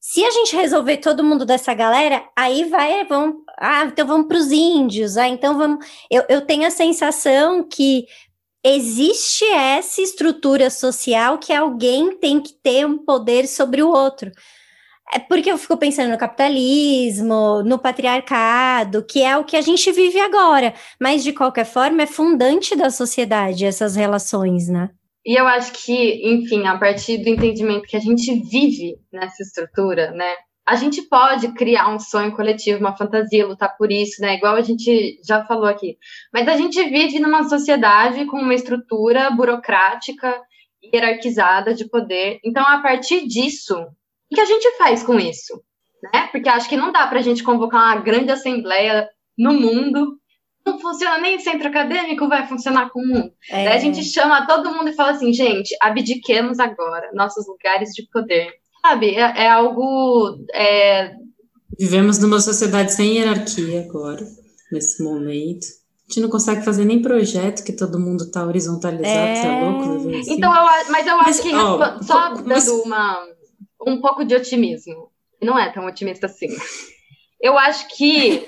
se 0.08 0.24
a 0.24 0.30
gente 0.30 0.54
resolver 0.54 0.98
todo 0.98 1.24
mundo 1.24 1.44
dessa 1.44 1.74
galera, 1.74 2.22
aí 2.36 2.62
vai, 2.70 3.04
vamos, 3.06 3.38
ah, 3.58 3.86
então 3.86 4.06
vamos 4.06 4.28
para 4.28 4.36
os 4.36 4.52
índios, 4.52 5.16
ah, 5.16 5.26
então 5.26 5.58
vamos. 5.58 5.84
Eu, 6.08 6.24
eu 6.28 6.42
tenho 6.42 6.64
a 6.64 6.70
sensação 6.70 7.66
que 7.68 8.06
existe 8.64 9.44
essa 9.46 10.00
estrutura 10.00 10.70
social 10.70 11.38
que 11.38 11.52
alguém 11.52 12.16
tem 12.18 12.40
que 12.40 12.52
ter 12.52 12.86
um 12.86 12.98
poder 12.98 13.48
sobre 13.48 13.82
o 13.82 13.88
outro. 13.88 14.30
É 15.12 15.18
porque 15.18 15.50
eu 15.50 15.58
fico 15.58 15.76
pensando 15.76 16.10
no 16.12 16.18
capitalismo, 16.18 17.64
no 17.64 17.76
patriarcado, 17.76 19.04
que 19.04 19.24
é 19.24 19.36
o 19.36 19.44
que 19.44 19.56
a 19.56 19.60
gente 19.60 19.90
vive 19.90 20.20
agora, 20.20 20.72
mas 21.00 21.24
de 21.24 21.32
qualquer 21.32 21.66
forma 21.66 22.02
é 22.02 22.06
fundante 22.06 22.76
da 22.76 22.90
sociedade 22.90 23.64
essas 23.64 23.96
relações, 23.96 24.68
né? 24.68 24.88
E 25.26 25.34
eu 25.34 25.44
acho 25.48 25.72
que, 25.72 26.22
enfim, 26.24 26.68
a 26.68 26.78
partir 26.78 27.18
do 27.18 27.28
entendimento 27.28 27.88
que 27.88 27.96
a 27.96 28.00
gente 28.00 28.32
vive 28.48 28.94
nessa 29.12 29.42
estrutura, 29.42 30.12
né? 30.12 30.32
A 30.64 30.76
gente 30.76 31.02
pode 31.02 31.52
criar 31.52 31.92
um 31.92 31.98
sonho 31.98 32.34
coletivo, 32.34 32.78
uma 32.78 32.96
fantasia, 32.96 33.46
lutar 33.46 33.76
por 33.76 33.90
isso, 33.90 34.22
né? 34.22 34.36
Igual 34.36 34.54
a 34.54 34.62
gente 34.62 35.20
já 35.26 35.44
falou 35.44 35.66
aqui. 35.66 35.98
Mas 36.32 36.46
a 36.46 36.56
gente 36.56 36.80
vive 36.88 37.18
numa 37.18 37.48
sociedade 37.48 38.24
com 38.26 38.36
uma 38.36 38.54
estrutura 38.54 39.28
burocrática, 39.32 40.40
hierarquizada 40.94 41.74
de 41.74 41.88
poder. 41.88 42.38
Então, 42.44 42.64
a 42.64 42.80
partir 42.80 43.26
disso, 43.26 43.76
o 43.76 44.34
que 44.34 44.40
a 44.40 44.44
gente 44.44 44.78
faz 44.78 45.02
com 45.02 45.18
isso? 45.18 45.60
Né? 46.04 46.28
Porque 46.30 46.48
acho 46.48 46.68
que 46.68 46.76
não 46.76 46.92
dá 46.92 47.04
para 47.08 47.18
a 47.18 47.22
gente 47.22 47.42
convocar 47.42 47.96
uma 47.96 48.00
grande 48.00 48.30
assembleia 48.30 49.08
no 49.36 49.52
mundo 49.52 50.20
não 50.66 50.80
funciona 50.80 51.18
nem 51.18 51.38
centro 51.38 51.68
acadêmico, 51.68 52.28
vai 52.28 52.46
funcionar 52.46 52.90
com 52.90 53.00
um. 53.00 53.30
É. 53.48 53.64
Daí 53.64 53.76
a 53.76 53.78
gente 53.78 54.02
chama 54.02 54.46
todo 54.46 54.74
mundo 54.74 54.90
e 54.90 54.94
fala 54.94 55.12
assim, 55.12 55.32
gente, 55.32 55.74
abdiquemos 55.80 56.58
agora 56.58 57.10
nossos 57.14 57.46
lugares 57.46 57.90
de 57.90 58.02
poder. 58.10 58.52
Sabe, 58.82 59.14
é, 59.14 59.44
é 59.44 59.48
algo. 59.48 60.44
É... 60.52 61.14
Vivemos 61.78 62.18
numa 62.18 62.40
sociedade 62.40 62.92
sem 62.92 63.16
hierarquia 63.16 63.86
agora, 63.88 64.26
nesse 64.72 65.02
momento. 65.02 65.66
A 66.08 66.12
gente 66.12 66.22
não 66.22 66.28
consegue 66.28 66.64
fazer 66.64 66.84
nem 66.84 67.02
projeto 67.02 67.64
que 67.64 67.72
todo 67.72 67.98
mundo 67.98 68.24
está 68.24 68.44
horizontalizado, 68.44 69.08
é... 69.08 69.46
é 69.46 69.64
louco? 69.64 70.16
Assim. 70.16 70.34
Então, 70.34 70.54
eu, 70.54 70.90
mas 70.90 71.06
eu 71.06 71.20
acho 71.20 71.42
que 71.42 71.54
ó, 71.54 72.02
só 72.02 72.30
mas... 72.44 72.64
dando 72.64 72.82
uma, 72.82 73.26
um 73.86 74.00
pouco 74.00 74.24
de 74.24 74.34
otimismo. 74.34 75.10
Não 75.40 75.58
é 75.58 75.70
tão 75.70 75.86
otimista 75.86 76.26
assim. 76.26 76.48
Eu 77.40 77.58
acho 77.58 77.86
que 77.94 78.46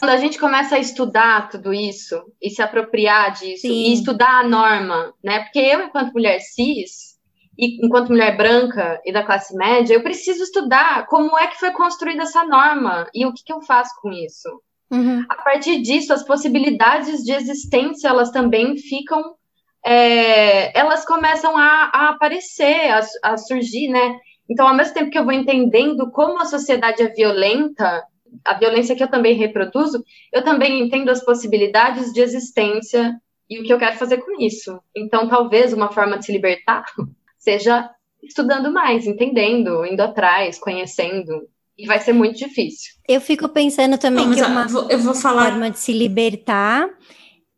quando 0.00 0.12
a 0.12 0.16
gente 0.16 0.38
começa 0.38 0.76
a 0.76 0.78
estudar 0.78 1.50
tudo 1.50 1.74
isso 1.74 2.20
e 2.40 2.48
se 2.48 2.62
apropriar 2.62 3.32
disso 3.32 3.68
Sim. 3.68 3.72
e 3.72 3.92
estudar 3.92 4.40
a 4.40 4.48
norma, 4.48 5.12
né? 5.22 5.40
Porque 5.40 5.58
eu, 5.58 5.82
enquanto 5.82 6.14
mulher 6.14 6.40
cis, 6.40 7.18
e 7.58 7.84
enquanto 7.84 8.08
mulher 8.08 8.34
branca 8.34 8.98
e 9.04 9.12
da 9.12 9.22
classe 9.22 9.54
média, 9.54 9.92
eu 9.92 10.02
preciso 10.02 10.42
estudar 10.42 11.06
como 11.06 11.38
é 11.38 11.48
que 11.48 11.60
foi 11.60 11.70
construída 11.72 12.22
essa 12.22 12.42
norma 12.44 13.06
e 13.14 13.26
o 13.26 13.34
que, 13.34 13.44
que 13.44 13.52
eu 13.52 13.60
faço 13.60 13.92
com 14.00 14.10
isso. 14.10 14.48
Uhum. 14.90 15.22
A 15.28 15.34
partir 15.34 15.82
disso, 15.82 16.14
as 16.14 16.24
possibilidades 16.24 17.22
de 17.22 17.32
existência 17.32 18.08
elas 18.08 18.30
também 18.30 18.78
ficam, 18.78 19.34
é, 19.84 20.76
elas 20.78 21.04
começam 21.04 21.54
a, 21.58 21.90
a 21.92 22.08
aparecer, 22.08 22.90
a, 22.90 23.00
a 23.22 23.36
surgir, 23.36 23.88
né? 23.88 24.18
Então, 24.48 24.66
ao 24.66 24.74
mesmo 24.74 24.94
tempo 24.94 25.10
que 25.10 25.18
eu 25.18 25.24
vou 25.24 25.32
entendendo 25.32 26.10
como 26.10 26.40
a 26.40 26.46
sociedade 26.46 27.02
é 27.02 27.08
violenta 27.08 28.02
a 28.44 28.54
violência 28.54 28.94
que 28.94 29.02
eu 29.02 29.10
também 29.10 29.34
reproduzo, 29.36 30.04
eu 30.32 30.42
também 30.42 30.80
entendo 30.80 31.08
as 31.10 31.24
possibilidades 31.24 32.12
de 32.12 32.20
existência 32.20 33.14
e 33.48 33.58
o 33.58 33.64
que 33.64 33.72
eu 33.72 33.78
quero 33.78 33.96
fazer 33.96 34.18
com 34.18 34.40
isso. 34.40 34.80
Então, 34.96 35.28
talvez 35.28 35.72
uma 35.72 35.92
forma 35.92 36.18
de 36.18 36.26
se 36.26 36.32
libertar 36.32 36.84
seja 37.38 37.90
estudando 38.22 38.72
mais, 38.72 39.06
entendendo, 39.06 39.84
indo 39.84 40.00
atrás, 40.00 40.58
conhecendo. 40.58 41.48
E 41.76 41.86
vai 41.86 41.98
ser 41.98 42.12
muito 42.12 42.36
difícil. 42.36 42.92
Eu 43.08 43.20
fico 43.20 43.48
pensando 43.48 43.96
também 43.96 44.26
Não, 44.26 44.34
que 44.34 44.42
uma 44.42 44.62
eu 44.64 44.68
vou, 44.68 44.90
eu 44.90 44.98
vou 44.98 45.14
falar... 45.14 45.50
forma 45.50 45.70
de 45.70 45.78
se 45.78 45.92
libertar 45.92 46.88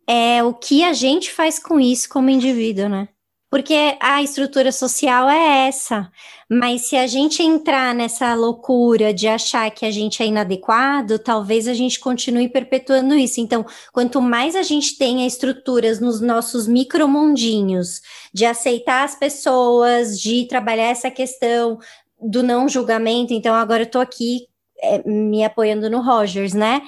é 0.09 0.43
o 0.43 0.55
que 0.55 0.85
a 0.85 0.93
gente 0.93 1.31
faz 1.33 1.59
com 1.59 1.81
isso 1.81 2.09
como 2.09 2.31
indivíduo, 2.31 2.89
né? 2.89 3.09
Porque 3.53 3.99
a 4.01 4.23
estrutura 4.23 4.73
social 4.73 5.29
é 5.29 5.69
essa. 5.69 6.11
Mas 6.49 6.89
se 6.89 6.97
a 6.97 7.07
gente 7.07 7.43
entrar 7.43 7.95
nessa 7.95 8.35
loucura 8.35 9.13
de 9.13 9.29
achar 9.29 9.71
que 9.71 9.85
a 9.85 9.91
gente 9.91 10.23
é 10.23 10.27
inadequado, 10.27 11.19
talvez 11.19 11.69
a 11.69 11.75
gente 11.75 12.01
continue 12.01 12.49
perpetuando 12.49 13.15
isso. 13.15 13.43
Então, 13.43 13.63
quanto 13.93 14.23
mais 14.23 14.57
a 14.57 14.63
gente 14.63 14.97
tenha 14.97 15.27
estruturas 15.27 16.01
nos 16.01 16.19
nossos 16.19 16.67
micromundinhos, 16.67 18.01
de 18.33 18.47
aceitar 18.47 19.05
as 19.05 19.17
pessoas, 19.17 20.19
de 20.19 20.47
trabalhar 20.47 20.87
essa 20.87 21.11
questão 21.11 21.79
do 22.19 22.43
não 22.43 22.67
julgamento, 22.71 23.35
então 23.35 23.55
agora 23.55 23.83
eu 23.83 23.91
tô 23.91 23.99
aqui 23.99 24.47
é, 24.81 25.07
me 25.07 25.45
apoiando 25.45 25.91
no 25.91 26.01
Rogers, 26.01 26.55
né? 26.55 26.81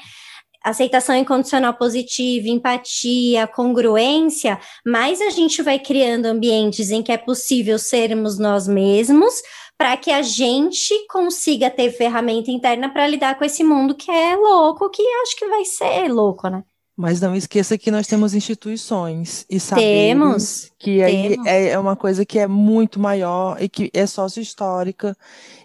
Aceitação 0.65 1.15
incondicional 1.15 1.75
positiva, 1.75 2.49
empatia, 2.49 3.47
congruência, 3.47 4.59
mais 4.85 5.21
a 5.21 5.31
gente 5.31 5.63
vai 5.63 5.79
criando 5.79 6.27
ambientes 6.27 6.91
em 6.91 7.03
que 7.03 7.13
é 7.13 7.19
possível 7.19 7.79
sermos 7.79 8.39
nós 8.39 8.67
mesmos, 8.67 9.43
para 9.77 9.97
que 9.97 10.11
a 10.11 10.23
gente 10.23 10.95
consiga 11.09 11.71
ter 11.71 11.91
ferramenta 11.91 12.51
interna 12.51 12.89
para 12.89 13.07
lidar 13.07 13.37
com 13.37 13.45
esse 13.45 13.63
mundo 13.63 13.95
que 13.95 14.11
é 14.11 14.35
louco, 14.37 14.89
que 14.89 15.03
acho 15.23 15.37
que 15.37 15.47
vai 15.47 15.65
ser 15.65 16.09
louco, 16.09 16.49
né? 16.49 16.65
Mas 16.97 17.21
não 17.21 17.35
esqueça 17.35 17.77
que 17.77 17.91
nós 17.91 18.07
temos 18.07 18.35
instituições 18.35 19.45
e 19.51 19.59
sabemos 19.59 20.71
que 20.79 21.03
aí 21.03 21.31
temos. 21.31 21.47
É, 21.47 21.71
é 21.71 21.79
uma 21.79 21.97
coisa 21.97 22.25
que 22.25 22.39
é 22.39 22.47
muito 22.47 23.01
maior 23.01 23.61
e 23.61 23.69
que 23.69 23.91
é 23.93 24.07
sócio-histórica 24.07 25.17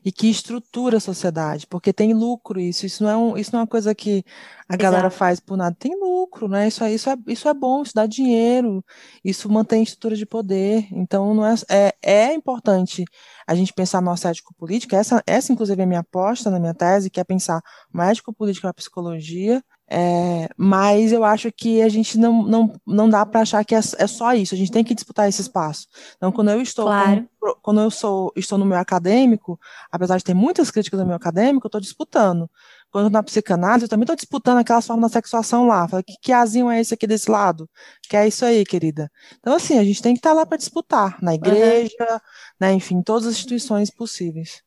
e 0.03 0.11
que 0.11 0.27
estrutura 0.27 0.97
a 0.97 0.99
sociedade, 0.99 1.67
porque 1.67 1.93
tem 1.93 2.13
lucro 2.13 2.59
isso, 2.59 2.85
isso 2.85 3.03
não 3.03 3.09
é, 3.09 3.17
um, 3.17 3.37
isso 3.37 3.51
não 3.53 3.59
é 3.59 3.61
uma 3.61 3.67
coisa 3.67 3.93
que 3.93 4.23
a 4.67 4.73
Exato. 4.73 4.83
galera 4.83 5.09
faz 5.11 5.39
por 5.39 5.55
nada, 5.55 5.75
tem 5.77 5.99
lucro, 5.99 6.47
né? 6.47 6.67
Isso, 6.67 6.83
é, 6.83 6.93
isso, 6.93 7.09
é, 7.09 7.15
isso 7.27 7.47
é 7.47 7.53
bom, 7.53 7.83
isso 7.83 7.93
dá 7.93 8.07
dinheiro, 8.07 8.83
isso 9.23 9.51
mantém 9.51 9.83
estrutura 9.83 10.15
de 10.15 10.25
poder, 10.25 10.87
então 10.91 11.33
não 11.35 11.45
é, 11.45 11.55
é, 11.69 11.95
é 12.01 12.33
importante 12.33 13.03
a 13.45 13.53
gente 13.53 13.73
pensar 13.73 14.01
no 14.01 14.11
ético 14.11 14.53
político, 14.55 14.95
essa, 14.95 15.21
essa 15.27 15.51
inclusive 15.51 15.79
é 15.79 15.83
a 15.83 15.87
minha 15.87 15.99
aposta 15.99 16.49
na 16.49 16.59
minha 16.59 16.73
tese, 16.73 17.09
que 17.09 17.19
é 17.19 17.23
pensar 17.23 17.61
uma 17.93 18.09
ético 18.09 18.33
política 18.33 18.67
na 18.67 18.73
psicologia, 18.73 19.63
é, 19.91 20.47
mas 20.55 21.11
eu 21.11 21.23
acho 21.23 21.51
que 21.51 21.81
a 21.81 21.89
gente 21.89 22.17
não, 22.17 22.43
não, 22.43 22.73
não 22.85 23.09
dá 23.09 23.25
para 23.25 23.41
achar 23.41 23.65
que 23.65 23.73
é, 23.73 23.79
é, 23.79 24.07
só 24.07 24.33
isso, 24.35 24.53
a 24.53 24.57
gente 24.57 24.71
tem 24.71 24.83
que 24.83 24.93
disputar 24.93 25.27
esse 25.27 25.41
espaço. 25.41 25.87
Então, 26.15 26.31
quando 26.31 26.51
eu 26.51 26.61
estou 26.61 26.85
claro. 26.85 27.27
quando 27.61 27.81
eu 27.81 27.89
sou, 27.89 28.31
estou 28.35 28.59
no 28.59 28.65
meu 28.65 28.77
acadêmico, 28.77 29.59
apesar 29.91 30.17
de 30.17 30.23
ter 30.23 30.35
muitas 30.35 30.69
críticas 30.69 30.99
no 30.99 31.07
meu 31.07 31.15
acadêmico, 31.15 31.65
eu 31.65 31.69
estou 31.69 31.81
disputando. 31.81 32.47
Quando 32.91 33.09
na 33.09 33.23
psicanálise, 33.23 33.85
eu 33.85 33.89
também 33.89 34.03
estou 34.03 34.15
disputando 34.15 34.59
aquelas 34.59 34.85
formas 34.85 35.11
da 35.11 35.13
sexuação 35.13 35.67
lá. 35.67 35.87
Falo, 35.87 36.03
que, 36.03 36.15
que 36.21 36.31
azinho 36.31 36.69
é 36.69 36.79
esse 36.79 36.93
aqui 36.93 37.07
desse 37.07 37.29
lado? 37.29 37.69
Que 38.03 38.15
é 38.17 38.27
isso 38.27 38.45
aí, 38.45 38.63
querida. 38.65 39.11
Então, 39.39 39.53
assim, 39.55 39.77
a 39.77 39.83
gente 39.83 40.01
tem 40.01 40.13
que 40.13 40.19
estar 40.19 40.31
tá 40.31 40.35
lá 40.35 40.45
para 40.45 40.57
disputar, 40.57 41.17
na 41.21 41.33
igreja, 41.33 41.95
uhum. 41.99 42.19
né, 42.59 42.73
enfim, 42.73 43.01
todas 43.01 43.27
as 43.27 43.33
instituições 43.33 43.89
possíveis. 43.89 44.63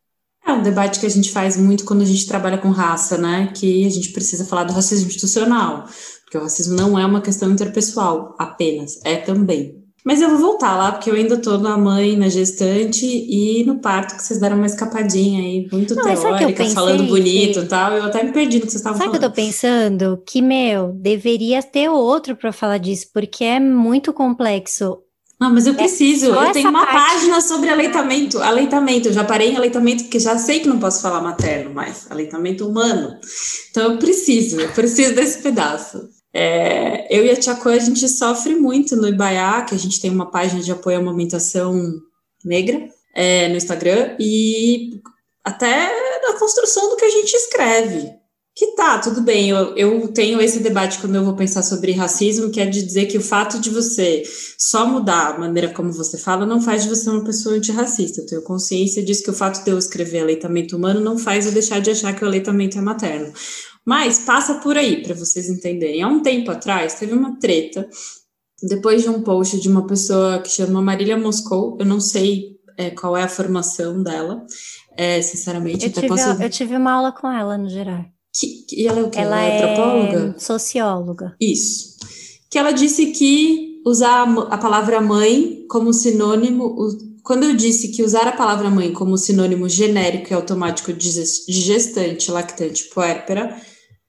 É 0.46 0.52
um 0.52 0.62
debate 0.62 0.98
que 0.98 1.06
a 1.06 1.10
gente 1.10 1.30
faz 1.30 1.56
muito 1.56 1.84
quando 1.84 2.02
a 2.02 2.06
gente 2.06 2.26
trabalha 2.26 2.58
com 2.58 2.70
raça, 2.70 3.16
né? 3.16 3.52
Que 3.54 3.86
a 3.86 3.90
gente 3.90 4.10
precisa 4.12 4.44
falar 4.44 4.64
do 4.64 4.72
racismo 4.72 5.06
institucional, 5.08 5.84
porque 6.24 6.36
o 6.36 6.42
racismo 6.42 6.74
não 6.74 6.98
é 6.98 7.06
uma 7.06 7.20
questão 7.20 7.50
interpessoal 7.50 8.34
apenas, 8.38 9.00
é 9.04 9.16
também. 9.16 9.82
Mas 10.04 10.20
eu 10.20 10.28
vou 10.30 10.38
voltar 10.38 10.76
lá, 10.76 10.90
porque 10.90 11.08
eu 11.08 11.14
ainda 11.14 11.36
tô 11.36 11.58
na 11.58 11.78
mãe, 11.78 12.16
na 12.16 12.28
gestante 12.28 13.06
e 13.06 13.62
no 13.64 13.78
parto, 13.78 14.16
que 14.16 14.22
vocês 14.22 14.40
deram 14.40 14.56
uma 14.56 14.66
escapadinha 14.66 15.40
aí, 15.40 15.68
muito 15.70 15.94
Não, 15.94 16.02
que 16.02 16.16
teórica, 16.16 16.64
falando 16.70 17.04
bonito 17.04 17.60
e 17.60 17.66
tal. 17.66 17.92
Eu 17.92 18.04
até 18.04 18.24
me 18.24 18.32
perdi 18.32 18.58
no 18.58 18.66
que 18.66 18.72
vocês 18.72 18.80
estavam 18.80 18.98
Sabe 18.98 19.10
o 19.10 19.12
que 19.12 19.18
eu 19.18 19.20
falando. 19.20 19.32
tô 19.32 19.42
pensando? 19.42 20.22
Que, 20.26 20.42
meu, 20.42 20.92
deveria 20.92 21.62
ter 21.62 21.88
outro 21.88 22.34
para 22.34 22.50
falar 22.52 22.78
disso, 22.78 23.06
porque 23.14 23.44
é 23.44 23.60
muito 23.60 24.12
complexo. 24.12 24.98
Não, 25.42 25.52
mas 25.52 25.66
eu 25.66 25.74
preciso. 25.74 26.26
só 26.26 26.44
eu 26.44 26.52
tenho 26.52 26.68
uma 26.68 26.86
parte. 26.86 27.16
página 27.16 27.40
sobre 27.40 27.68
aleitamento. 27.68 28.38
Aleitamento. 28.40 29.08
Eu 29.08 29.12
já 29.12 29.24
parei 29.24 29.50
em 29.50 29.56
aleitamento 29.56 30.04
porque 30.04 30.20
já 30.20 30.38
sei 30.38 30.60
que 30.60 30.68
não 30.68 30.78
posso 30.78 31.02
falar 31.02 31.20
materno 31.20 31.74
mais. 31.74 32.08
Aleitamento 32.08 32.64
humano. 32.64 33.18
Então 33.68 33.90
eu 33.90 33.98
preciso. 33.98 34.60
Eu 34.60 34.68
preciso 34.68 35.16
desse 35.16 35.42
pedaço. 35.42 36.08
É, 36.32 37.08
eu 37.10 37.26
e 37.26 37.30
a 37.32 37.34
Tia 37.34 37.56
Coa, 37.56 37.74
a 37.74 37.78
gente 37.80 38.08
sofre 38.08 38.54
muito 38.54 38.94
no 38.94 39.08
Ibaiá, 39.08 39.62
que 39.62 39.74
a 39.74 39.78
gente 39.78 40.00
tem 40.00 40.12
uma 40.12 40.30
página 40.30 40.62
de 40.62 40.70
apoio 40.70 40.98
à 40.98 41.00
amamentação 41.00 41.76
negra 42.44 42.88
é, 43.12 43.48
no 43.48 43.56
Instagram 43.56 44.14
e 44.20 45.00
até 45.42 45.90
na 46.24 46.38
construção 46.38 46.88
do 46.88 46.96
que 46.96 47.04
a 47.04 47.10
gente 47.10 47.34
escreve. 47.34 48.12
Que 48.54 48.74
tá, 48.76 48.98
tudo 48.98 49.22
bem, 49.22 49.48
eu, 49.48 49.74
eu 49.76 50.08
tenho 50.08 50.38
esse 50.38 50.60
debate 50.60 50.98
quando 50.98 51.14
eu 51.14 51.24
vou 51.24 51.34
pensar 51.34 51.62
sobre 51.62 51.92
racismo, 51.92 52.50
que 52.50 52.60
é 52.60 52.66
de 52.66 52.82
dizer 52.82 53.06
que 53.06 53.16
o 53.16 53.22
fato 53.22 53.58
de 53.58 53.70
você 53.70 54.22
só 54.58 54.86
mudar 54.86 55.34
a 55.34 55.38
maneira 55.38 55.72
como 55.72 55.90
você 55.90 56.18
fala 56.18 56.44
não 56.44 56.60
faz 56.60 56.82
de 56.82 56.90
você 56.90 57.08
uma 57.08 57.24
pessoa 57.24 57.54
antirracista. 57.54 58.20
Eu 58.20 58.26
tenho 58.26 58.42
consciência 58.42 59.02
disso 59.02 59.22
que 59.22 59.30
o 59.30 59.34
fato 59.34 59.64
de 59.64 59.70
eu 59.70 59.78
escrever 59.78 60.20
aleitamento 60.20 60.76
humano 60.76 61.00
não 61.00 61.16
faz 61.16 61.46
eu 61.46 61.52
deixar 61.52 61.80
de 61.80 61.90
achar 61.90 62.14
que 62.14 62.22
o 62.22 62.26
aleitamento 62.26 62.76
é 62.76 62.82
materno. 62.82 63.32
Mas 63.86 64.18
passa 64.18 64.56
por 64.56 64.76
aí, 64.76 65.02
para 65.02 65.14
vocês 65.14 65.48
entenderem. 65.48 66.02
Há 66.02 66.08
um 66.08 66.20
tempo 66.20 66.50
atrás, 66.50 66.94
teve 66.94 67.14
uma 67.14 67.38
treta, 67.38 67.88
depois 68.62 69.02
de 69.02 69.08
um 69.08 69.22
post 69.22 69.58
de 69.60 69.68
uma 69.68 69.86
pessoa 69.86 70.40
que 70.40 70.50
chama 70.50 70.82
Marília 70.82 71.16
Moscou, 71.16 71.78
eu 71.80 71.86
não 71.86 72.00
sei 72.00 72.58
é, 72.76 72.90
qual 72.90 73.16
é 73.16 73.22
a 73.22 73.28
formação 73.28 74.02
dela, 74.02 74.44
é, 74.96 75.20
sinceramente, 75.22 75.86
Eu 75.86 75.90
até 75.90 76.00
tive, 76.02 76.08
posso... 76.08 76.42
eu 76.42 76.50
tive 76.50 76.76
uma 76.76 76.92
aula 76.92 77.12
com 77.12 77.30
ela 77.30 77.56
no 77.56 77.68
geral. 77.68 78.04
Que, 78.34 78.46
que- 78.66 78.86
ela 78.86 79.00
é 79.00 79.02
o 79.02 79.10
quê? 79.10 79.18
Ela 79.18 79.42
é 79.42 79.62
antropóloga? 79.62 80.34
é 80.36 80.40
socióloga. 80.40 81.36
Isso. 81.40 81.96
Que 82.50 82.58
ela 82.58 82.70
disse 82.72 83.06
que 83.12 83.80
usar 83.86 84.26
a 84.26 84.54
a 84.54 84.58
palavra 84.58 85.00
mãe 85.00 85.64
como 85.68 85.92
sinônimo. 85.92 86.64
o- 86.66 87.12
Quando 87.22 87.44
eu 87.44 87.54
disse 87.54 87.88
que 87.92 88.02
usar 88.02 88.26
a 88.26 88.32
palavra 88.32 88.68
mãe 88.68 88.92
como 88.92 89.16
sinônimo 89.16 89.68
genérico 89.68 90.32
e 90.32 90.34
automático 90.34 90.92
de 90.92 91.08
ges- 91.10 91.46
de 91.46 91.60
gestante, 91.60 92.30
lactante, 92.32 92.88
puérpera, 92.92 93.56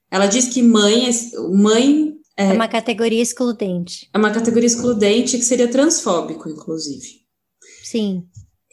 ela 0.09 0.26
diz 0.26 0.47
que 0.47 0.63
mãe, 0.63 1.07
é- 1.09 1.39
mãe 1.51 2.13
É 2.36 2.51
uma 2.53 2.67
categoria 2.67 3.21
excludente. 3.21 4.09
é 4.11 4.17
uma 4.17 4.32
categoria 4.32 4.65
excludente 4.65 5.38
que 5.38 5.43
seria 5.45 5.67
transfóbico, 5.67 6.49
inclusive. 6.49 7.07
Sim. 7.84 8.24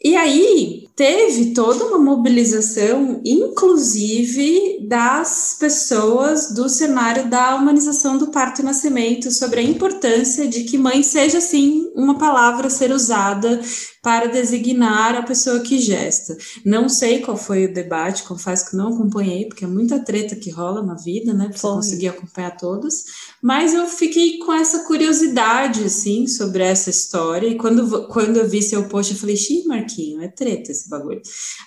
E 0.02 0.16
aí 0.16 0.88
teve 1.00 1.54
toda 1.54 1.86
uma 1.86 1.98
mobilização, 1.98 3.22
inclusive 3.24 4.86
das 4.86 5.56
pessoas 5.58 6.52
do 6.52 6.68
cenário 6.68 7.26
da 7.26 7.56
humanização 7.56 8.18
do 8.18 8.26
parto 8.26 8.60
e 8.60 8.64
nascimento, 8.66 9.30
sobre 9.30 9.60
a 9.60 9.62
importância 9.62 10.46
de 10.46 10.64
que 10.64 10.76
mãe 10.76 11.02
seja 11.02 11.40
sim 11.40 11.90
uma 11.94 12.18
palavra 12.18 12.66
a 12.66 12.70
ser 12.70 12.92
usada 12.92 13.62
para 14.02 14.28
designar 14.28 15.14
a 15.14 15.22
pessoa 15.22 15.60
que 15.60 15.78
gesta. 15.78 16.36
Não 16.64 16.88
sei 16.88 17.20
qual 17.20 17.36
foi 17.36 17.66
o 17.66 17.72
debate, 17.72 18.22
confesso 18.22 18.70
que 18.70 18.76
não 18.76 18.94
acompanhei, 18.94 19.46
porque 19.46 19.64
é 19.64 19.68
muita 19.68 20.02
treta 20.02 20.34
que 20.34 20.50
rola 20.50 20.82
na 20.82 20.94
vida, 20.94 21.34
né? 21.34 21.50
Foi. 21.54 21.72
conseguir 21.72 22.08
acompanhar 22.08 22.56
todas. 22.56 23.04
Mas 23.42 23.74
eu 23.74 23.86
fiquei 23.86 24.38
com 24.38 24.52
essa 24.52 24.84
curiosidade, 24.84 25.84
assim, 25.84 26.26
sobre 26.26 26.62
essa 26.62 26.88
história. 26.88 27.46
E 27.46 27.56
quando, 27.56 28.08
quando 28.08 28.38
eu 28.38 28.48
vi 28.48 28.62
seu 28.62 28.88
post, 28.88 29.12
eu 29.12 29.18
falei, 29.18 29.36
xiii, 29.36 29.66
Marquinho, 29.66 30.22
é 30.22 30.28
treta 30.28 30.72
esse 30.72 30.88
bagulho. 30.90 31.22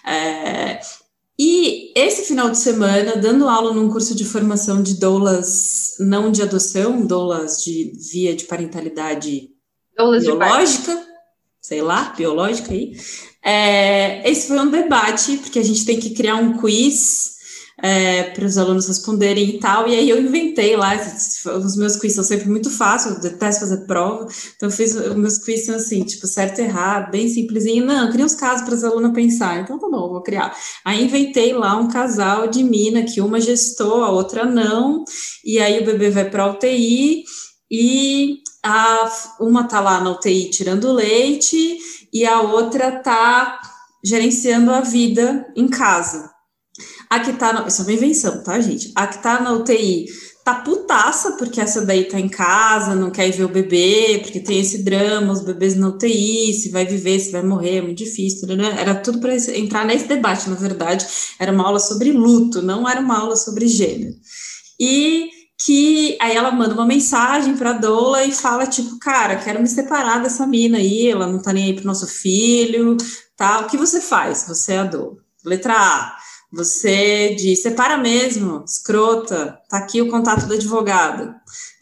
É, 0.06 0.80
E 1.38 1.92
esse 1.96 2.24
final 2.24 2.50
de 2.52 2.58
semana, 2.58 3.16
dando 3.16 3.50
aula 3.50 3.74
num 3.74 3.90
curso 3.90 4.16
de 4.16 4.24
formação 4.24 4.84
de 4.84 5.00
doulas 5.00 5.96
não 6.00 6.32
de 6.32 6.42
adoção, 6.44 7.06
doulas 7.06 7.64
de 7.64 7.92
via 8.12 8.36
de 8.36 8.46
parentalidade 8.46 9.50
Doulas 9.98 10.24
de 10.24 10.30
biológica, 10.30 11.08
sei 11.62 11.82
lá, 11.82 12.14
biológica 12.16 12.72
aí. 12.72 12.94
É, 13.44 14.30
esse 14.30 14.48
foi 14.48 14.60
um 14.60 14.70
debate, 14.70 15.38
porque 15.38 15.60
a 15.60 15.64
gente 15.64 15.86
tem 15.86 16.00
que 16.00 16.12
criar 16.12 16.36
um 16.36 16.58
quiz 16.58 17.34
para 18.34 18.46
os 18.46 18.58
alunos 18.58 18.88
responderem 18.88 19.50
e 19.50 19.60
tal, 19.60 19.88
e 19.90 19.96
aí 19.96 20.10
eu 20.10 20.22
inventei 20.22 20.78
lá, 20.78 20.96
os 20.96 21.76
meus 21.76 21.98
quiz 21.98 22.14
são 22.14 22.24
sempre 22.24 22.48
muito 22.48 22.70
fáceis, 22.70 23.16
eu 23.16 23.22
detesto 23.22 23.60
fazer 23.60 23.86
prova, 23.86 24.26
então 24.56 24.70
eu 24.70 24.72
fiz, 24.72 24.96
os 24.96 25.16
meus 25.16 25.38
quiz 25.40 25.66
são 25.66 25.76
assim, 25.76 26.02
tipo, 26.04 26.26
certo 26.26 26.60
e 26.60 26.64
errado, 26.64 27.12
bem 27.12 27.28
simplesinho, 27.28 27.86
não, 27.86 28.06
eu 28.06 28.12
cria 28.12 28.24
uns 28.24 28.36
casos 28.36 28.64
para 28.64 28.76
as 28.76 28.86
alunas 28.86 29.12
pensar, 29.12 29.60
então 29.60 29.78
tá 29.78 29.90
bom, 29.90 30.10
vou 30.10 30.24
criar. 30.24 30.56
Aí 30.86 31.04
inventei 31.04 31.52
lá 31.54 31.76
um 31.76 31.90
casal 31.90 32.48
de 32.48 32.64
mina, 32.64 33.04
que 33.04 33.20
uma 33.20 33.42
gestou, 33.42 34.04
a 34.04 34.12
outra 34.12 34.46
não, 34.46 35.04
e 35.44 35.60
aí 35.60 35.82
o 35.82 35.86
bebê 35.86 36.10
vai 36.10 36.30
para 36.30 36.50
UTI, 36.50 37.26
e 37.70 38.38
a, 38.64 39.12
uma 39.42 39.68
tá 39.68 39.82
lá 39.82 40.00
na 40.00 40.12
UTI 40.12 40.50
tirando 40.50 40.94
leite 40.94 41.80
e 42.14 42.26
a 42.26 42.40
outra 42.42 42.92
tá 42.92 43.60
gerenciando 44.04 44.72
a 44.72 44.82
vida 44.82 45.52
em 45.56 45.68
casa. 45.68 46.33
A 47.14 47.20
que 47.20 47.34
tá, 47.34 47.54
na, 47.54 47.68
isso 47.68 47.82
é 47.82 47.86
uma 47.86 47.94
invenção, 47.94 48.42
tá, 48.42 48.60
gente? 48.60 48.92
A 48.96 49.06
que 49.06 49.22
tá 49.22 49.40
na 49.40 49.54
UTI 49.54 50.08
tá 50.44 50.56
putaça, 50.56 51.34
porque 51.34 51.62
essa 51.62 51.86
daí 51.86 52.06
tá 52.06 52.20
em 52.20 52.28
casa, 52.28 52.96
não 52.96 53.12
quer 53.12 53.28
ir 53.28 53.34
ver 53.34 53.44
o 53.44 53.50
bebê, 53.50 54.20
porque 54.24 54.40
tem 54.40 54.60
esse 54.60 54.84
drama, 54.84 55.32
os 55.32 55.42
bebês 55.42 55.76
na 55.76 55.90
UTI, 55.90 56.56
se 56.56 56.70
vai 56.70 56.88
viver, 56.88 57.20
se 57.20 57.32
vai 57.32 57.44
morrer, 57.44 57.78
é 57.78 57.82
muito 57.84 58.00
difícil, 58.00 58.48
né? 58.58 58.76
Era 58.80 58.96
tudo 58.96 59.20
para 59.20 59.36
entrar 59.36 59.86
nesse 59.86 60.08
debate, 60.08 60.50
na 60.50 60.56
verdade, 60.56 61.06
era 61.40 61.52
uma 61.52 61.64
aula 61.66 61.80
sobre 61.80 62.12
luto, 62.12 62.64
não 62.64 62.90
era 62.90 63.00
uma 63.00 63.20
aula 63.20 63.36
sobre 63.36 63.68
gênero. 63.68 64.16
E 64.80 65.30
que 65.64 66.18
aí 66.20 66.36
ela 66.36 66.52
manda 66.52 66.74
uma 66.74 66.86
mensagem 66.86 67.56
para 67.56 67.74
Dola 67.74 68.24
e 68.24 68.32
fala 68.32 68.66
tipo, 68.66 68.98
cara, 68.98 69.36
quero 69.36 69.62
me 69.62 69.68
separar 69.68 70.22
dessa 70.22 70.48
mina 70.48 70.80
aí, 70.80 71.10
ela 71.10 71.28
não 71.28 71.40
tá 71.40 71.54
nem 71.54 71.66
aí 71.66 71.74
pro 71.76 71.86
nosso 71.86 72.08
filho, 72.08 72.98
tá? 73.38 73.60
O 73.60 73.68
que 73.68 73.78
você 73.78 74.02
faz? 74.02 74.46
Você 74.48 74.74
é 74.74 74.80
a 74.80 74.84
Dola. 74.84 75.22
Letra 75.46 75.74
A, 75.76 76.16
você 76.54 77.34
diz, 77.34 77.64
separa 77.64 77.98
mesmo, 77.98 78.64
escrota, 78.64 79.60
tá 79.68 79.78
aqui 79.78 80.02
o 80.02 80.10
contato 80.10 80.46
do 80.46 80.54
advogado. 80.54 81.34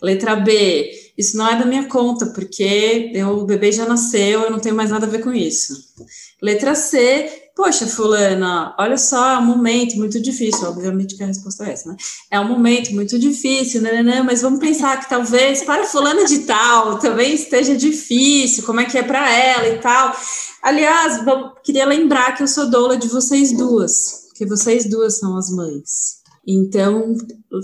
Letra 0.01 0.35
B, 0.35 0.89
isso 1.17 1.35
não 1.35 1.47
é 1.47 1.59
da 1.59 1.65
minha 1.65 1.87
conta, 1.87 2.27
porque 2.27 3.11
eu, 3.13 3.39
o 3.39 3.45
bebê 3.45 3.71
já 3.71 3.85
nasceu, 3.85 4.41
eu 4.41 4.49
não 4.49 4.59
tenho 4.59 4.73
mais 4.73 4.89
nada 4.89 5.05
a 5.05 5.09
ver 5.09 5.21
com 5.21 5.33
isso. 5.33 5.73
Letra 6.41 6.73
C, 6.73 7.29
poxa, 7.53 7.85
fulana, 7.85 8.73
olha 8.79 8.97
só, 8.97 9.33
é 9.33 9.37
um 9.37 9.45
momento 9.45 9.97
muito 9.97 10.19
difícil, 10.21 10.69
obviamente 10.69 11.17
que 11.17 11.23
a 11.23 11.27
resposta 11.27 11.65
é 11.65 11.73
essa, 11.73 11.89
né? 11.89 11.97
É 12.31 12.39
um 12.39 12.47
momento 12.47 12.93
muito 12.93 13.19
difícil, 13.19 13.81
né, 13.81 14.01
né, 14.01 14.23
mas 14.23 14.41
vamos 14.41 14.59
pensar 14.59 14.99
que 15.01 15.09
talvez 15.09 15.63
para 15.63 15.83
fulana 15.83 16.25
de 16.25 16.39
tal 16.39 16.97
também 16.97 17.35
esteja 17.35 17.75
difícil, 17.75 18.63
como 18.63 18.79
é 18.79 18.85
que 18.85 18.97
é 18.97 19.03
para 19.03 19.29
ela 19.29 19.67
e 19.67 19.79
tal. 19.79 20.15
Aliás, 20.61 21.19
queria 21.63 21.85
lembrar 21.85 22.35
que 22.35 22.41
eu 22.41 22.47
sou 22.47 22.69
doula 22.69 22.95
de 22.95 23.07
vocês 23.07 23.51
duas, 23.51 24.20
que 24.41 24.45
vocês 24.47 24.89
duas 24.89 25.19
são 25.19 25.37
as 25.37 25.51
mães. 25.51 26.15
Então, 26.47 27.15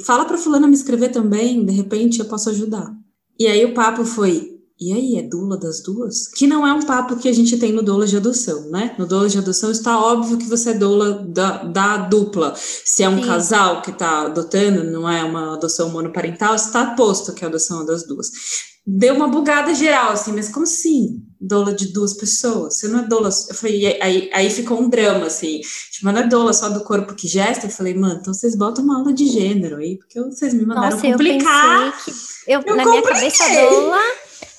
fala 0.05 0.25
para 0.25 0.37
fulana 0.37 0.67
me 0.67 0.75
escrever 0.75 1.09
também, 1.09 1.65
de 1.65 1.71
repente 1.71 2.19
eu 2.19 2.25
posso 2.25 2.51
ajudar. 2.51 2.93
E 3.39 3.47
aí 3.47 3.65
o 3.65 3.73
papo 3.73 4.05
foi, 4.05 4.59
e 4.79 4.93
aí, 4.93 5.15
é 5.15 5.23
doula 5.23 5.57
das 5.57 5.81
duas? 5.81 6.27
Que 6.27 6.45
não 6.45 6.67
é 6.67 6.71
um 6.71 6.83
papo 6.83 7.15
que 7.15 7.27
a 7.27 7.33
gente 7.33 7.57
tem 7.57 7.71
no 7.71 7.81
doula 7.81 8.05
de 8.05 8.15
adoção, 8.15 8.69
né? 8.69 8.93
No 8.99 9.07
doula 9.07 9.27
de 9.27 9.39
adoção 9.39 9.71
está 9.71 9.99
óbvio 9.99 10.37
que 10.37 10.45
você 10.45 10.69
é 10.69 10.73
doula 10.75 11.25
da, 11.27 11.63
da 11.63 11.97
dupla. 11.97 12.53
Se 12.55 13.01
é 13.01 13.09
um 13.09 13.19
Sim. 13.19 13.27
casal 13.27 13.81
que 13.81 13.89
está 13.89 14.27
adotando, 14.27 14.83
não 14.83 15.09
é 15.09 15.23
uma 15.23 15.55
adoção 15.55 15.89
monoparental, 15.89 16.53
está 16.53 16.93
posto 16.93 17.33
que 17.33 17.43
a 17.43 17.47
adoção 17.47 17.81
é 17.81 17.85
das 17.87 18.05
duas. 18.05 18.29
Deu 18.89 19.15
uma 19.15 19.27
bugada 19.27 19.73
geral, 19.75 20.13
assim, 20.13 20.31
mas 20.31 20.47
como 20.47 20.63
assim? 20.63 21.21
Doula 21.41 21.73
de 21.73 21.91
duas 21.91 22.13
pessoas? 22.13 22.79
Você 22.79 22.87
não 22.87 22.99
é 22.99 23.03
doula. 23.03 23.27
Eu 23.27 23.53
falei, 23.53 24.01
aí, 24.01 24.29
aí 24.33 24.49
ficou 24.49 24.79
um 24.79 24.87
drama, 24.87 25.25
assim. 25.25 25.59
Tipo, 25.91 26.05
mas 26.05 26.13
não 26.13 26.21
é 26.21 26.27
doula 26.27 26.53
só 26.53 26.69
do 26.69 26.85
corpo 26.85 27.13
que 27.13 27.27
gesta? 27.27 27.65
Eu 27.65 27.69
falei, 27.69 27.93
mano, 27.93 28.19
então 28.21 28.33
vocês 28.33 28.55
botam 28.55 28.85
uma 28.85 28.99
aula 28.99 29.11
de 29.11 29.27
gênero 29.27 29.75
aí, 29.75 29.97
porque 29.97 30.21
vocês 30.21 30.53
me 30.53 30.65
mandaram 30.65 30.91
Nossa, 30.91 31.05
eu 31.05 31.11
complicar. 31.11 32.05
que. 32.05 32.11
Eu, 32.47 32.61
Eu 32.65 32.75
na 32.77 32.85
minha 32.85 33.01
cabeça, 33.01 33.43
doula 33.69 33.99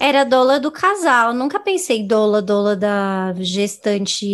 era 0.00 0.24
doula 0.24 0.60
do 0.60 0.70
casal. 0.70 1.34
Nunca 1.34 1.58
pensei 1.58 2.06
doula, 2.06 2.40
doula 2.40 2.76
da 2.76 3.34
gestante. 3.38 4.26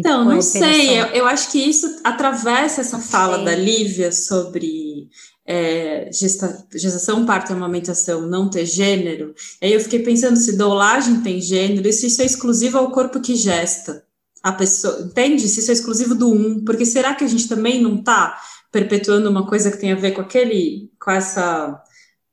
Então, 0.00 0.24
não 0.24 0.38
puérpera 0.38 0.42
sei, 0.42 1.00
eu, 1.00 1.06
eu 1.06 1.26
acho 1.26 1.50
que 1.50 1.58
isso 1.58 2.00
atravessa 2.04 2.80
essa 2.80 2.98
fala 2.98 3.36
Sei. 3.36 3.44
da 3.44 3.54
Lívia 3.54 4.12
sobre 4.12 5.08
é, 5.50 6.10
gesta- 6.12 6.66
gestação, 6.74 7.24
parto 7.24 7.50
e 7.50 7.54
amamentação 7.54 8.20
não 8.28 8.50
ter 8.50 8.66
gênero. 8.66 9.34
Aí 9.62 9.72
eu 9.72 9.80
fiquei 9.80 10.00
pensando 10.00 10.36
se 10.36 10.58
doulagem 10.58 11.22
tem 11.22 11.40
gênero, 11.40 11.88
e 11.88 11.92
se 11.92 12.08
isso 12.08 12.20
é 12.20 12.26
exclusivo 12.26 12.76
ao 12.76 12.92
corpo 12.92 13.18
que 13.18 13.34
gesta. 13.34 14.04
A 14.42 14.52
pessoa, 14.52 15.00
entende? 15.00 15.48
Se 15.48 15.60
isso 15.60 15.70
é 15.70 15.74
exclusivo 15.74 16.14
do 16.14 16.30
um, 16.30 16.62
porque 16.64 16.84
será 16.84 17.14
que 17.14 17.24
a 17.24 17.26
gente 17.26 17.48
também 17.48 17.80
não 17.82 17.94
está 17.96 18.38
perpetuando 18.70 19.30
uma 19.30 19.46
coisa 19.46 19.70
que 19.70 19.78
tem 19.78 19.90
a 19.92 19.96
ver 19.96 20.12
com 20.12 20.20
aquele, 20.20 20.90
com 21.00 21.10
essa 21.10 21.82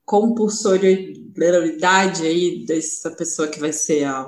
compulsoriedade 0.04 2.28
aí 2.28 2.66
dessa 2.66 3.12
pessoa 3.12 3.48
que 3.48 3.60
vai 3.60 3.72
ser 3.72 4.04
a 4.04 4.28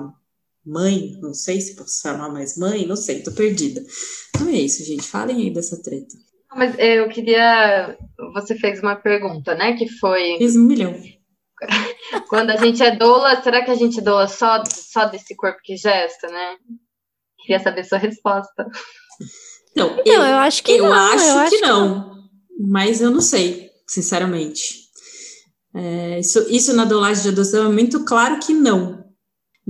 mãe, 0.64 1.18
não 1.20 1.34
sei 1.34 1.60
se 1.60 1.76
posso 1.76 2.00
chamar 2.00 2.32
mais 2.32 2.56
mãe, 2.56 2.86
não 2.86 2.96
sei, 2.96 3.22
tô 3.22 3.32
perdida. 3.32 3.84
Então 4.30 4.48
é 4.48 4.60
isso, 4.60 4.82
gente, 4.82 5.06
falem 5.06 5.42
aí 5.42 5.50
dessa 5.52 5.76
treta. 5.82 6.16
Mas 6.54 6.74
eu 6.78 7.08
queria. 7.08 7.96
Você 8.34 8.56
fez 8.56 8.80
uma 8.80 8.96
pergunta, 8.96 9.54
né? 9.54 9.74
Que 9.74 9.88
foi. 9.88 10.38
Fiz 10.38 10.56
um 10.56 10.64
milhão. 10.64 10.94
Quando 12.28 12.50
a 12.50 12.56
gente 12.56 12.82
é 12.82 12.94
doula, 12.94 13.42
será 13.42 13.64
que 13.64 13.70
a 13.70 13.74
gente 13.74 14.00
doa 14.00 14.28
só, 14.28 14.62
só 14.64 15.06
desse 15.06 15.34
corpo 15.36 15.58
que 15.62 15.76
gesta, 15.76 16.28
né? 16.28 16.56
Queria 17.40 17.60
saber 17.60 17.84
sua 17.84 17.98
resposta. 17.98 18.66
Não, 19.76 19.90
Então, 20.00 20.26
eu, 20.26 20.36
acho 20.38 20.62
que 20.62 20.72
eu 20.72 20.84
não. 20.84 20.92
acho 20.92 21.24
eu 21.24 21.38
acho 21.38 21.50
que 21.50 21.60
não, 21.60 22.12
mas 22.68 23.00
eu 23.00 23.10
não 23.10 23.20
sei, 23.20 23.70
sinceramente. 23.86 24.88
É, 25.74 26.18
isso, 26.18 26.46
isso 26.48 26.74
na 26.74 26.84
dolagem 26.84 27.22
de 27.22 27.28
adoção 27.28 27.66
é 27.66 27.72
muito 27.72 28.04
claro 28.04 28.38
que 28.40 28.52
não. 28.52 28.97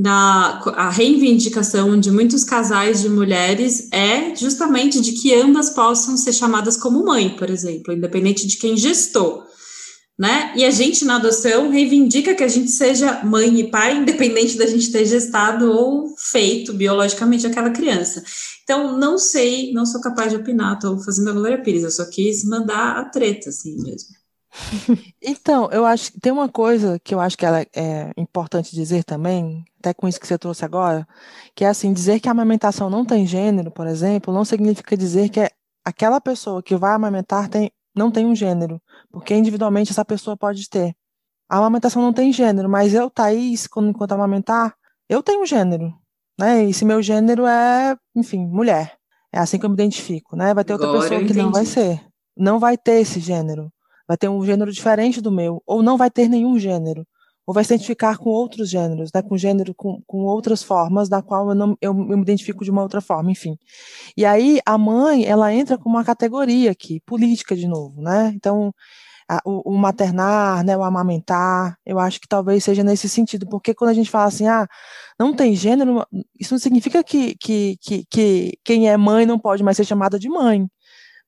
Na, 0.01 0.63
a 0.77 0.91
reivindicação 0.91 1.99
de 1.99 2.13
muitos 2.13 2.45
casais 2.45 3.03
de 3.03 3.09
mulheres 3.09 3.89
é 3.91 4.33
justamente 4.33 5.01
de 5.01 5.11
que 5.11 5.35
ambas 5.35 5.71
possam 5.71 6.17
ser 6.17 6.33
chamadas 6.33 6.77
como 6.77 7.05
mãe, 7.05 7.31
por 7.31 7.51
exemplo, 7.51 7.93
independente 7.93 8.47
de 8.47 8.59
quem 8.59 8.77
gestou. 8.77 9.43
Né? 10.17 10.53
E 10.55 10.65
a 10.65 10.71
gente 10.71 11.05
na 11.05 11.17
adoção 11.17 11.69
reivindica 11.69 12.33
que 12.37 12.45
a 12.45 12.49
gente 12.49 12.71
seja 12.71 13.25
mãe 13.25 13.59
e 13.59 13.73
pai, 13.73 13.97
independente 13.97 14.57
da 14.57 14.67
gente 14.67 14.93
ter 14.93 15.05
gestado 15.05 15.69
ou 15.73 16.15
feito 16.17 16.73
biologicamente 16.73 17.45
aquela 17.45 17.71
criança. 17.71 18.23
Então, 18.63 18.97
não 18.97 19.19
sei, 19.19 19.73
não 19.73 19.85
sou 19.85 20.01
capaz 20.01 20.31
de 20.31 20.37
opinar, 20.37 20.75
estou 20.75 20.97
fazendo 21.01 21.31
a 21.31 21.33
Glória 21.33 21.61
Pires, 21.61 21.83
eu 21.83 21.91
só 21.91 22.05
quis 22.05 22.45
mandar 22.45 22.99
a 22.99 23.05
treta, 23.07 23.49
assim 23.49 23.75
mesmo. 23.83 24.18
Então, 25.23 25.71
eu 25.71 25.85
acho 25.85 26.13
que 26.13 26.21
tem 26.21 26.33
uma 26.33 26.49
coisa 26.49 26.99
que 26.99 27.15
eu 27.15 27.21
acho 27.21 27.37
que 27.37 27.45
ela 27.45 27.61
é 27.75 28.13
importante 28.17 28.75
dizer 28.75 29.05
também, 29.05 29.65
até 29.79 29.93
com 29.93 30.09
isso 30.09 30.19
que 30.19 30.27
você 30.27 30.39
trouxe 30.39 30.65
agora, 30.65 31.07
que 31.55 31.65
é 31.65 31.69
assim, 31.69 31.93
dizer 31.93 32.21
que 32.21 32.29
a 32.29 32.33
amamentação 32.33 32.89
não 32.89 33.05
tem 33.05 33.27
gênero, 33.27 33.71
por 33.71 33.87
exemplo, 33.87 34.33
não 34.33 34.45
significa 34.45 34.97
dizer 34.97 35.29
que 35.29 35.41
aquela 35.85 36.21
pessoa 36.21 36.63
que 36.63 36.77
vai 36.77 36.95
amamentar 36.95 37.49
tem, 37.49 37.71
não 37.95 38.11
tem 38.11 38.27
um 38.27 38.35
gênero, 38.35 38.81
porque 39.11 39.35
individualmente 39.35 39.91
essa 39.91 40.05
pessoa 40.05 40.37
pode 40.37 40.69
ter. 40.69 40.95
A 41.49 41.59
amamentação 41.59 42.03
não 42.03 42.13
tem 42.13 42.33
gênero, 42.33 42.69
mas 42.69 42.95
eu, 42.95 43.11
Thaís, 43.11 43.67
quando 43.67 43.91
enquanto 43.91 44.13
amamentar, 44.13 44.75
eu 45.09 45.23
tenho 45.23 45.43
um 45.43 45.47
gênero, 45.47 45.95
né? 46.39 46.65
E 46.65 46.75
se 46.75 46.85
meu 46.85 47.03
gênero 47.03 47.47
é, 47.47 47.97
enfim, 48.15 48.47
mulher. 48.47 48.99
É 49.33 49.39
assim 49.39 49.59
que 49.59 49.67
eu 49.67 49.71
me 49.71 49.75
identifico, 49.75 50.37
né? 50.37 50.55
Vai 50.55 50.65
ter 50.65 50.73
outra 50.73 50.89
Agora 50.89 51.03
pessoa 51.03 51.25
que 51.25 51.35
não 51.35 51.53
vai 51.53 51.65
ser. 51.65 52.01
Não 52.37 52.59
vai 52.59 52.79
ter 52.79 53.01
esse 53.01 53.21
gênero. 53.21 53.71
Vai 54.09 54.17
ter 54.17 54.29
um 54.29 54.45
gênero 54.45 54.73
diferente 54.73 55.21
do 55.21 55.31
meu, 55.31 55.63
ou 55.67 55.83
não 55.83 55.97
vai 55.99 56.11
ter 56.11 56.29
nenhum 56.29 56.59
gênero. 56.59 57.07
Ou 57.47 57.55
vai 57.55 57.65
se 57.65 57.73
identificar 57.75 58.19
com 58.19 58.29
outros 58.31 58.69
gêneros, 58.71 59.11
né? 59.15 59.23
Com 59.23 59.37
gênero, 59.39 59.75
com, 59.75 60.03
com 60.07 60.19
outras 60.25 60.63
formas, 60.63 61.09
da 61.09 61.23
qual 61.23 61.49
eu, 61.51 61.55
não, 61.55 61.71
eu, 61.81 61.93
eu 61.93 62.17
me 62.17 62.23
identifico 62.23 62.65
de 62.65 62.71
uma 62.71 62.83
outra 62.83 63.01
forma, 63.01 63.31
enfim. 63.33 63.57
E 64.17 64.25
aí 64.25 64.61
a 64.67 64.79
mãe, 64.79 65.25
ela 65.25 65.53
entra 65.53 65.79
com 65.79 65.89
uma 65.89 66.05
categoria 66.05 66.71
aqui, 66.73 67.01
política 67.07 67.57
de 67.57 67.67
novo, 67.69 68.01
né? 68.03 68.33
Então, 68.35 68.73
a- 69.29 69.41
o, 69.45 69.75
o 69.75 69.79
maternar, 69.79 70.65
né, 70.65 70.77
o 70.77 70.83
amamentar, 70.83 71.77
eu 71.87 71.99
acho 71.99 72.21
que 72.21 72.29
talvez 72.29 72.65
seja 72.65 72.83
nesse 72.85 73.09
sentido, 73.09 73.47
porque 73.49 73.75
quando 73.75 73.91
a 73.91 73.95
gente 73.95 74.11
fala 74.11 74.27
assim, 74.27 74.47
ah, 74.49 74.67
não 75.19 75.35
tem 75.35 75.55
gênero, 75.55 76.05
isso 76.39 76.55
não 76.55 76.59
significa 76.59 77.03
que, 77.05 77.37
que, 77.37 77.77
que, 77.81 78.05
que 78.11 78.59
quem 78.65 78.89
é 78.89 78.97
mãe 78.97 79.27
não 79.27 79.39
pode 79.39 79.63
mais 79.63 79.77
ser 79.77 79.85
chamada 79.85 80.19
de 80.19 80.29
mãe, 80.29 80.67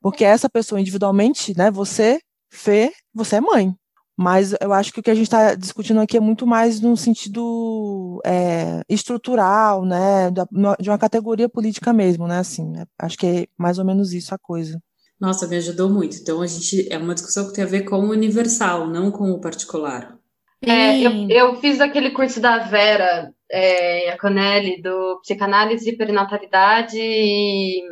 porque 0.01 0.25
essa 0.25 0.49
pessoa 0.51 0.81
individualmente, 0.81 1.57
né, 1.57 1.71
você, 1.71 2.21
Fê, 2.51 2.93
você 3.15 3.37
é 3.37 3.41
mãe. 3.41 3.75
Mas 4.17 4.55
eu 4.61 4.73
acho 4.75 4.93
que 4.93 5.01
o 5.01 5.03
que 5.03 5.11
a 5.11 5.15
gente 5.15 5.25
está 5.25 5.55
discutindo 5.55 5.99
aqui 6.01 6.17
é 6.17 6.21
muito 6.21 6.47
mais 6.47 6.79
no 6.79 6.95
sentido 6.95 8.21
é, 8.25 8.83
estrutural, 8.87 9.85
né, 9.87 10.31
da- 10.31 10.47
de 10.79 10.91
uma 10.91 10.99
categoria 10.99 11.49
política 11.49 11.91
mesmo, 11.91 12.29
né, 12.29 12.39
assim, 12.39 12.77
é- 12.79 12.85
acho 12.99 13.17
que 13.17 13.27
é 13.27 13.47
mais 13.57 13.79
ou 13.79 13.85
menos 13.85 14.13
isso 14.13 14.35
a 14.35 14.39
coisa. 14.39 14.79
Nossa, 15.19 15.47
me 15.49 15.57
ajudou 15.57 15.89
muito. 15.89 16.17
Então, 16.19 16.43
a 16.43 16.47
gente 16.47 16.87
é 16.93 16.99
uma 16.99 17.15
discussão 17.15 17.47
que 17.47 17.55
tem 17.55 17.65
a 17.65 17.67
ver 17.67 17.85
com 17.85 17.97
o 17.97 18.11
universal, 18.11 18.87
não 18.87 19.11
com 19.11 19.31
o 19.31 19.41
particular. 19.41 20.19
É, 20.63 21.01
eu, 21.01 21.29
eu 21.31 21.57
fiz 21.57 21.81
aquele 21.81 22.11
curso 22.11 22.41
da 22.41 22.59
Vera 22.59 23.33
é, 23.51 24.09
Iaconelli, 24.09 24.83
do 24.83 25.19
Psicanálise, 25.23 25.97
Perinatalidade 25.97 26.99
e 26.99 27.83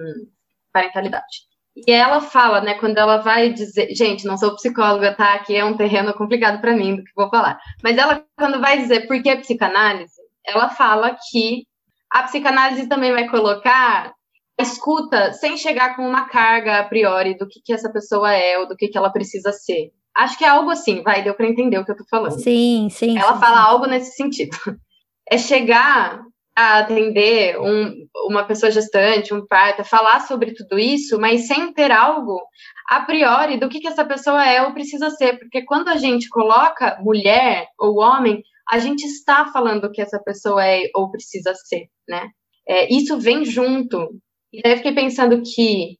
Parentalidade. 0.73 1.49
E 1.87 1.93
ela 1.93 2.21
fala, 2.21 2.61
né, 2.61 2.75
quando 2.75 2.99
ela 2.99 3.19
vai 3.19 3.53
dizer. 3.53 3.95
Gente, 3.95 4.27
não 4.27 4.37
sou 4.37 4.55
psicóloga, 4.55 5.15
tá? 5.15 5.35
Aqui 5.35 5.55
é 5.57 5.65
um 5.65 5.77
terreno 5.77 6.15
complicado 6.15 6.61
para 6.61 6.75
mim 6.75 6.97
do 6.97 7.05
que 7.05 7.13
vou 7.15 7.29
falar. 7.29 7.59
Mas 7.83 7.97
ela, 7.97 8.25
quando 8.37 8.61
vai 8.61 8.79
dizer 8.79 9.07
por 9.07 9.23
que 9.23 9.37
psicanálise, 9.37 10.21
ela 10.45 10.69
fala 10.69 11.17
que 11.31 11.65
a 12.11 12.23
psicanálise 12.23 12.89
também 12.89 13.13
vai 13.13 13.29
colocar 13.29 14.13
a 14.59 14.63
escuta 14.63 15.33
sem 15.33 15.57
chegar 15.57 15.95
com 15.95 16.07
uma 16.09 16.29
carga 16.29 16.81
a 16.81 16.85
priori 16.85 17.37
do 17.37 17.47
que, 17.47 17.61
que 17.65 17.73
essa 17.73 17.91
pessoa 17.93 18.33
é 18.33 18.59
ou 18.59 18.67
do 18.67 18.77
que, 18.77 18.89
que 18.89 18.99
ela 18.99 19.11
precisa 19.11 19.53
ser. 19.53 19.93
Acho 20.17 20.37
que 20.37 20.45
é 20.45 20.49
algo 20.49 20.71
assim, 20.71 21.03
vai, 21.03 21.23
deu 21.23 21.35
para 21.35 21.47
entender 21.47 21.79
o 21.79 21.85
que 21.85 21.93
eu 21.93 21.97
tô 21.97 22.05
falando. 22.11 22.41
Sim, 22.41 22.89
sim. 22.91 23.17
Ela 23.17 23.35
sim, 23.35 23.41
fala 23.41 23.57
sim. 23.57 23.69
algo 23.69 23.87
nesse 23.87 24.17
sentido. 24.17 24.57
É 25.31 25.37
chegar 25.37 26.23
atender 26.59 27.59
um- 27.61 27.95
uma 28.27 28.45
pessoa 28.45 28.71
gestante, 28.71 29.33
um 29.33 29.47
parto, 29.47 29.85
falar 29.85 30.21
sobre 30.21 30.53
tudo 30.55 30.79
isso, 30.79 31.19
mas 31.21 31.47
sem 31.47 31.73
ter 31.73 31.91
algo 31.93 32.41
a 32.89 33.01
priori 33.01 33.59
do 33.59 33.69
que, 33.69 33.81
que 33.81 33.87
essa 33.89 34.05
pessoa 34.05 34.45
é 34.45 34.63
ou 34.63 34.73
precisa 34.73 35.11
ser. 35.11 35.39
Porque 35.39 35.63
quando 35.65 35.89
a 35.89 35.97
gente 35.97 36.29
coloca 36.29 36.99
mulher 37.01 37.69
ou 37.79 37.99
homem, 38.01 38.43
a 38.69 38.79
gente 38.79 39.05
está 39.05 39.47
falando 39.47 39.85
o 39.85 39.93
que 39.93 40.03
essa 40.03 40.19
pessoa 40.19 40.65
é 40.67 40.83
ou 40.95 41.11
precisa 41.11 41.55
ser, 41.55 41.89
né? 42.09 42.29
É, 42.69 42.93
isso 42.93 43.19
vem 43.19 43.45
junto. 43.45 44.09
E 44.53 44.61
daí 44.63 44.73
eu 44.73 44.77
fiquei 44.79 44.95
pensando 44.95 45.43
que, 45.43 45.97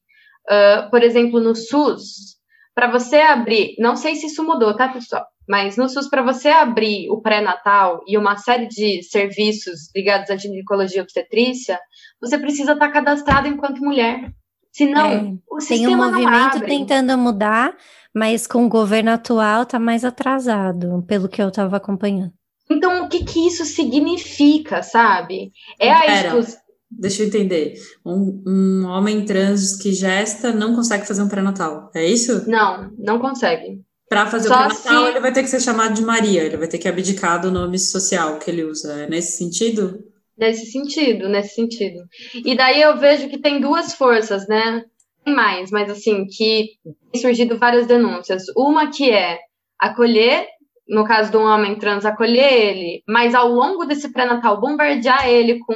ah, 0.49 0.87
por 0.91 1.03
exemplo, 1.03 1.39
no 1.39 1.55
SUS, 1.55 2.37
para 2.75 2.87
você 2.91 3.17
abrir, 3.17 3.75
não 3.79 3.95
sei 3.95 4.15
se 4.15 4.27
isso 4.27 4.43
mudou, 4.43 4.75
tá, 4.75 4.87
pessoal? 4.89 5.25
Mas 5.49 5.75
no 5.75 5.89
SUS, 5.89 6.07
para 6.07 6.21
você 6.21 6.49
abrir 6.49 7.09
o 7.09 7.21
pré-natal 7.21 8.01
e 8.07 8.17
uma 8.17 8.37
série 8.37 8.67
de 8.67 9.01
serviços 9.01 9.89
ligados 9.95 10.29
à 10.29 10.35
ginecologia 10.37 10.99
e 10.99 11.01
obstetrícia, 11.01 11.79
você 12.21 12.37
precisa 12.37 12.73
estar 12.73 12.89
cadastrado 12.91 13.47
enquanto 13.47 13.79
mulher. 13.83 14.31
Senão, 14.71 15.07
É, 15.07 15.17
o 15.17 15.17
Tem 15.17 15.39
um 15.51 15.59
sistema 15.59 16.11
não 16.11 16.11
movimento 16.21 16.57
abre. 16.57 16.67
tentando 16.67 17.17
mudar, 17.17 17.75
mas 18.13 18.45
com 18.45 18.63
o 18.65 18.69
governo 18.69 19.09
atual 19.09 19.65
tá 19.65 19.79
mais 19.79 20.05
atrasado, 20.05 21.03
pelo 21.07 21.27
que 21.27 21.41
eu 21.41 21.51
tava 21.51 21.77
acompanhando. 21.77 22.31
Então, 22.69 23.05
o 23.05 23.09
que 23.09 23.23
que 23.23 23.47
isso 23.47 23.65
significa, 23.65 24.83
sabe? 24.83 25.51
É 25.79 25.91
a 25.91 26.05
exclusão. 26.05 26.59
Deixa 26.91 27.23
eu 27.23 27.27
entender. 27.27 27.73
Um, 28.05 28.43
um 28.47 28.85
homem 28.85 29.25
trans 29.25 29.75
que 29.75 29.91
gesta 29.93 30.51
não 30.51 30.75
consegue 30.75 31.07
fazer 31.07 31.23
um 31.23 31.27
pré-natal. 31.27 31.89
É 31.95 32.05
isso? 32.05 32.47
Não, 32.49 32.91
não 32.97 33.19
consegue. 33.19 33.81
Para 34.09 34.25
fazer 34.25 34.47
Só 34.47 34.55
o 34.55 34.57
pré-natal, 34.57 35.03
se- 35.03 35.09
ele 35.11 35.19
vai 35.19 35.31
ter 35.31 35.43
que 35.43 35.49
ser 35.49 35.59
chamado 35.61 35.93
de 35.93 36.01
Maria. 36.01 36.43
Ele 36.43 36.57
vai 36.57 36.67
ter 36.67 36.79
que 36.79 36.87
abdicar 36.87 37.39
do 37.39 37.51
nome 37.51 37.77
social 37.77 38.39
que 38.39 38.49
ele 38.49 38.63
usa. 38.63 39.03
É 39.03 39.07
nesse 39.09 39.37
sentido? 39.37 40.03
Nesse 40.37 40.65
sentido, 40.71 41.29
nesse 41.29 41.53
sentido. 41.55 41.99
E 42.33 42.55
daí 42.55 42.81
eu 42.81 42.97
vejo 42.97 43.29
que 43.29 43.37
tem 43.37 43.61
duas 43.61 43.93
forças, 43.93 44.47
né? 44.47 44.83
Tem 45.23 45.35
mais, 45.35 45.69
mas 45.69 45.89
assim, 45.91 46.25
que 46.25 46.69
tem 47.11 47.21
surgido 47.21 47.57
várias 47.57 47.85
denúncias. 47.85 48.43
Uma 48.55 48.89
que 48.89 49.11
é 49.11 49.37
acolher, 49.77 50.47
no 50.87 51.03
caso 51.05 51.29
de 51.29 51.37
um 51.37 51.43
homem 51.43 51.77
trans, 51.77 52.05
acolher 52.05 52.51
ele, 52.51 53.03
mas 53.07 53.35
ao 53.35 53.49
longo 53.49 53.85
desse 53.85 54.11
pré-natal 54.11 54.59
bombardear 54.59 55.27
ele 55.27 55.59
com 55.59 55.75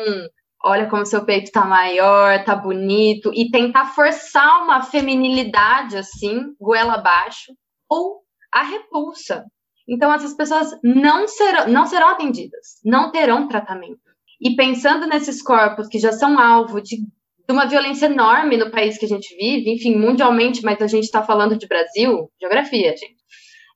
olha 0.66 0.90
como 0.90 1.06
seu 1.06 1.26
peito 1.26 1.52
tá 1.52 1.66
maior, 1.66 2.42
tá 2.46 2.56
bonito, 2.56 3.32
e 3.36 3.52
tentar 3.52 3.88
forçar 3.94 4.64
uma 4.64 4.82
feminilidade 4.82 5.98
assim, 5.98 6.56
goela 6.60 6.94
abaixo, 6.94 7.52
ou 7.90 8.23
a 8.54 8.64
repulsa. 8.64 9.46
Então 9.88 10.14
essas 10.14 10.34
pessoas 10.34 10.70
não 10.84 11.28
serão, 11.28 11.68
não 11.68 11.86
serão 11.86 12.10
atendidas, 12.10 12.80
não 12.86 13.12
terão 13.12 13.48
tratamento. 13.48 14.00
E 14.42 14.56
pensando 14.56 15.08
nesses 15.08 15.42
corpos 15.42 15.88
que 15.88 16.00
já 16.00 16.12
são 16.12 16.40
alvo 16.40 16.82
de, 16.82 16.98
de 16.98 17.52
uma 17.52 17.66
violência 17.66 18.06
enorme 18.08 18.58
no 18.58 18.72
país 18.72 18.98
que 18.98 19.06
a 19.06 19.10
gente 19.10 19.36
vive, 19.36 19.72
enfim, 19.74 19.96
mundialmente, 19.98 20.64
mas 20.64 20.82
a 20.82 20.88
gente 20.88 21.06
está 21.06 21.24
falando 21.24 21.58
de 21.58 21.68
Brasil, 21.68 22.30
geografia, 22.42 22.92
gente. 22.96 23.16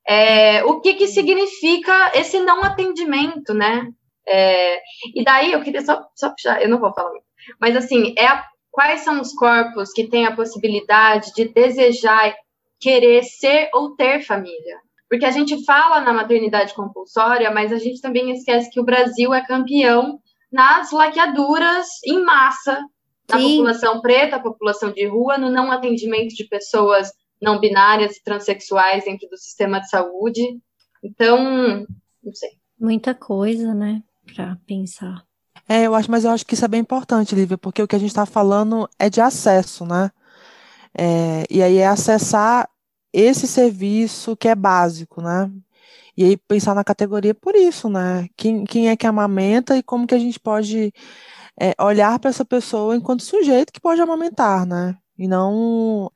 É, 0.07 0.63
o 0.65 0.79
que, 0.79 0.93
que 0.93 1.07
significa 1.07 2.11
esse 2.15 2.39
não 2.39 2.63
atendimento, 2.63 3.53
né? 3.53 3.87
É, 4.27 4.79
e 5.15 5.23
daí 5.23 5.51
eu 5.53 5.61
queria 5.61 5.81
só, 5.81 6.01
só 6.15 6.29
puxar, 6.29 6.61
eu 6.61 6.69
não 6.69 6.79
vou 6.79 6.93
falar 6.93 7.11
muito, 7.11 7.25
mas 7.61 7.75
assim, 7.77 8.13
é 8.17 8.25
a- 8.27 8.45
quais 8.71 9.01
são 9.01 9.21
os 9.21 9.33
corpos 9.33 9.91
que 9.93 10.07
têm 10.07 10.25
a 10.25 10.35
possibilidade 10.35 11.31
de 11.33 11.45
desejar, 11.45 12.33
querer 12.79 13.23
ser 13.23 13.69
ou 13.73 13.95
ter 13.95 14.23
família? 14.23 14.79
Porque 15.09 15.25
a 15.25 15.31
gente 15.31 15.63
fala 15.63 16.01
na 16.01 16.13
maternidade 16.13 16.73
compulsória, 16.73 17.49
mas 17.51 17.71
a 17.71 17.77
gente 17.77 18.01
também 18.01 18.31
esquece 18.31 18.69
que 18.69 18.79
o 18.79 18.85
Brasil 18.85 19.33
é 19.33 19.45
campeão 19.45 20.19
nas 20.51 20.91
laqueaduras 20.91 21.87
em 22.05 22.23
massa 22.23 22.83
na 23.29 23.37
Sim. 23.37 23.57
população 23.57 24.01
preta, 24.01 24.39
população 24.39 24.91
de 24.91 25.05
rua, 25.05 25.37
no 25.37 25.49
não 25.49 25.71
atendimento 25.71 26.33
de 26.33 26.45
pessoas 26.45 27.11
não 27.41 27.59
binárias 27.59 28.15
e 28.15 28.23
transexuais 28.23 29.05
dentro 29.05 29.27
do 29.29 29.37
sistema 29.37 29.79
de 29.79 29.89
saúde. 29.89 30.41
Então, 31.03 31.85
não 32.23 32.33
sei. 32.33 32.51
Muita 32.79 33.13
coisa, 33.13 33.73
né, 33.73 34.01
para 34.33 34.57
pensar. 34.65 35.23
É, 35.67 35.83
eu 35.83 35.93
acho, 35.93 36.09
mas 36.09 36.23
eu 36.23 36.31
acho 36.31 36.45
que 36.45 36.53
isso 36.53 36.63
é 36.63 36.67
bem 36.67 36.79
importante, 36.79 37.35
Lívia, 37.35 37.57
porque 37.57 37.81
o 37.81 37.87
que 37.87 37.95
a 37.95 37.99
gente 37.99 38.09
está 38.09 38.25
falando 38.25 38.89
é 38.97 39.09
de 39.09 39.19
acesso, 39.19 39.85
né? 39.85 40.11
É, 40.97 41.45
e 41.49 41.61
aí 41.61 41.77
é 41.77 41.87
acessar 41.87 42.69
esse 43.13 43.47
serviço 43.47 44.35
que 44.35 44.47
é 44.47 44.55
básico, 44.55 45.21
né? 45.21 45.51
E 46.17 46.23
aí 46.23 46.37
pensar 46.37 46.73
na 46.73 46.83
categoria 46.83 47.33
por 47.35 47.55
isso, 47.55 47.89
né? 47.89 48.27
Quem, 48.35 48.63
quem 48.65 48.89
é 48.89 48.95
que 48.95 49.05
amamenta 49.05 49.77
e 49.77 49.83
como 49.83 50.07
que 50.07 50.15
a 50.15 50.19
gente 50.19 50.39
pode 50.39 50.91
é, 51.59 51.73
olhar 51.79 52.17
para 52.19 52.29
essa 52.29 52.43
pessoa 52.45 52.95
enquanto 52.95 53.23
sujeito 53.23 53.71
que 53.71 53.79
pode 53.79 54.01
amamentar, 54.01 54.65
né? 54.65 54.97
E 55.17 55.27
não 55.27 56.11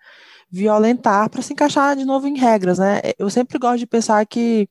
violentar 0.52 1.30
para 1.30 1.42
se 1.42 1.54
encaixar 1.54 1.96
de 1.96 2.04
novo 2.04 2.28
em 2.28 2.38
regras, 2.38 2.80
né? 2.80 3.02
Eu 3.18 3.30
sempre 3.30 3.58
gosto 3.60 3.80
de 3.80 3.88
pensar 3.88 4.26
que 4.26 4.68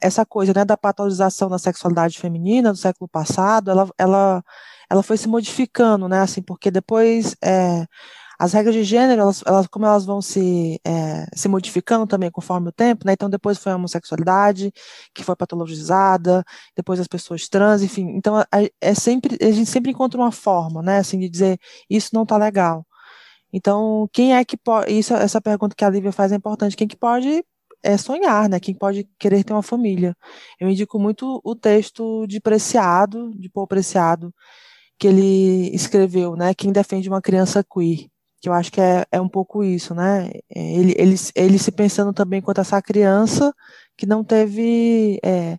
essa 0.00 0.26
coisa 0.26 0.52
né, 0.54 0.64
da 0.64 0.76
patologização 0.76 1.48
da 1.48 1.58
sexualidade 1.58 2.18
feminina 2.18 2.72
do 2.72 2.78
século 2.78 3.08
passado, 3.08 3.70
ela, 3.70 3.88
ela, 3.96 4.44
ela 4.90 5.02
foi 5.02 5.16
se 5.16 5.28
modificando, 5.28 6.08
né? 6.08 6.20
Assim, 6.20 6.42
porque 6.42 6.70
depois 6.70 7.36
é, 7.42 7.86
as 8.38 8.52
regras 8.52 8.74
de 8.74 8.84
gênero, 8.84 9.22
elas, 9.22 9.42
elas, 9.46 9.66
como 9.66 9.84
elas 9.86 10.04
vão 10.06 10.22
se, 10.22 10.80
é, 10.86 11.26
se 11.34 11.48
modificando 11.48 12.06
também 12.06 12.30
conforme 12.30 12.68
o 12.68 12.72
tempo, 12.72 13.06
né? 13.06 13.12
Então 13.12 13.28
depois 13.28 13.58
foi 13.58 13.72
a 13.72 13.76
homossexualidade, 13.76 14.72
que 15.14 15.24
foi 15.24 15.34
patologizada, 15.34 16.44
depois 16.76 17.00
as 17.00 17.08
pessoas 17.08 17.48
trans, 17.48 17.82
enfim. 17.82 18.10
Então 18.16 18.36
é 18.80 18.94
sempre, 18.94 19.36
a 19.40 19.50
gente 19.50 19.68
sempre 19.68 19.90
encontra 19.90 20.20
uma 20.20 20.32
forma, 20.32 20.82
né? 20.82 20.98
Assim, 20.98 21.18
de 21.18 21.28
dizer 21.28 21.58
isso 21.90 22.10
não 22.14 22.22
está 22.22 22.36
legal. 22.36 22.86
Então, 23.52 24.08
quem 24.12 24.34
é 24.36 24.44
que 24.44 24.56
pode. 24.56 24.92
Isso, 24.92 25.14
essa 25.14 25.40
pergunta 25.40 25.74
que 25.76 25.84
a 25.84 25.90
Lívia 25.90 26.12
faz 26.12 26.32
é 26.32 26.36
importante. 26.36 26.76
Quem 26.76 26.88
que 26.88 26.96
pode 26.96 27.44
é 27.82 27.96
sonhar, 27.96 28.48
né? 28.48 28.60
Quem 28.60 28.74
pode 28.74 29.08
querer 29.18 29.44
ter 29.44 29.52
uma 29.52 29.62
família. 29.62 30.16
Eu 30.60 30.68
indico 30.68 30.98
muito 30.98 31.40
o 31.44 31.54
texto 31.56 32.26
de 32.26 32.40
Preciado, 32.40 33.32
de 33.36 33.48
Paul 33.50 33.66
Preciado, 33.66 34.32
que 34.98 35.08
ele 35.08 35.70
escreveu, 35.74 36.36
né? 36.36 36.54
Quem 36.54 36.72
defende 36.72 37.08
uma 37.08 37.22
criança 37.22 37.64
queer. 37.64 38.08
Que 38.40 38.48
eu 38.48 38.52
acho 38.52 38.70
que 38.70 38.80
é, 38.80 39.04
é 39.10 39.20
um 39.20 39.28
pouco 39.28 39.64
isso, 39.64 39.94
né? 39.94 40.30
É, 40.54 40.74
ele, 40.76 40.94
ele, 40.96 41.14
ele 41.34 41.58
se 41.58 41.72
pensando 41.72 42.12
também 42.12 42.40
quanto 42.40 42.60
essa 42.60 42.80
criança 42.80 43.54
que 43.96 44.06
não 44.06 44.22
teve. 44.22 45.18
É, 45.24 45.58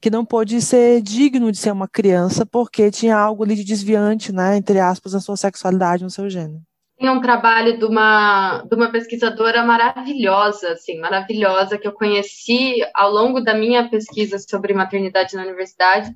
que 0.00 0.10
não 0.10 0.22
pôde 0.22 0.60
ser 0.60 1.00
digno 1.00 1.50
de 1.50 1.56
ser 1.56 1.72
uma 1.72 1.88
criança 1.88 2.44
porque 2.44 2.90
tinha 2.90 3.16
algo 3.16 3.42
ali 3.42 3.54
de 3.54 3.64
desviante, 3.64 4.32
né, 4.32 4.54
entre 4.54 4.78
aspas, 4.78 5.14
na 5.14 5.20
sua 5.20 5.34
sexualidade, 5.34 6.04
no 6.04 6.10
seu 6.10 6.28
gênero. 6.28 6.60
Tem 6.98 7.08
um 7.08 7.22
trabalho 7.22 7.78
de 7.78 7.86
uma, 7.86 8.62
de 8.68 8.76
uma 8.76 8.92
pesquisadora 8.92 9.64
maravilhosa, 9.64 10.72
assim, 10.72 11.00
maravilhosa, 11.00 11.78
que 11.78 11.88
eu 11.88 11.92
conheci 11.92 12.76
ao 12.94 13.10
longo 13.10 13.40
da 13.40 13.54
minha 13.54 13.88
pesquisa 13.88 14.38
sobre 14.38 14.74
maternidade 14.74 15.34
na 15.34 15.42
universidade, 15.42 16.14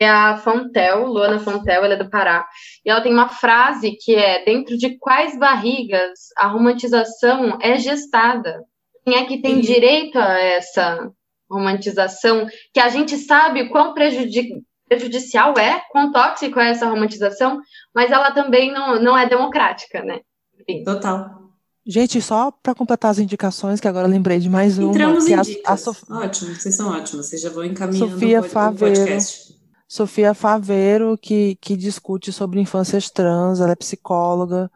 é 0.00 0.08
a 0.08 0.38
Fontel, 0.38 1.06
Luana 1.06 1.38
Fontel, 1.38 1.84
ela 1.84 1.94
é 1.94 1.96
do 1.96 2.08
Pará, 2.08 2.48
e 2.84 2.90
ela 2.90 3.02
tem 3.02 3.12
uma 3.12 3.28
frase 3.28 3.96
que 4.00 4.14
é, 4.14 4.42
dentro 4.44 4.76
de 4.78 4.96
quais 4.98 5.38
barrigas 5.38 6.18
a 6.38 6.46
romantização 6.46 7.58
é 7.60 7.78
gestada? 7.78 8.64
Quem 9.04 9.16
é 9.16 9.26
que 9.26 9.42
tem 9.42 9.56
uhum. 9.56 9.60
direito 9.60 10.18
a 10.18 10.38
essa 10.38 11.10
romantização, 11.50 12.46
que 12.72 12.80
a 12.80 12.88
gente 12.88 13.16
sabe 13.16 13.68
quão 13.68 13.92
prejudica, 13.92 14.54
prejudicial 14.88 15.56
é, 15.58 15.82
quão 15.90 16.10
tóxico 16.10 16.58
é 16.58 16.70
essa 16.70 16.88
romantização, 16.88 17.60
mas 17.94 18.10
ela 18.10 18.30
também 18.32 18.72
não, 18.72 19.00
não 19.00 19.16
é 19.16 19.28
democrática, 19.28 20.02
né? 20.02 20.20
Enfim. 20.60 20.82
Total. 20.82 21.40
Gente, 21.86 22.20
só 22.20 22.50
para 22.50 22.74
completar 22.74 23.10
as 23.10 23.18
indicações, 23.18 23.80
que 23.80 23.88
agora 23.88 24.06
lembrei 24.06 24.38
de 24.38 24.48
mais 24.48 24.78
uma. 24.78 24.90
Entramos 24.90 25.26
em 25.26 25.34
a, 25.34 25.42
dicas. 25.42 25.64
A 25.66 25.76
Sof... 25.76 26.02
Ótimo, 26.10 26.54
vocês 26.54 26.74
são 26.74 26.90
ótimos, 26.90 27.26
vocês 27.26 27.40
já 27.40 27.50
vão 27.50 27.64
encaminhando 27.64 28.12
Sofia 28.12 28.42
Faveiro, 28.42 28.96
podcast. 28.96 29.49
Sofia 29.90 30.32
Faveiro, 30.34 31.18
que, 31.18 31.56
que 31.56 31.76
discute 31.76 32.32
sobre 32.32 32.60
infâncias 32.60 33.10
trans, 33.10 33.58
ela 33.58 33.72
é 33.72 33.74
psicóloga, 33.74 34.70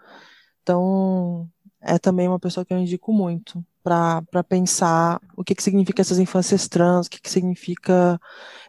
então 0.60 1.48
é 1.80 2.00
também 2.00 2.26
uma 2.26 2.40
pessoa 2.40 2.66
que 2.66 2.74
eu 2.74 2.78
indico 2.78 3.12
muito 3.12 3.64
para 3.80 4.42
pensar 4.42 5.20
o 5.36 5.44
que, 5.44 5.54
que 5.54 5.62
significa 5.62 6.02
essas 6.02 6.18
infâncias 6.18 6.66
trans, 6.66 7.06
o 7.06 7.10
que, 7.10 7.20
que 7.20 7.30
significa, 7.30 8.20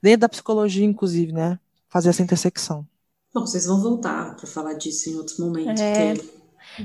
dentro 0.03 0.19
da 0.19 0.29
psicologia, 0.29 0.85
inclusive, 0.85 1.31
né? 1.33 1.57
Fazer 1.89 2.09
essa 2.09 2.21
intersecção. 2.21 2.85
Bom, 3.33 3.41
vocês 3.41 3.65
vão 3.65 3.81
voltar 3.81 4.35
para 4.35 4.45
falar 4.45 4.73
disso 4.73 5.09
em 5.09 5.15
outros 5.15 5.39
momentos. 5.39 5.81
É. 5.81 6.13
Porque... 6.13 6.29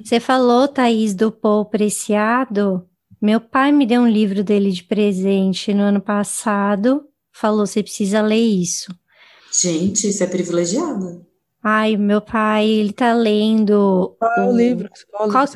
Você 0.03 0.19
falou, 0.19 0.69
Thaís, 0.69 1.15
do 1.15 1.31
Paul 1.31 1.67
Preciado. 1.67 2.89
Meu 3.21 3.43
pai 3.43 3.73
me 3.73 3.85
deu 3.85 4.01
um 4.01 4.09
livro 4.09 4.43
dele 4.43 4.71
de 4.71 4.85
presente 4.85 5.75
no 5.75 5.83
ano 5.83 6.01
passado. 6.01 7.05
Falou: 7.31 7.67
você 7.67 7.83
precisa 7.83 8.23
ler 8.23 8.41
isso. 8.41 8.91
Gente, 9.53 10.09
isso 10.09 10.23
é 10.23 10.27
privilegiado. 10.27 11.27
Ai, 11.63 11.97
meu 11.97 12.21
pai, 12.21 12.69
ele 12.69 12.93
tá 12.93 13.13
lendo. 13.13 14.17
Qual 14.19 14.33
é 14.33 14.47
o 14.47 14.57
livro? 14.57 14.89
Qual, 15.11 15.31
Qual, 15.31 15.47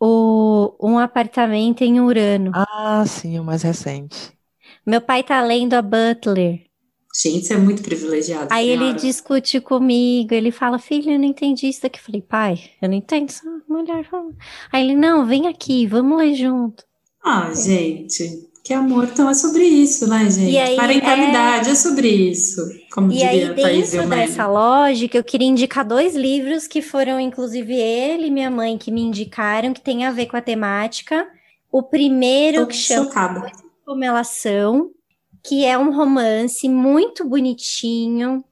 o, 0.00 0.74
um 0.80 0.98
apartamento 0.98 1.82
em 1.82 2.00
Urano. 2.00 2.52
Ah, 2.54 3.04
sim, 3.06 3.38
o 3.38 3.44
mais 3.44 3.62
recente. 3.62 4.32
Meu 4.86 5.00
pai 5.00 5.22
tá 5.22 5.42
lendo 5.42 5.74
a 5.74 5.82
Butler. 5.82 6.66
Gente, 7.14 7.44
você 7.44 7.54
é 7.54 7.58
muito 7.58 7.82
privilegiado. 7.82 8.48
Aí 8.50 8.68
senhora. 8.68 8.90
ele 8.90 8.94
discute 8.94 9.60
comigo, 9.60 10.32
ele 10.32 10.52
fala, 10.52 10.78
filho, 10.78 11.10
eu 11.10 11.18
não 11.18 11.26
entendi 11.26 11.68
isso 11.68 11.82
daqui. 11.82 11.98
Eu 11.98 12.02
falei, 12.04 12.22
pai, 12.22 12.70
eu 12.80 12.88
não 12.88 12.96
entendo 12.96 13.28
essa 13.28 13.42
mulher. 13.68 14.08
Aí 14.72 14.84
ele, 14.84 14.94
não, 14.94 15.26
vem 15.26 15.48
aqui, 15.48 15.86
vamos 15.86 16.16
ler 16.16 16.34
junto. 16.34 16.84
Ah, 17.22 17.52
gente, 17.52 18.49
que 18.70 18.74
amor, 18.74 19.08
então 19.12 19.28
é 19.28 19.34
sobre 19.34 19.64
isso, 19.64 20.08
né, 20.08 20.30
gente? 20.30 20.56
Aí, 20.56 20.76
Parentalidade 20.76 21.70
é... 21.70 21.72
é... 21.72 21.74
sobre 21.74 22.06
isso, 22.06 22.62
como 22.92 23.10
e 23.10 23.16
diria 23.16 23.50
aí, 23.50 23.82
dentro 23.82 24.08
dessa 24.08 24.46
lógica, 24.46 25.18
eu 25.18 25.24
queria 25.24 25.48
indicar 25.48 25.84
dois 25.84 26.14
livros 26.14 26.68
que 26.68 26.80
foram, 26.80 27.18
inclusive, 27.18 27.74
ele 27.74 28.28
e 28.28 28.30
minha 28.30 28.48
mãe 28.48 28.78
que 28.78 28.92
me 28.92 29.00
indicaram, 29.00 29.72
que 29.72 29.80
tem 29.80 30.06
a 30.06 30.12
ver 30.12 30.26
com 30.26 30.36
a 30.36 30.40
temática. 30.40 31.26
O 31.72 31.82
primeiro, 31.82 32.60
Tô 32.60 32.66
que 32.68 32.76
chama 32.76 33.50
Como 33.84 34.04
Elas 34.04 34.28
São, 34.28 34.92
que 35.42 35.64
é 35.64 35.76
um 35.76 35.92
romance 35.92 36.68
muito 36.68 37.28
bonitinho. 37.28 38.44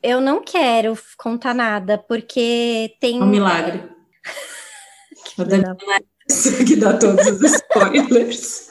Eu 0.00 0.20
não 0.20 0.40
quero 0.40 0.96
contar 1.18 1.52
nada, 1.52 1.98
porque 1.98 2.94
tem... 3.00 3.20
Um 3.20 3.26
milagre. 3.26 3.82
que, 5.34 5.34
que 6.64 6.76
dá 6.76 6.96
todos 6.96 7.26
os 7.26 7.42
spoilers. 7.42 8.68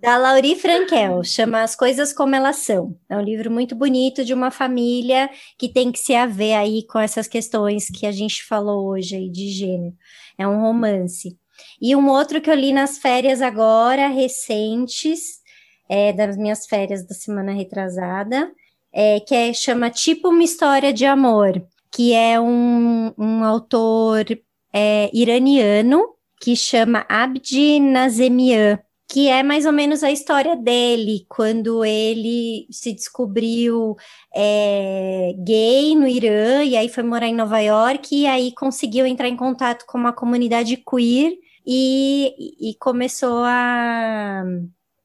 Da 0.00 0.16
Lauri 0.16 0.54
Frankel, 0.54 1.24
chama 1.24 1.62
As 1.62 1.74
Coisas 1.74 2.12
Como 2.12 2.32
Elas 2.32 2.58
São. 2.58 2.96
É 3.08 3.16
um 3.16 3.20
livro 3.20 3.50
muito 3.50 3.74
bonito 3.74 4.24
de 4.24 4.32
uma 4.32 4.48
família 4.48 5.28
que 5.58 5.68
tem 5.68 5.90
que 5.90 5.98
se 5.98 6.14
haver 6.14 6.54
aí 6.54 6.86
com 6.86 7.00
essas 7.00 7.26
questões 7.26 7.90
que 7.90 8.06
a 8.06 8.12
gente 8.12 8.44
falou 8.44 8.86
hoje 8.86 9.16
aí 9.16 9.28
de 9.28 9.48
gênero. 9.48 9.92
É 10.38 10.46
um 10.46 10.60
romance. 10.60 11.36
E 11.82 11.96
um 11.96 12.08
outro 12.08 12.40
que 12.40 12.48
eu 12.48 12.54
li 12.54 12.72
nas 12.72 12.98
férias 12.98 13.42
agora, 13.42 14.06
recentes, 14.06 15.40
é, 15.88 16.12
das 16.12 16.36
minhas 16.36 16.64
férias 16.66 17.04
da 17.04 17.14
semana 17.16 17.50
retrasada, 17.50 18.52
é, 18.92 19.18
que 19.18 19.34
é, 19.34 19.52
chama 19.52 19.90
Tipo 19.90 20.28
uma 20.28 20.44
História 20.44 20.92
de 20.92 21.06
Amor, 21.06 21.60
que 21.90 22.12
é 22.12 22.38
um, 22.38 23.12
um 23.18 23.42
autor 23.42 24.26
é, 24.72 25.10
iraniano 25.12 26.14
que 26.40 26.54
chama 26.54 27.04
Abdi 27.08 27.80
Nazemian 27.80 28.78
que 29.08 29.28
é 29.28 29.42
mais 29.42 29.64
ou 29.64 29.72
menos 29.72 30.02
a 30.04 30.10
história 30.12 30.54
dele, 30.54 31.24
quando 31.28 31.82
ele 31.84 32.66
se 32.70 32.92
descobriu 32.92 33.96
é, 34.34 35.34
gay 35.38 35.96
no 35.96 36.06
Irã, 36.06 36.62
e 36.62 36.76
aí 36.76 36.90
foi 36.90 37.02
morar 37.02 37.26
em 37.26 37.34
Nova 37.34 37.58
York, 37.58 38.14
e 38.14 38.26
aí 38.26 38.52
conseguiu 38.54 39.06
entrar 39.06 39.28
em 39.28 39.36
contato 39.36 39.86
com 39.86 39.96
uma 39.96 40.12
comunidade 40.12 40.76
queer 40.76 41.32
e, 41.66 42.70
e 42.70 42.74
começou 42.78 43.44
a, 43.44 44.44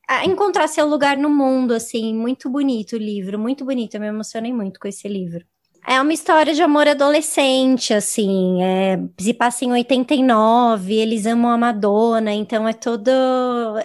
a 0.10 0.26
encontrar 0.26 0.68
seu 0.68 0.86
lugar 0.86 1.18
no 1.18 1.30
mundo, 1.30 1.74
assim, 1.74 2.14
muito 2.14 2.50
bonito 2.50 2.98
o 2.98 3.00
livro, 3.00 3.40
muito 3.40 3.64
bonito, 3.64 3.96
eu 3.96 4.02
me 4.02 4.08
emocionei 4.08 4.52
muito 4.52 4.80
com 4.82 4.88
esse 4.88 5.08
livro. 5.08 5.46
É 5.86 6.00
uma 6.02 6.14
história 6.14 6.54
de 6.54 6.62
amor 6.62 6.88
adolescente, 6.88 7.94
assim, 7.94 8.64
é, 8.64 8.98
se 9.20 9.34
passa 9.34 9.66
em 9.66 9.72
89, 9.74 10.94
eles 10.94 11.26
amam 11.26 11.52
a 11.52 11.58
Madonna, 11.58 12.32
então 12.32 12.66
é 12.68 12.72
todo 12.74 13.10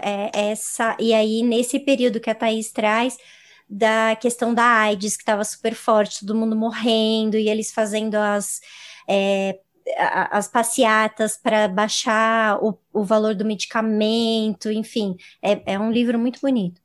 é, 0.00 0.30
essa... 0.32 0.96
E 1.00 1.12
aí, 1.12 1.42
nesse 1.42 1.80
período 1.80 2.20
que 2.20 2.30
a 2.30 2.34
Thaís 2.36 2.70
traz, 2.70 3.18
da 3.68 4.14
questão 4.14 4.54
da 4.54 4.62
AIDS, 4.62 5.16
que 5.16 5.22
estava 5.22 5.42
super 5.44 5.74
forte, 5.74 6.20
todo 6.20 6.36
mundo 6.38 6.54
morrendo, 6.54 7.36
e 7.36 7.48
eles 7.48 7.72
fazendo 7.72 8.14
as... 8.14 8.60
É, 9.08 9.58
as 10.30 10.46
passeatas 10.46 11.38
para 11.38 11.66
baixar 11.66 12.62
o, 12.62 12.78
o 12.92 13.04
valor 13.04 13.34
do 13.34 13.44
medicamento, 13.44 14.70
enfim, 14.70 15.16
é, 15.42 15.74
é 15.74 15.78
um 15.78 15.90
livro 15.90 16.18
muito 16.18 16.40
bonito. 16.40 16.78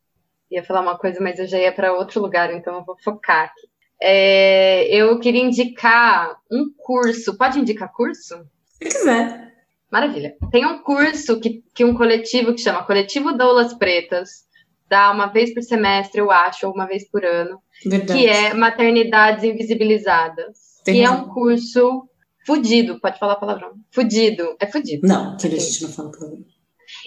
Ia 0.49 0.63
falar 0.63 0.79
uma 0.79 0.97
coisa, 0.97 1.19
mas 1.21 1.37
eu 1.37 1.45
já 1.45 1.59
ia 1.59 1.73
para 1.73 1.91
outro 1.91 2.21
lugar, 2.21 2.53
então 2.53 2.75
eu 2.75 2.85
vou 2.85 2.97
focar 3.03 3.45
aqui. 3.47 3.72
É, 4.05 4.85
eu 4.93 5.17
queria 5.17 5.41
indicar 5.41 6.35
um 6.51 6.65
curso. 6.77 7.37
Pode 7.37 7.57
indicar 7.57 7.89
curso? 7.93 8.35
Se 8.65 8.89
quiser. 8.89 9.53
Maravilha. 9.89 10.35
Tem 10.51 10.65
um 10.65 10.79
curso 10.79 11.39
que, 11.39 11.63
que 11.73 11.85
um 11.85 11.93
coletivo 11.93 12.53
que 12.53 12.59
chama 12.59 12.83
Coletivo 12.83 13.31
Doulas 13.31 13.73
Pretas 13.73 14.43
dá 14.89 15.09
uma 15.09 15.27
vez 15.27 15.53
por 15.53 15.63
semestre, 15.63 16.19
eu 16.19 16.29
acho, 16.29 16.67
ou 16.67 16.73
uma 16.73 16.85
vez 16.85 17.09
por 17.09 17.23
ano, 17.23 17.59
Verdade. 17.85 18.19
que 18.19 18.27
é 18.27 18.53
Maternidades 18.53 19.43
Invisibilizadas. 19.43 20.81
Tem 20.83 20.95
que 20.95 21.01
é 21.01 21.05
razão. 21.05 21.25
um 21.25 21.29
curso 21.29 22.09
fudido, 22.45 22.99
pode 22.99 23.17
falar 23.17 23.37
palavrão. 23.37 23.71
Fudido, 23.89 24.55
é 24.59 24.67
fudido. 24.67 25.07
Não, 25.07 25.37
que 25.37 25.47
a 25.47 25.49
gente 25.49 25.83
não 25.83 25.89
fala 25.89 26.11
palavrão. 26.11 26.43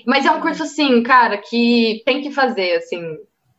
Mas 0.06 0.24
é 0.24 0.30
um 0.30 0.40
curso 0.40 0.62
assim, 0.62 1.02
cara, 1.02 1.36
que 1.36 2.02
tem 2.06 2.22
que 2.22 2.30
fazer, 2.30 2.76
assim. 2.76 3.02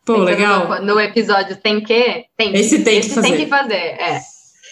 Pô, 0.08 0.18
legal. 0.24 0.82
No, 0.82 0.95
no 0.95 0.99
episódio 0.99 1.55
tem 1.58 1.84
que, 1.84 2.26
tem 2.36 2.51
que. 2.53 2.58
Esse 2.58 2.84
tem 2.84 3.01
que 3.01 3.10
fazer. 3.10 3.28
tem 3.28 3.38
que 3.38 3.45
fazer, 3.47 3.76
é. 3.76 4.20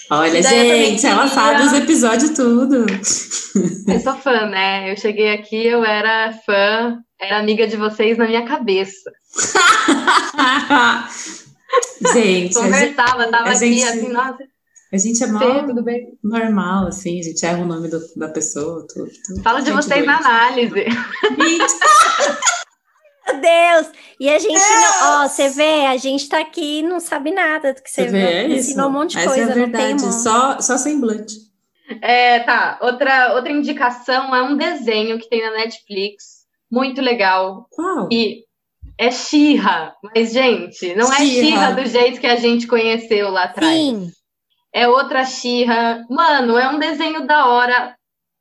Olha, 0.09 0.41
gente, 0.41 1.05
ela 1.05 1.23
queria- 1.27 1.35
sabe 1.35 1.63
os 1.63 1.73
episódios 1.73 2.31
tudo. 2.31 2.85
Eu 3.91 3.99
sou 3.99 4.15
fã, 4.17 4.47
né? 4.47 4.91
Eu 4.91 4.97
cheguei 4.97 5.31
aqui, 5.33 5.65
eu 5.67 5.83
era 5.85 6.33
fã, 6.45 6.97
era 7.19 7.39
amiga 7.39 7.65
de 7.67 7.75
vocês 7.77 8.17
na 8.17 8.27
minha 8.27 8.45
cabeça. 8.45 9.11
gente, 12.13 12.53
Conversava, 12.53 13.27
tava 13.27 13.49
aqui 13.49 13.57
gente- 13.59 13.83
assim, 13.83 14.09
nossa, 14.11 14.37
a 14.93 14.97
gente 14.97 15.23
é 15.23 15.27
mal 15.27 15.65
tudo 15.65 15.83
bem? 15.83 16.07
normal, 16.23 16.87
assim, 16.87 17.19
a 17.19 17.23
gente 17.23 17.45
erra 17.45 17.63
o 17.63 17.67
nome 17.67 17.87
do- 17.89 18.01
da 18.15 18.29
pessoa. 18.29 18.85
Tudo, 18.93 19.09
tudo. 19.25 19.41
Fala 19.43 19.61
de 19.61 19.71
vocês 19.71 20.05
na 20.05 20.15
doida. 20.19 20.29
análise. 20.29 20.83
Gente, 20.83 21.73
Meu 23.27 23.41
Deus! 23.41 23.91
E 24.19 24.29
a 24.29 24.37
gente 24.39 24.53
não. 24.59 25.23
Ó, 25.23 25.27
você 25.27 25.49
vê, 25.49 25.85
a 25.87 25.97
gente 25.97 26.29
tá 26.29 26.39
aqui 26.39 26.79
e 26.79 26.83
não 26.83 26.99
sabe 26.99 27.31
nada 27.31 27.73
do 27.73 27.81
que 27.81 27.89
você, 27.89 28.03
Você 28.05 28.11
vê, 28.11 28.19
é 28.19 28.47
ensinou 28.49 28.87
um 28.89 28.91
monte 28.93 29.11
de 29.11 29.17
Essa 29.19 29.27
coisa, 29.27 29.41
é 29.41 29.43
a 29.43 29.47
não 29.47 29.53
tem 29.55 29.71
verdade, 29.71 30.05
um- 30.05 30.11
só, 30.11 30.61
só 30.61 30.77
semblante. 30.77 31.33
É, 32.01 32.39
tá. 32.39 32.79
Outra, 32.81 33.33
outra 33.35 33.51
indicação 33.51 34.35
é 34.35 34.41
um 34.41 34.55
desenho 34.57 35.19
que 35.19 35.29
tem 35.29 35.41
na 35.43 35.51
Netflix, 35.51 36.45
muito 36.71 37.01
legal. 37.01 37.67
Qual? 37.71 38.07
E 38.11 38.43
é 38.97 39.11
Xirra. 39.11 39.93
Mas, 40.03 40.31
gente, 40.33 40.95
não 40.95 41.11
é. 41.11 41.17
Xirra 41.17 41.71
do 41.73 41.85
jeito 41.85 42.19
que 42.19 42.27
a 42.27 42.35
gente 42.37 42.65
conheceu 42.67 43.29
lá 43.29 43.43
atrás. 43.43 43.71
Sim, 43.71 44.09
É 44.73 44.87
outra 44.87 45.23
Xirra. 45.25 46.03
Mano, 46.09 46.57
é 46.57 46.69
um 46.69 46.79
desenho 46.79 47.25
da 47.27 47.47
hora 47.47 47.95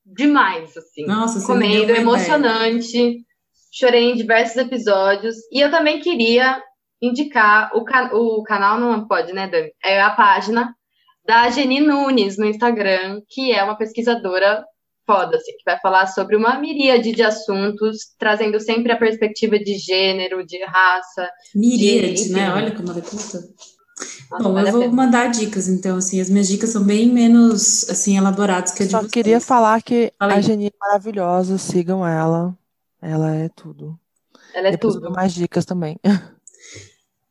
demais, 0.07 0.77
assim. 0.77 1.07
Nossa, 1.07 1.45
Comendo, 1.47 1.93
emocionante. 1.95 3.19
Chorei 3.77 4.11
em 4.13 4.15
diversos 4.17 4.57
episódios. 4.57 5.37
E 5.51 5.61
eu 5.61 5.71
também 5.71 6.01
queria 6.01 6.63
indicar 7.03 7.71
o, 7.75 7.85
ca- 7.85 8.11
o 8.15 8.43
canal, 8.43 8.79
não 8.79 9.07
pode, 9.07 9.33
né, 9.33 9.49
Dani? 9.49 9.71
É 9.85 10.01
a 10.01 10.11
página 10.11 10.75
da 11.27 11.49
Geni 11.51 11.81
Nunes 11.81 12.39
no 12.39 12.47
Instagram, 12.47 13.21
que 13.29 13.51
é 13.53 13.63
uma 13.65 13.77
pesquisadora 13.77 14.65
foda, 15.07 15.37
assim, 15.37 15.53
que 15.53 15.65
vai 15.67 15.79
falar 15.81 16.07
sobre 16.07 16.35
uma 16.37 16.59
miríade 16.59 17.13
de 17.13 17.23
assuntos, 17.23 18.15
trazendo 18.19 18.59
sempre 18.61 18.93
a 18.93 18.97
perspectiva 18.97 19.59
de 19.59 19.77
gênero, 19.77 20.47
de 20.47 20.63
raça. 20.65 21.29
Miríade, 21.55 22.25
De- 22.25 22.33
né? 22.33 22.51
Olha 22.53 22.71
como 22.75 22.91
ela 22.91 22.99
é 23.01 23.03
puta. 23.03 23.41
Nossa, 24.31 24.43
Bom, 24.43 24.55
vale 24.55 24.69
eu 24.69 24.73
vou 24.73 24.81
pena. 24.83 24.93
mandar 24.95 25.27
dicas, 25.31 25.69
então, 25.69 25.97
assim, 25.99 26.21
as 26.21 26.31
minhas 26.31 26.49
dicas 26.49 26.71
são 26.71 26.83
bem 26.83 27.07
menos, 27.07 27.89
assim, 27.91 28.17
elaboradas 28.17 28.73
que 28.73 28.83
a 28.83 28.87
de 28.87 28.93
Só 28.93 28.99
vocês. 29.01 29.13
queria 29.13 29.41
falar 29.41 29.83
que 29.83 30.13
a. 30.19 30.41
Geni 30.41 30.69
é 30.69 30.71
maravilhosa, 30.81 31.59
sigam 31.59 32.07
ela. 32.07 32.57
Ela 33.05 33.35
é 33.35 33.49
tudo. 33.51 34.01
Ela 34.55 34.69
é 34.69 34.71
Depois 34.71 34.95
eu 34.95 35.03
tudo. 35.03 35.13
mais 35.13 35.35
dicas 35.35 35.67
também. 35.67 36.01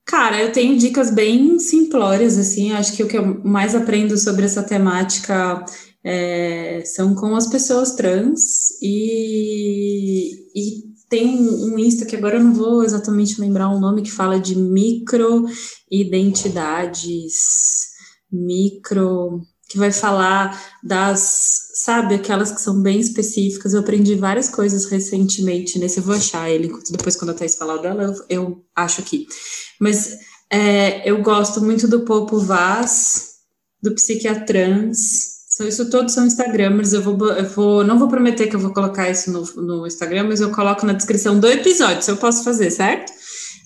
Cara, 0.06 0.40
eu 0.40 0.52
tenho 0.52 0.78
dicas 0.78 1.10
bem 1.10 1.58
simplórias, 1.58 2.38
assim, 2.38 2.74
acho 2.74 2.96
que 2.96 3.02
o 3.04 3.08
que 3.08 3.18
eu 3.18 3.44
mais 3.44 3.74
aprendo 3.74 4.16
sobre 4.18 4.46
essa 4.46 4.62
temática 4.62 5.66
é, 6.04 6.84
são 6.86 7.16
com 7.16 7.36
as 7.36 7.48
pessoas 7.48 7.96
trans 7.96 8.70
e, 8.82 10.36
e 10.54 10.84
tem 11.10 11.40
um, 11.40 11.74
um 11.74 11.80
Insta 11.80 12.06
que 12.06 12.16
agora 12.16 12.36
eu 12.36 12.44
não 12.44 12.54
vou 12.54 12.84
exatamente 12.84 13.42
lembrar 13.42 13.70
o 13.70 13.80
nome, 13.80 14.04
que 14.04 14.12
fala 14.12 14.40
de 14.40 14.56
micro-identidades, 14.56 17.34
micro, 18.32 19.42
que 19.74 19.80
vai 19.80 19.92
falar 19.92 20.62
das, 20.84 21.72
sabe, 21.74 22.14
aquelas 22.14 22.52
que 22.52 22.62
são 22.62 22.80
bem 22.80 23.00
específicas. 23.00 23.74
Eu 23.74 23.80
aprendi 23.80 24.14
várias 24.14 24.48
coisas 24.48 24.86
recentemente 24.86 25.80
nesse, 25.80 25.98
eu 25.98 26.04
vou 26.04 26.14
achar 26.14 26.48
ele, 26.48 26.72
depois 26.92 27.16
quando 27.16 27.32
a 27.32 27.34
Thais 27.34 27.56
falar 27.56 27.78
dela, 27.78 28.04
eu, 28.04 28.26
eu 28.30 28.66
acho 28.76 29.02
aqui. 29.02 29.26
Mas 29.82 30.20
é, 30.48 31.10
eu 31.10 31.24
gosto 31.24 31.60
muito 31.60 31.88
do 31.88 32.02
Popo 32.02 32.38
Vaz, 32.40 33.32
do 33.82 33.96
Psiquiatrans. 33.96 35.34
São, 35.50 35.68
isso 35.68 35.90
todos 35.90 36.14
são 36.14 36.28
Instagramers. 36.28 36.94
Eu 36.94 37.02
vou, 37.02 37.28
eu 37.30 37.50
vou, 37.50 37.84
não 37.84 37.98
vou 37.98 38.08
prometer 38.08 38.46
que 38.46 38.56
eu 38.56 38.60
vou 38.60 38.74
colocar 38.74 39.10
isso 39.10 39.32
no, 39.32 39.42
no 39.60 39.88
Instagram, 39.88 40.26
mas 40.26 40.40
eu 40.40 40.52
coloco 40.52 40.86
na 40.86 40.94
descrição 40.94 41.40
do 41.40 41.48
episódio, 41.48 42.04
se 42.04 42.12
eu 42.12 42.18
posso 42.18 42.44
fazer, 42.44 42.70
certo? 42.70 43.12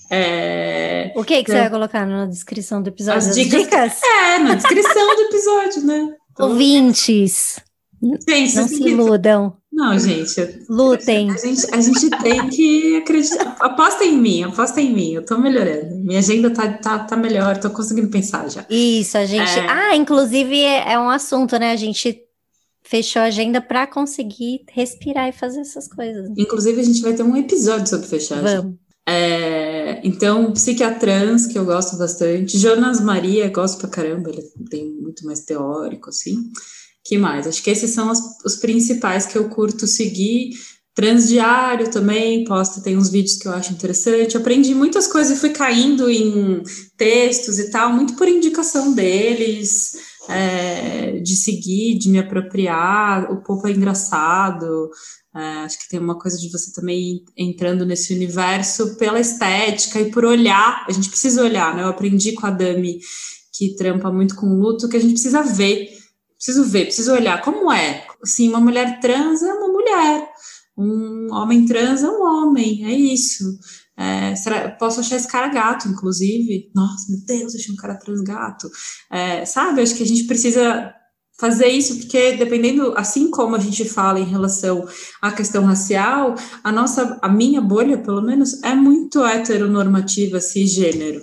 É, 0.10 1.12
O 1.16 1.24
que, 1.24 1.44
que 1.44 1.52
você 1.52 1.58
É. 1.58 1.62
vai 1.62 1.70
colocar 1.70 2.06
na 2.06 2.26
descrição 2.26 2.82
do 2.82 2.90
episódio? 2.90 3.20
As 3.20 3.28
As 3.30 3.36
dicas- 3.36 3.64
dicas? 3.64 4.02
é, 4.04 4.40
na 4.40 4.56
descrição 4.56 5.16
do 5.16 5.22
episódio, 5.24 5.86
né? 5.86 6.16
Então, 6.32 6.50
Ouvintes, 6.50 7.60
gente, 8.28 8.56
não 8.56 8.68
se 8.68 8.84
iludam, 8.84 9.58
Não, 9.74 9.98
gente, 10.00 10.66
lutem. 10.70 11.32
a 11.32 11.38
gente, 11.38 11.68
a 11.74 11.82
gente 11.82 12.10
tem 12.22 12.48
que 12.50 12.98
acreditar. 12.98 13.56
Aposta 13.60 14.06
em 14.06 14.18
mim, 14.18 14.44
aposta 14.44 14.80
em 14.82 14.94
mim. 14.94 15.14
Eu 15.14 15.26
tô 15.26 15.38
melhorando. 15.38 15.96
Minha 15.96 16.20
agenda 16.20 16.50
tá, 16.52 16.68
tá, 16.74 17.00
tá 17.00 17.18
melhor, 17.18 17.58
tô 17.58 17.70
conseguindo 17.72 18.08
pensar 18.10 18.50
já. 18.50 18.66
Isso, 18.70 19.18
a 19.18 19.26
gente. 19.26 19.60
É. 19.60 19.68
Ah, 19.68 19.96
inclusive 19.96 20.60
é, 20.62 20.94
é 20.94 21.00
um 21.00 21.10
assunto, 21.10 21.58
né? 21.58 21.72
A 21.72 21.76
gente 21.76 22.20
fechou 22.84 23.22
a 23.22 23.26
agenda 23.26 23.60
para 23.60 23.86
conseguir 23.88 24.62
respirar 24.72 25.28
e 25.28 25.34
fazer 25.34 25.60
essas 25.62 25.88
coisas. 25.88 26.30
Inclusive, 26.38 26.80
a 26.80 26.84
gente 26.84 27.02
vai 27.02 27.14
ter 27.14 27.24
um 27.24 27.36
episódio 27.36 27.88
sobre 27.88 28.08
fechagem. 28.08 28.44
Vamos. 28.44 28.76
É, 29.10 29.67
então, 30.04 30.52
Psiquiatrans, 30.52 31.48
que 31.48 31.58
eu 31.58 31.66
gosto 31.66 31.98
bastante. 31.98 32.58
Jonas 32.58 33.00
Maria, 33.00 33.50
gosto 33.50 33.78
pra 33.78 33.90
caramba, 33.90 34.30
ele 34.30 34.44
tem 34.70 34.90
muito 34.90 35.26
mais 35.26 35.42
teórico, 35.42 36.10
assim. 36.10 36.52
que 37.04 37.18
mais? 37.18 37.48
Acho 37.48 37.62
que 37.64 37.70
esses 37.70 37.92
são 37.92 38.12
os, 38.44 38.56
principais 38.56 39.26
que 39.26 39.38
eu 39.38 39.50
curto 39.50 39.86
seguir. 39.88 40.52
Transdiário 40.96 41.92
também, 41.92 42.44
posta, 42.44 42.82
tem 42.82 42.98
uns 42.98 43.10
vídeos 43.10 43.38
que 43.38 43.48
eu 43.48 43.54
acho 43.54 43.72
interessante. 43.72 44.36
Eu 44.36 44.42
aprendi 44.42 44.74
muitas 44.74 45.06
coisas 45.06 45.38
e 45.38 45.40
fui 45.40 45.52
caindo 45.52 46.10
em 46.10 46.64
textos 46.98 47.60
e 47.60 47.70
tal, 47.70 47.94
muito 47.94 48.16
por 48.16 48.28
indicação 48.28 48.94
deles, 48.94 49.96
é, 50.28 51.20
de 51.20 51.36
seguir, 51.36 51.98
de 51.98 52.10
me 52.10 52.20
apropriar. 52.20 53.32
O 53.32 53.42
povo 53.42 53.68
é 53.68 53.72
engraçado. 53.72 54.90
É, 55.36 55.40
acho 55.66 55.80
que 55.80 55.90
tem 55.90 56.00
uma 56.00 56.18
coisa 56.18 56.38
de 56.38 56.50
você 56.50 56.72
também 56.72 57.24
entrando 57.36 57.86
nesse 57.86 58.14
universo 58.14 58.96
pela 58.98 59.20
estética 59.20 60.00
e 60.00 60.12
por 60.12 60.26
olhar. 60.26 60.86
A 60.88 60.92
gente 60.92 61.10
precisa 61.10 61.44
olhar, 61.44 61.76
né? 61.76 61.84
Eu 61.84 61.90
aprendi 61.90 62.34
com 62.34 62.46
a 62.46 62.52
Dami, 62.52 63.00
que 63.54 63.76
trampa 63.76 64.12
muito 64.12 64.36
com 64.36 64.48
luto, 64.48 64.90
que 64.90 64.98
a 64.98 65.00
gente 65.00 65.14
precisa 65.14 65.44
ver. 65.44 65.90
Preciso 66.36 66.64
ver, 66.66 66.86
preciso 66.86 67.14
olhar 67.14 67.42
como 67.42 67.72
é. 67.72 68.06
Assim, 68.22 68.50
uma 68.50 68.60
mulher 68.60 69.00
trans 69.00 69.42
é 69.42 69.52
uma 69.54 69.68
mulher, 69.70 70.30
um 70.78 71.34
homem 71.34 71.66
trans 71.66 72.04
é 72.04 72.10
um 72.10 72.22
homem, 72.22 72.86
é 72.86 72.94
isso. 72.94 73.44
É, 73.98 74.36
será, 74.36 74.70
posso 74.72 75.00
achar 75.00 75.16
esse 75.16 75.28
cara 75.28 75.48
gato, 75.48 75.88
inclusive. 75.88 76.70
Nossa, 76.76 77.06
meu 77.10 77.20
Deus, 77.26 77.56
achei 77.56 77.74
um 77.74 77.78
cara 77.78 77.96
trans 77.96 78.22
gato. 78.22 78.70
É, 79.12 79.44
sabe, 79.44 79.82
acho 79.82 79.96
que 79.96 80.04
a 80.04 80.08
gente 80.08 80.26
precisa 80.26 80.94
fazer 81.40 81.68
isso, 81.68 81.98
porque 81.98 82.34
dependendo, 82.34 82.94
assim 82.98 83.30
como 83.30 83.56
a 83.56 83.60
gente 83.60 83.86
fala 83.86 84.20
em 84.20 84.26
relação 84.26 84.88
à 85.22 85.32
questão 85.32 85.64
racial, 85.66 86.36
a 86.64 86.72
nossa, 86.72 87.18
a 87.22 87.30
minha 87.30 87.62
bolha, 87.62 87.98
pelo 87.98 88.22
menos, 88.22 88.62
é 88.64 88.74
muito 88.74 89.24
heteronormativa, 89.24 90.40
cisgênero. 90.40 91.22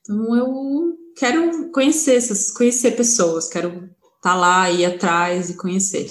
Então 0.00 0.36
eu 0.36 0.94
quero 1.16 1.70
conhecer 1.70 2.14
essas, 2.14 2.50
conhecer 2.50 2.92
pessoas, 2.92 3.48
quero 3.48 3.68
estar 3.68 3.90
tá 4.20 4.34
lá, 4.34 4.70
ir 4.70 4.86
atrás 4.86 5.50
e 5.50 5.54
conhecer. 5.54 6.10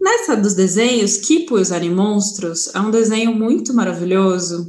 Nessa 0.00 0.36
dos 0.36 0.54
desenhos, 0.54 1.16
Kipo 1.16 1.58
e 1.58 1.62
os 1.62 1.72
Animonstros 1.72 2.72
é 2.74 2.80
um 2.80 2.90
desenho 2.90 3.34
muito 3.34 3.74
maravilhoso, 3.74 4.66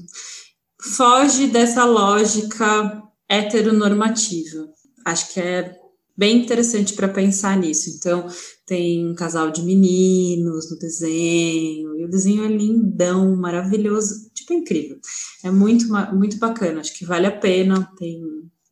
foge 0.82 1.47
dessa 1.47 1.86
lógica 1.86 3.03
heteronormativa. 3.29 4.67
Acho 5.05 5.34
que 5.34 5.39
é 5.39 5.75
bem 6.17 6.43
interessante 6.43 6.93
para 6.93 7.07
pensar 7.07 7.57
nisso. 7.57 7.89
Então, 7.89 8.27
tem 8.65 9.09
um 9.09 9.15
casal 9.15 9.51
de 9.51 9.63
meninos 9.63 10.69
no 10.69 10.77
desenho, 10.77 11.97
e 11.97 12.05
o 12.05 12.09
desenho 12.09 12.45
é 12.45 12.47
lindão, 12.47 13.36
maravilhoso, 13.36 14.29
tipo, 14.34 14.53
incrível. 14.53 14.97
É 15.43 15.51
muito, 15.51 15.88
muito 16.13 16.38
bacana, 16.38 16.79
acho 16.79 16.97
que 16.97 17.05
vale 17.05 17.25
a 17.25 17.32
pena, 17.32 17.89
tem 17.97 18.21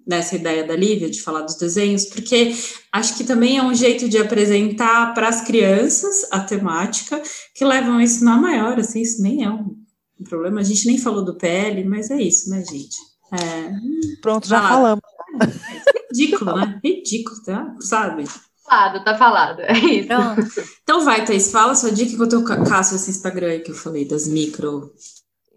nessa 0.08 0.36
ideia 0.36 0.66
da 0.66 0.76
Lívia 0.76 1.10
de 1.10 1.22
falar 1.22 1.42
dos 1.42 1.56
desenhos, 1.56 2.06
porque 2.06 2.54
acho 2.92 3.16
que 3.16 3.24
também 3.24 3.58
é 3.58 3.64
um 3.64 3.76
jeito 3.76 4.10
de 4.10 4.18
apresentar 4.18 5.14
para 5.14 5.28
as 5.28 5.42
crianças 5.42 6.26
a 6.32 6.40
temática, 6.40 7.22
que 7.54 7.64
levam 7.64 8.02
isso 8.02 8.24
na 8.24 8.38
maior, 8.38 8.80
assim, 8.80 9.02
isso 9.02 9.22
nem 9.22 9.44
é 9.44 9.50
um 9.50 9.76
problema, 10.24 10.60
a 10.60 10.64
gente 10.64 10.86
nem 10.88 10.98
falou 10.98 11.24
do 11.24 11.36
PL, 11.36 11.84
mas 11.88 12.10
é 12.12 12.22
isso, 12.22 12.50
né, 12.50 12.64
gente? 12.66 12.98
É, 13.34 13.72
Pronto, 14.22 14.48
já 14.48 14.60
Ah, 14.60 14.70
falamos. 14.70 15.02
ridículo, 16.12 16.56
né? 16.56 16.80
Ridículo, 16.84 17.44
tá? 17.44 17.76
Sabe? 17.80 18.26
Falado, 18.66 19.04
tá 19.04 19.18
falado. 19.18 19.62
É 19.62 19.74
isso. 19.74 20.08
Pronto. 20.08 20.70
Então 20.84 21.06
vai, 21.06 21.26
Thaís, 21.26 21.52
fala 21.52 21.76
sua 21.76 21.92
dica 21.92 22.14
enquanto 22.14 22.34
eu 22.34 22.44
caço 22.44 22.96
esse 22.96 23.10
Instagram 23.10 23.48
aí 23.50 23.60
que 23.60 23.72
eu 23.72 23.76
falei, 23.76 24.08
das 24.08 24.28
micro. 24.28 24.92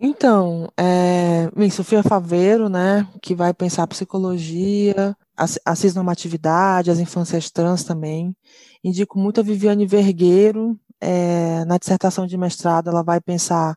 Então, 0.01 0.69
é, 0.77 1.49
bem, 1.57 1.71
Sofia 1.71 2.03
Faveiro, 2.03 2.69
né, 2.69 3.07
que 3.23 3.35
vai 3.37 3.55
pensar 3.55 3.87
psicologia, 3.87 5.17
a, 5.37 5.45
a 5.65 5.77
cisnormatividade, 5.77 6.91
as 6.91 6.99
infâncias 6.99 7.51
trans 7.51 7.85
também. 7.85 8.35
Indico 8.83 9.19
muito 9.19 9.41
a 9.41 9.45
Viviane 9.45 9.87
Vergueiro, 9.87 10.77
é, 11.01 11.65
na 11.67 11.79
dissertação 11.79 12.27
de 12.27 12.37
mestrado 12.37 12.89
ela 12.89 13.03
vai 13.03 13.21
pensar 13.21 13.77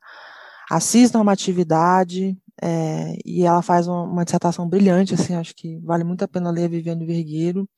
a 0.69 0.79
cisnormatividade, 0.79 2.37
é, 2.61 3.17
e 3.25 3.43
ela 3.43 3.61
faz 3.61 3.87
uma, 3.87 4.03
uma, 4.03 4.23
dissertação 4.25 4.67
brilhante, 4.67 5.13
assim, 5.13 5.35
acho 5.35 5.53
que 5.55 5.77
vale 5.79 6.03
muito 6.03 6.23
a 6.23 6.27
pena 6.27 6.51
ler 6.51 6.65
a 6.65 6.67
Viviane 6.67 7.05
Vergueiro. 7.05 7.69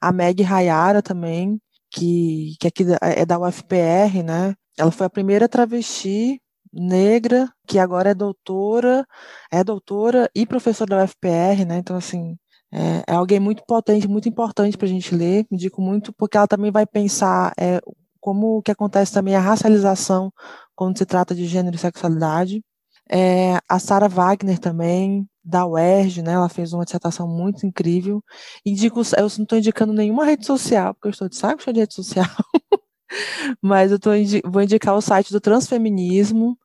A 0.00 0.12
Meg 0.12 0.42
Rayara 0.42 1.02
também, 1.02 1.60
que, 1.90 2.54
que 2.60 2.68
aqui 2.68 2.84
é 3.00 3.24
da 3.24 3.38
UFPR, 3.38 4.22
né? 4.24 4.54
Ela 4.76 4.90
foi 4.90 5.06
a 5.06 5.10
primeira 5.10 5.48
travesti 5.48 6.40
negra 6.72 7.50
que 7.66 7.78
agora 7.78 8.10
é 8.10 8.14
doutora, 8.14 9.06
é 9.50 9.64
doutora 9.64 10.30
e 10.34 10.46
professora 10.46 10.90
da 10.96 11.04
UFPR, 11.04 11.64
né? 11.66 11.78
Então, 11.78 11.96
assim, 11.96 12.36
é, 12.72 13.02
é 13.08 13.14
alguém 13.14 13.40
muito 13.40 13.64
potente, 13.66 14.06
muito 14.06 14.28
importante 14.28 14.76
para 14.76 14.86
a 14.86 14.90
gente 14.90 15.14
ler. 15.14 15.46
Indico 15.50 15.80
muito, 15.80 16.12
porque 16.12 16.36
ela 16.36 16.46
também 16.46 16.70
vai 16.70 16.86
pensar 16.86 17.52
é, 17.58 17.80
como 18.20 18.62
que 18.62 18.70
acontece 18.70 19.12
também 19.12 19.34
a 19.34 19.40
racialização 19.40 20.32
quando 20.78 20.96
se 20.96 21.04
trata 21.04 21.34
de 21.34 21.44
gênero 21.44 21.74
e 21.74 21.78
sexualidade. 21.78 22.62
É, 23.10 23.58
a 23.68 23.80
Sara 23.80 24.08
Wagner 24.08 24.60
também, 24.60 25.28
da 25.42 25.66
UERJ, 25.66 26.22
né? 26.22 26.34
Ela 26.34 26.48
fez 26.48 26.72
uma 26.72 26.84
dissertação 26.84 27.26
muito 27.26 27.66
incrível. 27.66 28.22
Indico, 28.64 29.00
eu 29.16 29.22
não 29.22 29.26
estou 29.26 29.58
indicando 29.58 29.92
nenhuma 29.92 30.24
rede 30.24 30.46
social, 30.46 30.94
porque 30.94 31.08
eu 31.08 31.10
estou 31.10 31.28
de 31.28 31.34
saco 31.34 31.60
cheio 31.64 31.74
de 31.74 31.80
rede 31.80 31.94
social. 31.94 32.26
Mas 33.60 33.90
eu 33.90 33.98
tô, 33.98 34.10
vou 34.44 34.62
indicar 34.62 34.94
o 34.94 35.00
site 35.00 35.32
do 35.32 35.40
Transfeminismo, 35.40 36.56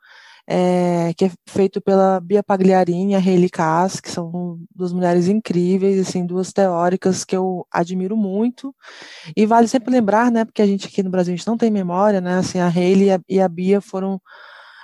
é, 0.47 1.13
que 1.15 1.25
é 1.25 1.31
feito 1.47 1.81
pela 1.81 2.19
Bia 2.19 2.43
Pagliarini 2.43 3.13
e 3.13 3.15
a 3.15 3.19
Hayley 3.19 3.49
Kass, 3.49 3.99
que 3.99 4.11
são 4.11 4.59
duas 4.75 4.91
mulheres 4.91 5.27
incríveis, 5.27 6.07
assim, 6.07 6.25
duas 6.25 6.51
teóricas 6.51 7.23
que 7.23 7.35
eu 7.35 7.65
admiro 7.71 8.17
muito. 8.17 8.75
E 9.35 9.45
vale 9.45 9.67
sempre 9.67 9.91
lembrar, 9.91 10.31
né, 10.31 10.45
porque 10.45 10.61
a 10.61 10.67
gente 10.67 10.87
aqui 10.87 11.01
no 11.01 11.09
Brasil 11.09 11.33
a 11.33 11.37
gente 11.37 11.47
não 11.47 11.57
tem 11.57 11.71
memória, 11.71 12.19
né, 12.21 12.37
assim, 12.39 12.59
a 12.59 12.67
Hayley 12.67 13.07
e 13.07 13.11
a, 13.11 13.19
e 13.29 13.39
a 13.41 13.47
Bia 13.47 13.81
foram 13.81 14.21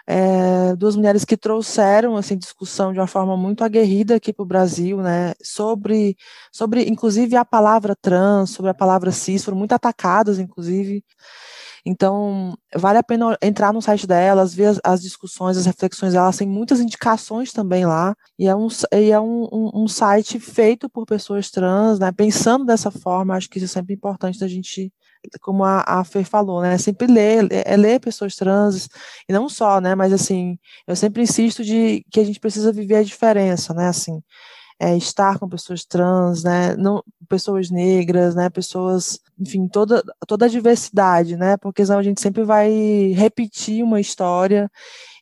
é, 0.08 0.76
duas 0.76 0.96
mulheres 0.96 1.24
que 1.24 1.38
trouxeram 1.38 2.18
assim 2.18 2.36
discussão 2.36 2.92
de 2.92 3.00
uma 3.00 3.06
forma 3.06 3.38
muito 3.38 3.64
aguerrida 3.64 4.16
aqui 4.16 4.34
para 4.34 4.42
o 4.44 4.46
Brasil, 4.46 4.98
né, 5.02 5.34
sobre, 5.44 6.18
sobre 6.52 6.84
inclusive 6.90 7.36
a 7.36 7.46
palavra 7.46 7.96
trans, 7.96 8.50
sobre 8.52 8.72
a 8.72 8.74
palavra 8.74 9.12
cis, 9.12 9.44
foram 9.44 9.58
muito 9.58 9.74
atacadas, 9.74 10.40
inclusive. 10.40 11.04
Então, 11.92 12.56
vale 12.76 13.00
a 13.00 13.04
pena 13.04 13.36
entrar 13.42 13.74
no 13.74 13.82
site 13.82 14.06
delas, 14.06 14.54
ver 14.54 14.66
as, 14.66 14.80
as 14.84 15.02
discussões, 15.02 15.58
as 15.58 15.66
reflexões, 15.66 16.14
elas 16.14 16.38
têm 16.38 16.48
muitas 16.48 16.80
indicações 16.80 17.52
também 17.52 17.84
lá, 17.84 18.16
e 18.38 18.48
é 18.48 18.56
um, 18.56 18.68
e 18.94 19.10
é 19.10 19.20
um, 19.20 19.48
um, 19.52 19.72
um 19.74 19.88
site 19.88 20.40
feito 20.40 20.88
por 20.88 21.04
pessoas 21.08 21.50
trans, 21.50 21.98
né, 21.98 22.12
pensando 22.12 22.64
dessa 22.64 22.92
forma, 22.92 23.36
acho 23.36 23.50
que 23.50 23.58
isso 23.58 23.66
é 23.66 23.68
sempre 23.68 23.96
importante 23.96 24.40
da 24.40 24.48
gente 24.48 24.94
como 25.42 25.64
a, 25.66 25.84
a 25.86 26.04
Fer 26.04 26.24
falou, 26.24 26.62
né, 26.62 26.78
sempre 26.78 27.08
ler, 27.08 27.48
é 27.52 27.76
ler 27.76 28.00
pessoas 28.00 28.36
trans, 28.36 28.88
e 29.28 29.34
não 29.34 29.50
só, 29.50 29.82
né, 29.82 29.96
mas 29.96 30.14
assim, 30.14 30.60
eu 30.88 30.96
sempre 30.96 31.24
insisto 31.24 31.64
de 31.64 32.06
que 32.12 32.20
a 32.20 32.24
gente 32.24 32.40
precisa 32.40 32.72
viver 32.72 32.98
a 32.98 33.04
diferença, 33.04 33.74
né, 33.74 33.88
assim, 33.88 34.22
é, 34.80 34.96
estar 34.96 35.38
com 35.38 35.50
pessoas 35.50 35.84
trans, 35.86 36.44
né, 36.44 36.76
não, 36.78 37.04
pessoas 37.28 37.70
negras, 37.70 38.34
né, 38.36 38.50
pessoas, 38.50 39.20
enfim, 39.40 39.68
toda, 39.68 40.02
toda 40.28 40.46
a 40.46 40.50
diversidade, 40.50 41.36
né, 41.36 41.58
porque 41.58 41.86
senão 41.86 42.00
a 42.00 42.04
gente 42.04 42.22
sempre 42.22 42.44
vai 42.44 42.70
repetir 43.16 43.84
uma 43.84 44.00
história. 44.00 44.72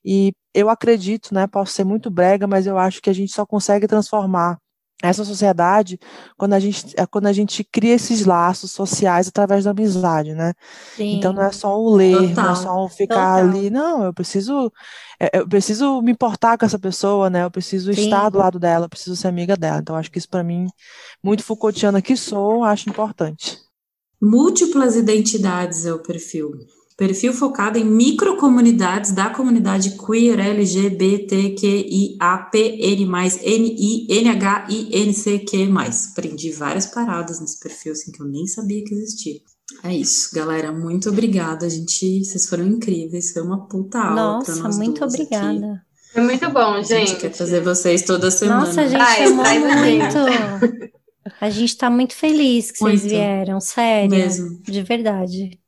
E 0.06 0.34
eu 0.54 0.70
acredito, 0.70 1.34
né, 1.34 1.48
posso 1.48 1.74
ser 1.74 1.84
muito 1.84 2.10
brega, 2.12 2.48
mas 2.48 2.68
eu 2.68 2.78
acho 2.78 3.02
que 3.02 3.10
a 3.10 3.14
gente 3.14 3.32
só 3.32 3.46
consegue 3.46 3.88
transformar 3.88 4.60
essa 5.02 5.24
sociedade 5.24 6.00
quando 6.36 6.54
a 6.54 6.60
gente 6.60 6.94
é 6.98 7.06
quando 7.06 7.28
a 7.28 7.34
gente 7.34 7.64
cria 7.64 7.94
esses 7.94 8.26
laços 8.26 8.72
sociais 8.72 9.28
através 9.28 9.64
da 9.64 9.72
amizade, 9.72 10.34
né? 10.34 10.54
Sim. 10.96 11.18
Então 11.18 11.32
não 11.32 11.44
é 11.44 11.52
só 11.52 11.80
o 11.80 11.96
ler, 11.96 12.30
Total. 12.30 12.44
não 12.44 12.52
é 12.52 12.56
só 12.56 12.86
o 12.86 12.90
ficar 12.90 13.16
Total. 13.16 13.50
ali, 13.50 13.70
não, 13.70 14.04
eu 14.06 14.14
preciso 14.14 14.72
é, 15.20 15.40
eu 15.40 15.48
preciso 15.48 16.02
me 16.02 16.12
importar 16.12 16.58
com 16.58 16.66
essa 16.66 16.80
pessoa, 16.80 17.30
né? 17.30 17.44
Eu 17.44 17.52
preciso 17.52 17.94
Sim. 17.94 18.06
estar 18.06 18.30
do 18.30 18.40
lado 18.40 18.60
dela, 18.60 18.86
eu 18.86 18.90
preciso 18.90 19.16
ser 19.16 19.28
amiga 19.28 19.56
dela. 19.56 19.80
Então 19.80 19.96
acho 19.96 20.12
que 20.12 20.18
isso 20.18 20.30
para 20.30 20.44
mim, 20.44 20.68
muito 21.24 21.44
Foucaultiana 21.44 22.02
que 22.02 22.16
sou, 22.16 22.64
acho 22.64 22.90
importante. 22.90 23.58
Múltiplas 24.20 24.96
identidades 24.96 25.86
é 25.86 25.94
o 25.94 26.02
perfil. 26.02 26.52
Perfil 26.98 27.32
focado 27.32 27.78
em 27.78 27.86
microcomunidades 27.86 29.12
da 29.12 29.30
comunidade 29.30 29.96
queer 29.98 30.40
LGBTQIAPN+, 30.40 32.18
NI, 33.46 34.08
NCQ+. 35.06 35.70
Aprendi 36.12 36.52
várias 36.52 36.88
paradas 36.88 37.40
nesse 37.40 37.60
perfil, 37.60 37.92
assim, 37.92 38.12
que 38.12 38.20
eu 38.20 38.26
nem 38.26 38.48
sabia 38.48 38.84
que 38.84 38.96
existia. 38.96 39.40
É 39.84 39.96
isso, 39.96 40.34
galera. 40.34 40.72
Muito 40.72 41.10
obrigada, 41.10 41.70
gente. 41.70 42.26
Vocês 42.26 42.48
foram 42.50 42.66
incríveis. 42.66 43.32
Foi 43.32 43.44
uma 43.44 43.68
puta 43.68 44.00
aula 44.00 44.16
Nossa, 44.16 44.54
pra 44.54 44.64
nós 44.64 44.78
muito 44.78 45.06
obrigada. 45.06 45.74
Aqui. 45.74 46.14
Foi 46.14 46.24
muito 46.24 46.50
bom, 46.50 46.82
gente. 46.82 46.94
A 46.94 47.06
gente 47.06 47.16
quer 47.18 47.30
trazer 47.30 47.62
vocês 47.62 48.02
toda 48.02 48.32
semana. 48.32 48.66
Nossa, 48.66 48.82
a 48.82 48.88
gente 48.88 49.00
Ai, 49.00 49.24
amou 49.26 49.46
muito. 49.46 50.18
A 51.40 51.50
gente 51.52 51.78
tá 51.78 51.92
muito 51.92 52.16
feliz 52.16 52.72
que 52.72 52.82
muito. 52.82 53.02
vocês 53.02 53.12
vieram, 53.12 53.60
sério. 53.60 54.10
Mesmo. 54.10 54.60
De 54.64 54.82
verdade. 54.82 55.60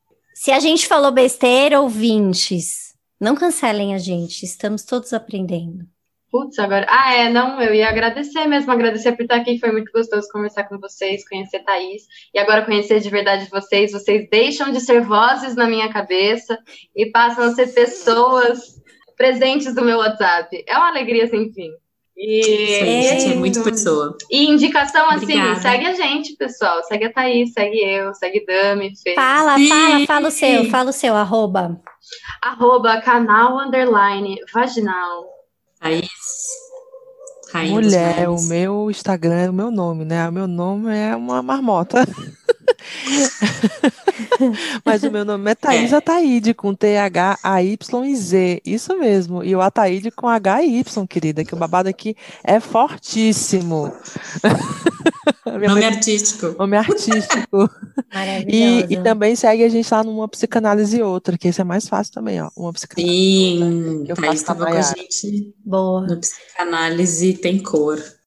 Se 0.41 0.53
a 0.53 0.59
gente 0.61 0.87
falou 0.87 1.11
besteira, 1.11 1.81
ouvintes, 1.81 2.95
não 3.19 3.35
cancelem 3.35 3.93
a 3.93 3.97
gente, 3.97 4.45
estamos 4.45 4.85
todos 4.85 5.11
aprendendo. 5.11 5.85
Putz, 6.31 6.57
agora. 6.59 6.87
Ah, 6.89 7.13
é, 7.13 7.29
não, 7.29 7.61
eu 7.61 7.73
ia 7.73 7.89
agradecer 7.89 8.45
mesmo, 8.45 8.71
agradecer 8.71 9.11
por 9.17 9.23
estar 9.23 9.35
aqui. 9.35 9.59
Foi 9.59 9.69
muito 9.73 9.91
gostoso 9.91 10.29
conversar 10.31 10.63
com 10.69 10.79
vocês, 10.79 11.27
conhecer 11.27 11.59
Thaís 11.65 12.03
e 12.33 12.39
agora 12.39 12.63
conhecer 12.63 13.01
de 13.01 13.09
verdade 13.09 13.49
vocês. 13.51 13.91
Vocês 13.91 14.29
deixam 14.31 14.71
de 14.71 14.79
ser 14.79 15.01
vozes 15.01 15.57
na 15.57 15.67
minha 15.67 15.91
cabeça 15.91 16.57
e 16.95 17.11
passam 17.11 17.43
a 17.43 17.53
ser 17.53 17.73
pessoas 17.73 18.81
presentes 19.17 19.75
do 19.75 19.83
meu 19.83 19.97
WhatsApp. 19.97 20.63
É 20.65 20.77
uma 20.77 20.87
alegria 20.87 21.27
sem 21.27 21.51
fim. 21.51 21.69
E, 22.21 23.17
Sim, 23.21 23.31
é 23.31 23.35
muito 23.35 23.63
pessoa. 23.63 24.17
E 24.29 24.45
indicação 24.45 25.09
assim, 25.09 25.23
Obrigada. 25.23 25.61
segue 25.61 25.85
a 25.85 25.93
gente, 25.93 26.35
pessoal. 26.35 26.83
Segue 26.83 27.05
a 27.05 27.13
Thaís, 27.13 27.53
segue 27.53 27.79
eu, 27.79 28.13
segue 28.13 28.45
Dami, 28.45 28.93
Fê. 29.01 29.15
Fala, 29.15 29.55
Sim. 29.55 29.69
fala, 29.69 30.05
fala 30.05 30.27
o 30.27 30.31
seu, 30.31 30.65
fala 30.69 30.89
o 30.89 30.93
seu, 30.93 31.15
arroba. 31.15 31.81
Arroba 32.41 32.99
canal 32.99 33.57
underline 33.57 34.37
vaginal. 34.53 35.29
Thaís. 35.79 36.09
Rainha 37.51 37.73
Mulher, 37.73 38.29
o 38.29 38.41
meu 38.43 38.91
Instagram 38.91 39.35
é 39.35 39.49
o 39.49 39.53
meu 39.53 39.71
nome, 39.71 40.05
né? 40.05 40.27
O 40.27 40.31
meu 40.31 40.47
nome 40.47 40.95
é 40.95 41.15
uma 41.15 41.41
marmota. 41.41 42.05
Mas 44.85 45.03
o 45.03 45.11
meu 45.11 45.25
nome 45.25 45.51
é 45.51 45.55
Thaís 45.55 45.91
é. 45.91 45.95
Ataíde, 45.95 46.53
com 46.53 46.73
T-H-A-Y-Z. 46.73 48.61
Isso 48.65 48.97
mesmo. 48.97 49.43
E 49.43 49.55
o 49.55 49.61
Ataíde 49.61 50.11
com 50.11 50.27
H-Y, 50.27 51.07
querida, 51.07 51.43
que 51.43 51.53
o 51.53 51.57
babado 51.57 51.89
aqui 51.89 52.15
é 52.43 52.59
fortíssimo. 52.59 53.91
nome 55.45 55.85
artístico. 55.85 56.55
Nome 56.57 56.77
artístico. 56.77 57.69
E, 58.47 58.85
e, 58.89 59.03
também 59.03 59.35
segue 59.35 59.63
a 59.63 59.69
gente 59.69 59.93
lá 59.93 60.03
numa 60.03 60.27
psicanálise 60.27 60.97
e 60.97 61.03
outra, 61.03 61.37
que 61.37 61.49
esse 61.49 61.61
é 61.61 61.63
mais 61.63 61.87
fácil 61.87 62.13
também, 62.13 62.41
ó. 62.41 62.49
Uma 62.55 62.73
psicanálise. 62.73 63.13
Sim, 63.13 64.03
que 64.05 64.11
eu 64.11 64.15
Thaís 64.15 64.39
estava 64.39 64.65
com 64.65 64.73
a 64.73 64.81
gente. 64.81 65.53
Boa. 65.63 66.07
No 66.07 66.17
psicanálise 66.19 67.33
tem 67.39 67.61
cor. 67.61 68.18